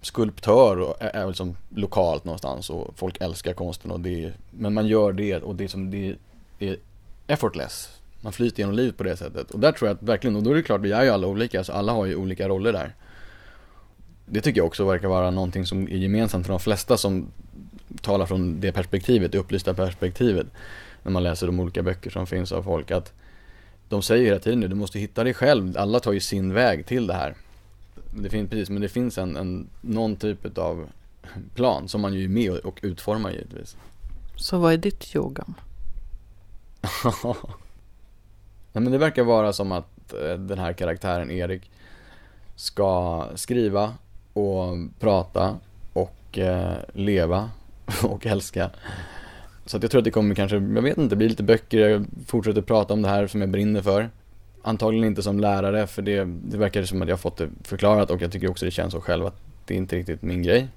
skulptör 0.00 0.80
och 0.80 0.96
är 0.98 1.26
liksom 1.26 1.56
lokalt 1.68 2.24
någonstans 2.24 2.70
och 2.70 2.94
folk 2.96 3.20
älskar 3.20 3.52
konsten 3.52 3.90
och 3.90 4.00
det 4.00 4.32
Men 4.50 4.74
man 4.74 4.86
gör 4.86 5.12
det 5.12 5.42
och 5.42 5.54
det 5.54 5.64
är 5.64 5.68
som 5.68 5.90
det 5.90 6.16
är 6.58 6.76
effortless. 7.26 8.00
Man 8.20 8.32
flyter 8.32 8.58
genom 8.58 8.74
livet 8.74 8.96
på 8.96 9.02
det 9.02 9.16
sättet. 9.16 9.50
Och 9.50 9.60
där 9.60 9.72
tror 9.72 9.88
jag 9.88 9.94
att 9.94 10.02
verkligen, 10.02 10.36
och 10.36 10.42
då 10.42 10.50
är 10.50 10.54
det 10.54 10.62
klart, 10.62 10.80
vi 10.80 10.92
är 10.92 11.02
ju 11.02 11.10
alla 11.10 11.26
olika, 11.26 11.64
så 11.64 11.72
alla 11.72 11.92
har 11.92 12.06
ju 12.06 12.16
olika 12.16 12.48
roller 12.48 12.72
där. 12.72 12.94
Det 14.32 14.40
tycker 14.40 14.60
jag 14.60 14.66
också 14.66 14.84
verkar 14.84 15.08
vara 15.08 15.30
någonting 15.30 15.66
som 15.66 15.88
är 15.88 15.96
gemensamt 15.96 16.46
för 16.46 16.52
de 16.52 16.60
flesta 16.60 16.96
som 16.96 17.26
talar 18.00 18.26
från 18.26 18.60
det 18.60 18.72
perspektivet, 18.72 19.32
det 19.32 19.38
upplysta 19.38 19.74
perspektivet. 19.74 20.46
När 21.02 21.12
man 21.12 21.22
läser 21.22 21.46
de 21.46 21.60
olika 21.60 21.82
böcker 21.82 22.10
som 22.10 22.26
finns 22.26 22.52
av 22.52 22.62
folk 22.62 22.90
att 22.90 23.12
de 23.88 24.02
säger 24.02 24.24
hela 24.24 24.38
tiden 24.38 24.60
nu, 24.60 24.68
du 24.68 24.74
måste 24.74 24.98
hitta 24.98 25.24
dig 25.24 25.34
själv, 25.34 25.78
alla 25.78 26.00
tar 26.00 26.12
ju 26.12 26.20
sin 26.20 26.52
väg 26.52 26.86
till 26.86 27.06
det 27.06 27.14
här. 27.14 27.34
Det 28.10 28.30
finns, 28.30 28.50
precis, 28.50 28.70
men 28.70 28.82
det 28.82 28.88
finns 28.88 29.18
en, 29.18 29.36
en, 29.36 29.68
någon 29.80 30.16
typ 30.16 30.58
av 30.58 30.88
plan 31.54 31.88
som 31.88 32.00
man 32.00 32.14
ju 32.14 32.24
är 32.24 32.28
med 32.28 32.52
och 32.52 32.80
utformar 32.82 33.30
givetvis. 33.30 33.76
Så 34.36 34.58
vad 34.58 34.72
är 34.72 34.76
ditt 34.76 35.16
yoga? 35.16 35.44
Nej 38.72 38.82
men 38.82 38.92
det 38.92 38.98
verkar 38.98 39.22
vara 39.22 39.52
som 39.52 39.72
att 39.72 40.12
eh, 40.12 40.38
den 40.38 40.58
här 40.58 40.72
karaktären 40.72 41.30
Erik 41.30 41.70
ska 42.56 43.26
skriva 43.34 43.94
och 44.32 44.76
prata 45.00 45.58
och 45.92 46.38
eh, 46.38 46.76
leva 46.92 47.50
och 48.02 48.26
älska. 48.26 48.70
Så 49.66 49.76
att 49.76 49.82
jag 49.82 49.90
tror 49.90 49.98
att 49.98 50.04
det 50.04 50.10
kommer 50.10 50.34
kanske, 50.34 50.56
jag 50.56 50.82
vet 50.82 50.98
inte, 50.98 51.16
bli 51.16 51.28
lite 51.28 51.42
böcker, 51.42 51.78
jag 51.78 52.06
fortsätter 52.26 52.62
prata 52.62 52.94
om 52.94 53.02
det 53.02 53.08
här 53.08 53.26
som 53.26 53.40
jag 53.40 53.50
brinner 53.50 53.82
för. 53.82 54.10
Antagligen 54.62 55.06
inte 55.06 55.22
som 55.22 55.40
lärare 55.40 55.86
för 55.86 56.02
det, 56.02 56.24
det 56.24 56.56
verkar 56.56 56.82
som 56.82 57.02
att 57.02 57.08
jag 57.08 57.16
har 57.16 57.18
fått 57.18 57.36
det 57.36 57.48
förklarat 57.64 58.10
och 58.10 58.22
jag 58.22 58.32
tycker 58.32 58.50
också 58.50 58.64
det 58.64 58.70
känns 58.70 58.92
så 58.92 59.00
själv 59.00 59.26
att 59.26 59.36
det 59.66 59.74
är 59.74 59.78
inte 59.78 59.96
riktigt 59.96 60.22
min 60.22 60.42
grej. 60.42 60.68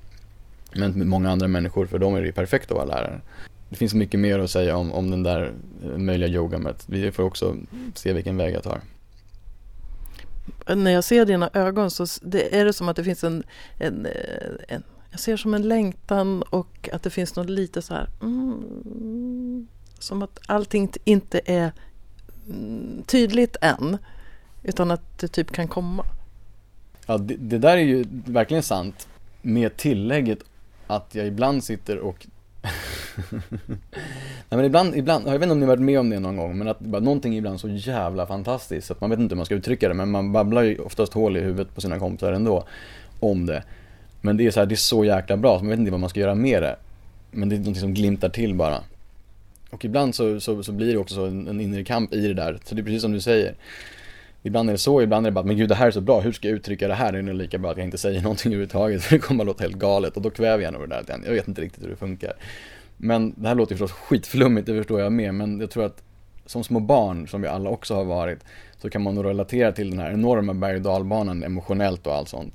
Men 0.75 0.91
med 0.91 1.07
många 1.07 1.31
andra 1.31 1.47
människor, 1.47 1.85
för 1.85 1.99
dem 1.99 2.15
är 2.15 2.21
det 2.21 2.27
ju 2.27 2.33
perfekt 2.33 2.71
att 2.71 2.77
vara 2.77 2.85
lärare 2.85 3.21
det 3.69 3.75
finns 3.75 3.93
mycket 3.93 4.19
mer 4.19 4.39
att 4.39 4.51
säga 4.51 4.77
om, 4.77 4.91
om 4.91 5.11
den 5.11 5.23
där 5.23 5.53
eh, 5.83 5.97
möjliga 5.97 6.29
yogamet. 6.29 6.83
Vi 6.87 7.11
får 7.11 7.23
också 7.23 7.55
se 7.93 8.13
vilken 8.13 8.37
väg 8.37 8.55
jag 8.55 8.63
tar. 8.63 8.79
När 10.67 10.91
jag 10.91 11.03
ser 11.03 11.25
dina 11.25 11.49
ögon 11.53 11.91
så 11.91 12.05
det 12.21 12.60
är 12.60 12.65
det 12.65 12.73
som 12.73 12.89
att 12.89 12.95
det 12.95 13.03
finns 13.03 13.23
en, 13.23 13.43
en, 13.77 14.05
eh, 14.05 14.75
en 14.75 14.84
jag 15.15 15.19
ser 15.19 15.38
som 15.38 15.53
en 15.53 15.67
längtan 15.67 16.41
och 16.41 16.89
att 16.93 17.03
det 17.03 17.10
finns 17.10 17.36
något 17.36 17.49
lite 17.49 17.81
så 17.81 17.93
här 17.93 18.10
mm, 18.21 19.67
som 19.99 20.21
att 20.21 20.39
allting 20.45 20.91
inte 21.03 21.41
är 21.45 21.71
mm, 22.47 23.03
tydligt 23.08 23.58
än 23.62 23.97
utan 24.63 24.91
att 24.91 25.19
det 25.19 25.27
typ 25.27 25.51
kan 25.51 25.67
komma. 25.67 26.05
Ja, 27.05 27.17
det, 27.17 27.36
det 27.36 27.58
där 27.58 27.77
är 27.77 27.81
ju 27.81 28.05
verkligen 28.25 28.63
sant 28.63 29.08
med 29.41 29.77
tillägget 29.77 30.39
att 30.88 31.15
jag 31.15 31.27
ibland 31.27 31.63
sitter 31.63 31.97
och 31.97 32.27
Nej 34.49 34.58
men 34.58 34.65
ibland, 34.65 34.95
ibland, 34.95 35.28
jag 35.28 35.32
vet 35.32 35.41
inte 35.41 35.51
om 35.51 35.60
ni 35.60 35.65
varit 35.65 35.82
med 35.82 35.99
om 35.99 36.10
det 36.10 36.19
någon 36.19 36.38
gång, 36.38 36.58
men 36.58 36.67
att 36.67 36.79
bara, 36.79 37.02
någonting 37.02 37.33
är 37.33 37.37
ibland 37.37 37.60
så 37.60 37.69
jävla 37.69 38.27
fantastiskt 38.27 38.87
så 38.87 38.94
att 38.94 39.02
man 39.02 39.10
vet 39.10 39.19
inte 39.19 39.33
hur 39.33 39.37
man 39.37 39.46
ska 39.46 39.56
uttrycka 39.56 39.87
det, 39.87 39.94
men 39.94 40.12
man 40.12 40.31
babblar 40.31 40.62
ju 40.62 40.79
oftast 40.79 41.13
hål 41.13 41.37
i 41.37 41.39
huvudet 41.39 41.75
på 41.75 41.81
sina 41.81 42.00
kompisar 42.00 42.31
ändå 42.31 42.67
om 43.19 43.46
det. 43.46 43.63
Men 44.21 44.37
det 44.37 44.46
är 44.46 44.52
så 44.52 44.60
här, 44.60 44.67
det 44.67 44.75
är 44.75 44.77
så 44.77 45.06
jäkla 45.06 45.37
bra, 45.37 45.58
så 45.58 45.63
man 45.63 45.69
vet 45.69 45.79
inte 45.79 45.92
vad 45.92 46.00
man 46.00 46.10
ska 46.10 46.19
göra 46.19 46.35
med 46.35 46.63
det. 46.63 46.75
Men 47.31 47.50
det 47.50 47.56
är 47.56 47.58
någonting 47.58 47.81
som 47.81 47.94
glimtar 47.94 48.29
till 48.29 48.56
bara. 48.56 48.83
Och 49.69 49.85
ibland 49.85 50.15
så, 50.15 50.39
så, 50.39 50.63
så 50.63 50.71
blir 50.71 50.94
det 50.94 50.98
också 50.98 51.21
en, 51.21 51.48
en 51.48 51.62
inre 51.62 51.83
kamp 51.83 52.13
i 52.13 52.27
det 52.27 52.33
där, 52.33 52.60
så 52.65 52.75
det 52.75 52.81
är 52.81 52.83
precis 52.83 53.02
som 53.02 53.12
du 53.12 53.21
säger. 53.21 53.56
Ibland 54.46 54.69
är 54.69 54.73
det 54.73 54.79
så, 54.79 55.02
ibland 55.02 55.25
är 55.25 55.31
det 55.31 55.33
bara, 55.33 55.46
men 55.46 55.58
gud 55.58 55.69
det 55.69 55.75
här 55.75 55.87
är 55.87 55.91
så 55.91 56.02
bra, 56.02 56.19
hur 56.19 56.31
ska 56.31 56.48
jag 56.48 56.56
uttrycka 56.56 56.87
det 56.87 56.93
här? 56.93 57.12
Det 57.12 57.17
är 57.17 57.21
nog 57.21 57.35
lika 57.35 57.58
bra 57.58 57.71
att 57.71 57.77
jag 57.77 57.85
inte 57.85 57.98
säger 57.98 58.21
någonting 58.21 58.52
överhuvudtaget, 58.54 59.04
för 59.04 59.15
det 59.15 59.19
kommer 59.19 59.43
att 59.43 59.48
låta 59.48 59.63
helt 59.63 59.75
galet 59.75 60.15
och 60.15 60.21
då 60.21 60.29
kväver 60.29 60.63
jag 60.63 60.73
nog 60.73 60.89
det 60.89 61.04
där. 61.08 61.21
Jag 61.25 61.31
vet 61.31 61.48
inte 61.48 61.62
riktigt 61.62 61.83
hur 61.83 61.89
det 61.89 61.96
funkar. 61.96 62.33
Men 62.98 63.33
det 63.37 63.48
här 63.48 63.56
låter 63.56 63.73
ju 63.73 63.77
förstås 63.77 63.91
skitflummigt, 63.91 64.67
det 64.67 64.77
förstår 64.77 65.02
jag 65.02 65.12
med, 65.12 65.33
men 65.33 65.60
jag 65.60 65.69
tror 65.69 65.85
att 65.85 66.04
som 66.46 66.63
små 66.63 66.79
barn, 66.79 67.27
som 67.27 67.41
vi 67.41 67.48
alla 67.48 67.69
också 67.69 67.96
har 67.96 68.04
varit, 68.04 68.39
så 68.77 68.89
kan 68.89 69.02
man 69.02 69.15
nog 69.15 69.25
relatera 69.25 69.71
till 69.71 69.89
den 69.89 70.00
här 70.00 70.12
enorma 70.12 70.54
berg 70.54 70.75
och 70.75 70.81
dalbanan 70.81 71.43
emotionellt 71.43 72.08
och 72.08 72.13
allt 72.13 72.29
sånt. 72.29 72.54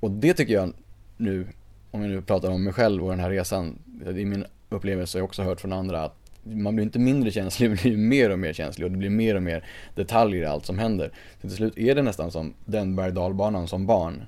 Och 0.00 0.10
det 0.10 0.34
tycker 0.34 0.54
jag 0.54 0.72
nu, 1.16 1.46
om 1.90 2.02
jag 2.02 2.10
nu 2.10 2.22
pratar 2.22 2.50
om 2.50 2.64
mig 2.64 2.72
själv 2.72 3.04
och 3.04 3.10
den 3.10 3.20
här 3.20 3.30
resan, 3.30 3.78
i 4.16 4.24
min 4.24 4.44
upplevelse 4.68 5.18
har 5.18 5.20
jag 5.20 5.24
också 5.24 5.42
hört 5.42 5.60
från 5.60 5.72
andra 5.72 6.04
att 6.04 6.19
man 6.42 6.74
blir 6.74 6.84
inte 6.84 6.98
mindre 6.98 7.30
känslig, 7.30 7.68
man 7.70 7.78
blir 7.82 7.96
mer 7.96 8.30
och 8.30 8.38
mer 8.38 8.52
känslig 8.52 8.84
och 8.84 8.90
det 8.90 8.98
blir 8.98 9.10
mer 9.10 9.34
och 9.34 9.42
mer 9.42 9.64
detaljer 9.94 10.42
i 10.42 10.46
allt 10.46 10.66
som 10.66 10.78
händer. 10.78 11.10
Så 11.34 11.48
till 11.48 11.56
slut 11.56 11.78
är 11.78 11.94
det 11.94 12.02
nästan 12.02 12.30
som 12.30 12.54
den 12.64 12.96
berg 12.96 13.12
dalbanan 13.12 13.68
som 13.68 13.86
barn. 13.86 14.22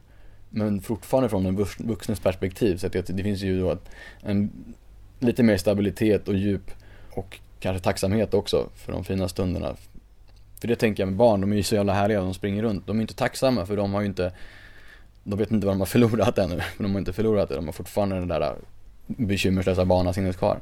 Men 0.50 0.80
fortfarande 0.80 1.28
från 1.28 1.46
en 1.46 1.66
vuxnes 1.78 2.20
perspektiv 2.20 2.76
så 2.76 2.86
att 2.86 2.92
det, 2.92 3.22
finns 3.22 3.42
ju 3.42 3.60
då 3.60 3.78
en, 4.20 4.50
lite 5.18 5.42
mer 5.42 5.56
stabilitet 5.56 6.28
och 6.28 6.34
djup 6.34 6.70
och 7.10 7.38
kanske 7.60 7.84
tacksamhet 7.84 8.34
också 8.34 8.68
för 8.74 8.92
de 8.92 9.04
fina 9.04 9.28
stunderna. 9.28 9.76
För 10.60 10.68
det 10.68 10.76
tänker 10.76 11.02
jag 11.02 11.08
med 11.08 11.16
barn, 11.16 11.40
de 11.40 11.52
är 11.52 11.56
ju 11.56 11.62
så 11.62 11.74
jävla 11.74 11.92
härliga, 11.92 12.20
de 12.20 12.34
springer 12.34 12.62
runt. 12.62 12.86
De 12.86 12.96
är 12.96 13.00
inte 13.00 13.14
tacksamma 13.14 13.66
för 13.66 13.76
de 13.76 13.94
har 13.94 14.00
ju 14.00 14.06
inte, 14.06 14.32
de 15.24 15.38
vet 15.38 15.50
inte 15.50 15.66
vad 15.66 15.74
de 15.74 15.80
har 15.80 15.86
förlorat 15.86 16.38
ännu. 16.38 16.56
Men 16.56 16.64
de 16.78 16.92
har 16.92 16.98
inte 16.98 17.12
förlorat 17.12 17.48
det, 17.48 17.54
de 17.54 17.64
har 17.66 17.72
fortfarande 17.72 18.16
den 18.16 18.28
där 18.28 18.54
bekymmerslösa 19.06 19.84
barnasinnet 19.84 20.38
kvar. 20.38 20.60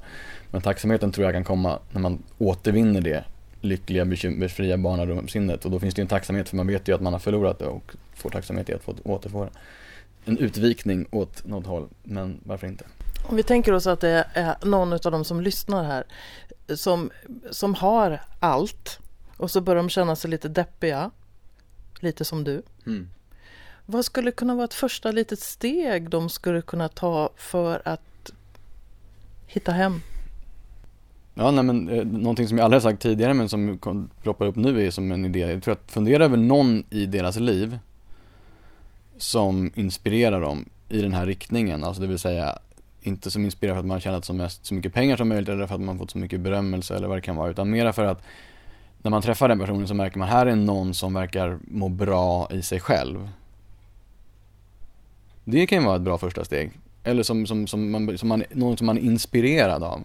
Men 0.51 0.62
tacksamheten 0.62 1.12
tror 1.12 1.24
jag 1.24 1.34
kan 1.34 1.45
komma 1.45 1.78
när 1.91 2.01
man 2.01 2.22
återvinner 2.38 3.01
det 3.01 3.24
lyckliga, 3.61 4.05
bekymmersfria 4.05 4.76
barnarumssinnet 4.76 5.64
och 5.64 5.70
då 5.70 5.80
finns 5.80 5.95
det 5.95 6.01
ju 6.01 6.03
en 6.03 6.09
tacksamhet 6.09 6.49
för 6.49 6.57
man 6.57 6.66
vet 6.66 6.88
ju 6.88 6.95
att 6.95 7.01
man 7.01 7.12
har 7.12 7.20
förlorat 7.20 7.59
det 7.59 7.66
och 7.66 7.93
får 8.14 8.30
tacksamhet 8.30 8.68
i 8.68 8.74
att 8.74 8.82
få 8.82 8.95
återfå 9.05 9.45
det. 9.45 9.51
En 10.24 10.38
utvikning 10.38 11.07
åt 11.11 11.47
något 11.47 11.66
håll, 11.66 11.88
men 12.03 12.41
varför 12.45 12.66
inte? 12.66 12.84
Om 13.28 13.36
vi 13.36 13.43
tänker 13.43 13.72
oss 13.72 13.86
att 13.86 14.01
det 14.01 14.26
är 14.32 14.57
någon 14.64 14.93
av 14.93 14.99
de 14.99 15.24
som 15.24 15.41
lyssnar 15.41 15.84
här 15.84 16.05
som, 16.76 17.11
som 17.51 17.74
har 17.74 18.20
allt 18.41 18.99
och 19.36 19.51
så 19.51 19.61
börjar 19.61 19.82
de 19.82 19.88
känna 19.88 20.16
sig 20.16 20.30
lite 20.30 20.49
deppiga, 20.49 21.11
lite 22.01 22.24
som 22.24 22.45
du. 22.45 22.62
Mm. 22.86 23.11
Vad 23.86 24.05
skulle 24.05 24.30
kunna 24.30 24.55
vara 24.55 24.64
ett 24.64 24.74
första 24.74 25.12
litet 25.12 25.41
steg 25.41 26.11
de 26.11 26.28
skulle 26.28 26.62
kunna 26.62 26.88
ta 26.88 27.30
för 27.36 27.82
att 27.84 28.01
hitta 29.53 29.72
hem? 29.72 30.01
Ja, 31.34 31.51
nej, 31.51 31.64
men 31.64 31.88
eh, 31.88 32.05
någonting 32.05 32.48
som 32.48 32.59
jag 32.59 32.64
aldrig 32.64 32.82
har 32.82 32.90
sagt 32.90 33.03
tidigare 33.03 33.34
men 33.34 33.48
som 33.48 33.78
ploppar 34.22 34.46
upp 34.46 34.57
nu 34.57 34.86
är 34.86 34.90
som 34.90 35.12
en 35.12 35.24
idé. 35.24 35.38
Jag 35.38 35.62
tror 35.62 35.72
att 35.72 35.90
fundera 35.90 36.24
över 36.24 36.36
någon 36.36 36.84
i 36.90 37.07
deras 37.07 37.36
liv 37.36 37.78
som 39.16 39.72
inspirerar 39.74 40.40
dem 40.40 40.64
i 40.88 41.03
den 41.03 41.12
här 41.12 41.26
riktningen. 41.26 41.84
Alltså 41.84 42.03
det 42.03 42.09
vill 42.09 42.18
säga 42.18 42.59
inte 43.03 43.30
som 43.30 43.44
inspirerar 43.44 43.74
för 43.74 43.80
att 43.80 43.86
man 43.86 43.94
har 43.94 44.01
tjänat 44.01 44.24
så, 44.24 44.32
mest, 44.32 44.66
så 44.66 44.74
mycket 44.74 44.94
pengar 44.94 45.16
som 45.16 45.28
möjligt 45.28 45.48
eller 45.48 45.66
för 45.66 45.74
att 45.74 45.80
man 45.80 45.98
fått 45.98 46.11
så 46.11 46.18
mycket 46.18 46.40
berömmelse 46.40 46.96
eller 46.96 47.09
vad 47.09 47.16
det 47.16 47.22
kan 47.22 47.36
vara. 47.36 47.51
Utan 47.51 47.70
mera 47.70 47.92
för 47.92 48.05
att 48.05 48.22
när 49.03 49.11
man 49.11 49.22
träffar 49.22 49.48
den 49.48 49.59
personen 49.59 49.88
så 49.88 49.94
märker 49.94 50.18
man 50.18 50.28
här 50.28 50.46
är 50.46 50.57
någon 50.57 50.94
som 50.94 51.14
verkar 51.14 51.59
må 51.62 51.88
bra 51.88 52.48
i 52.51 52.62
sig 52.62 52.80
själv. 52.80 53.28
Det 55.44 55.66
kan 55.66 55.78
ju 55.78 55.84
vara 55.84 55.96
ett 55.96 56.03
bra 56.03 56.18
första 56.18 56.44
steg. 56.44 56.72
Eller 57.05 57.22
som, 57.22 57.46
som, 57.46 57.66
som, 57.66 57.90
man, 57.90 58.18
som 58.18 58.28
man, 58.28 58.44
någon 58.51 58.76
som 58.76 58.86
man 58.86 58.98
är 58.98 59.03
inspirerad 59.03 59.82
av. 59.82 60.05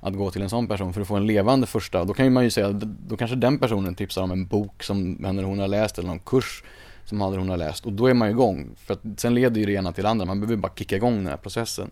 Att 0.00 0.14
gå 0.14 0.30
till 0.30 0.42
en 0.42 0.50
sån 0.50 0.66
person 0.66 0.92
för 0.92 1.00
att 1.00 1.08
få 1.08 1.16
en 1.16 1.26
levande 1.26 1.66
första, 1.66 2.04
då 2.04 2.14
kan 2.14 2.24
ju 2.26 2.30
man 2.30 2.44
ju 2.44 2.50
säga, 2.50 2.72
då 3.08 3.16
kanske 3.16 3.36
den 3.36 3.58
personen 3.58 3.94
tipsar 3.94 4.22
om 4.22 4.30
en 4.30 4.46
bok 4.46 4.82
som 4.82 5.24
han 5.24 5.38
eller 5.38 5.48
hon 5.48 5.58
har 5.58 5.68
läst 5.68 5.98
eller 5.98 6.08
någon 6.08 6.18
kurs 6.18 6.62
som 7.04 7.20
han 7.20 7.30
eller 7.30 7.38
hon 7.38 7.48
har 7.48 7.56
läst 7.56 7.86
och 7.86 7.92
då 7.92 8.06
är 8.06 8.14
man 8.14 8.28
ju 8.28 8.32
igång. 8.32 8.68
För 8.76 8.94
att 8.94 9.00
sen 9.16 9.34
leder 9.34 9.60
ju 9.60 9.66
det 9.66 9.72
ena 9.72 9.92
till 9.92 10.04
det 10.04 10.10
andra, 10.10 10.24
man 10.24 10.40
behöver 10.40 10.56
bara 10.56 10.72
kicka 10.74 10.96
igång 10.96 11.16
den 11.16 11.26
här 11.26 11.36
processen. 11.36 11.90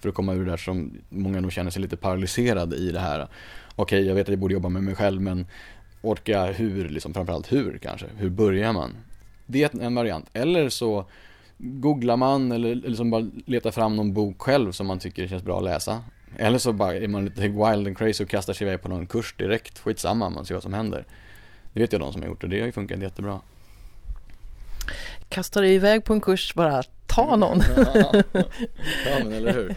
För 0.00 0.08
att 0.08 0.14
komma 0.14 0.34
ur 0.34 0.44
det 0.44 0.50
där 0.50 0.56
som 0.56 0.92
många 1.08 1.40
nog 1.40 1.52
känner 1.52 1.70
sig 1.70 1.82
lite 1.82 1.96
paralyserade 1.96 2.76
i 2.76 2.92
det 2.92 3.00
här. 3.00 3.20
Okej, 3.20 3.28
okay, 3.76 4.08
jag 4.08 4.14
vet 4.14 4.24
att 4.24 4.28
jag 4.28 4.38
borde 4.38 4.54
jobba 4.54 4.68
med 4.68 4.82
mig 4.82 4.94
själv 4.94 5.20
men 5.20 5.46
orkar 6.02 6.46
jag 6.46 6.52
hur, 6.52 6.88
liksom 6.88 7.14
framförallt 7.14 7.52
hur 7.52 7.78
kanske? 7.78 8.06
Hur 8.16 8.30
börjar 8.30 8.72
man? 8.72 8.90
Det 9.46 9.62
är 9.62 9.80
en 9.80 9.94
variant. 9.94 10.26
Eller 10.32 10.68
så 10.68 11.04
googlar 11.62 12.16
man 12.16 12.52
eller 12.52 12.74
liksom 12.74 13.10
bara 13.10 13.30
letar 13.46 13.70
fram 13.70 13.96
någon 13.96 14.12
bok 14.12 14.42
själv 14.42 14.72
som 14.72 14.86
man 14.86 14.98
tycker 14.98 15.26
känns 15.28 15.42
bra 15.42 15.58
att 15.58 15.64
läsa. 15.64 16.04
Eller 16.36 16.58
så 16.58 16.72
bara 16.72 16.94
är 16.94 17.08
man 17.08 17.24
lite 17.24 17.40
wild 17.40 17.86
and 17.86 17.98
crazy 17.98 18.24
och 18.24 18.30
kastar 18.30 18.52
sig 18.52 18.66
iväg 18.66 18.82
på 18.82 18.88
någon 18.88 19.06
kurs 19.06 19.34
direkt. 19.38 19.78
Skitsamma, 19.78 20.30
man 20.30 20.46
ser 20.46 20.54
vad 20.54 20.62
som 20.62 20.72
händer. 20.72 21.04
Det 21.72 21.80
vet 21.80 21.92
jag 21.92 22.00
de 22.00 22.12
som 22.12 22.22
har 22.22 22.28
gjort 22.28 22.42
och 22.42 22.48
det 22.48 22.60
har 22.60 22.66
ju 22.66 22.72
funkat 22.72 23.00
jättebra. 23.00 23.40
Kastar 25.28 25.62
dig 25.62 25.74
iväg 25.74 26.04
på 26.04 26.12
en 26.12 26.20
kurs 26.20 26.54
bara, 26.54 26.82
ta 27.06 27.36
någon. 27.36 27.60
ja, 27.76 29.18
men 29.18 29.32
eller 29.32 29.52
hur. 29.52 29.76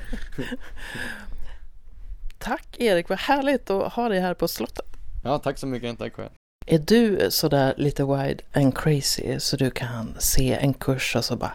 Tack 2.40 2.80
Erik, 2.80 3.10
vad 3.10 3.20
härligt 3.20 3.70
att 3.70 3.94
ha 3.94 4.10
dig 4.10 4.20
här 4.20 4.34
på 4.34 4.48
slottet. 4.48 4.98
Ja, 5.24 5.40
tack 5.40 5.58
så 5.58 5.68
mycket. 5.68 5.98
Tack 5.98 6.14
själv. 6.14 6.30
Är 6.66 6.80
du 6.80 7.32
sådär 7.32 7.74
lite 7.78 8.04
wide 8.04 8.44
and 8.54 8.78
crazy 8.78 9.40
så 9.40 9.58
du 9.58 9.72
kan 9.72 10.16
se 10.20 10.54
en 10.54 10.74
kurs 10.74 11.16
och 11.16 11.26
så 11.26 11.36
bara 11.36 11.54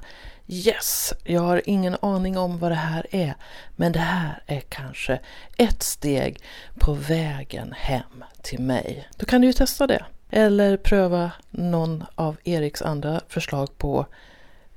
Yes, 0.50 1.14
jag 1.24 1.40
har 1.40 1.62
ingen 1.64 1.96
aning 2.02 2.38
om 2.38 2.58
vad 2.58 2.70
det 2.70 2.74
här 2.74 3.06
är, 3.10 3.34
men 3.76 3.92
det 3.92 3.98
här 3.98 4.42
är 4.46 4.60
kanske 4.60 5.20
ett 5.56 5.82
steg 5.82 6.42
på 6.78 6.92
vägen 6.92 7.74
hem 7.76 8.24
till 8.42 8.58
mig. 8.58 9.08
Då 9.16 9.26
kan 9.26 9.40
du 9.40 9.46
ju 9.46 9.52
testa 9.52 9.86
det. 9.86 10.04
Eller 10.30 10.76
pröva 10.76 11.32
någon 11.50 12.04
av 12.14 12.36
Eriks 12.44 12.82
andra 12.82 13.20
förslag 13.28 13.78
på 13.78 14.06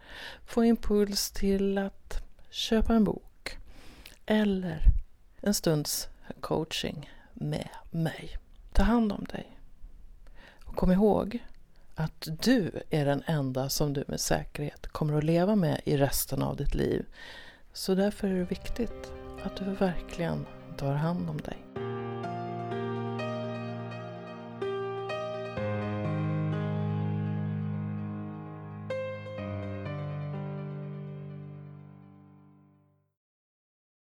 få 0.47 0.65
impuls 0.65 1.31
till 1.31 1.79
att 1.79 2.23
köpa 2.51 2.95
en 2.95 3.05
bok 3.05 3.32
eller 4.33 4.83
en 5.41 5.55
stunds 5.55 6.09
coaching 6.41 7.11
med 7.33 7.69
mig. 7.91 8.37
Ta 8.73 8.83
hand 8.83 9.13
om 9.13 9.25
dig. 9.25 9.59
Och 10.65 10.77
kom 10.77 10.93
ihåg 10.93 11.39
att 11.95 12.29
du 12.43 12.83
är 12.91 13.05
den 13.05 13.23
enda 13.27 13.69
som 13.69 13.93
du 13.93 14.05
med 14.09 14.21
säkerhet 14.21 14.87
kommer 14.87 15.19
att 15.19 15.25
leva 15.25 15.57
med 15.57 15.81
i 15.85 15.97
resten 15.97 16.43
av 16.43 16.57
ditt 16.57 16.75
liv. 16.75 17.07
Så 17.73 17.95
därför 17.95 18.29
är 18.29 18.35
det 18.35 18.45
viktigt 18.45 19.13
att 19.45 19.57
du 19.57 19.65
verkligen 19.65 20.47
tar 20.79 20.95
hand 20.95 21.31
om 21.31 21.37
dig. 21.41 21.59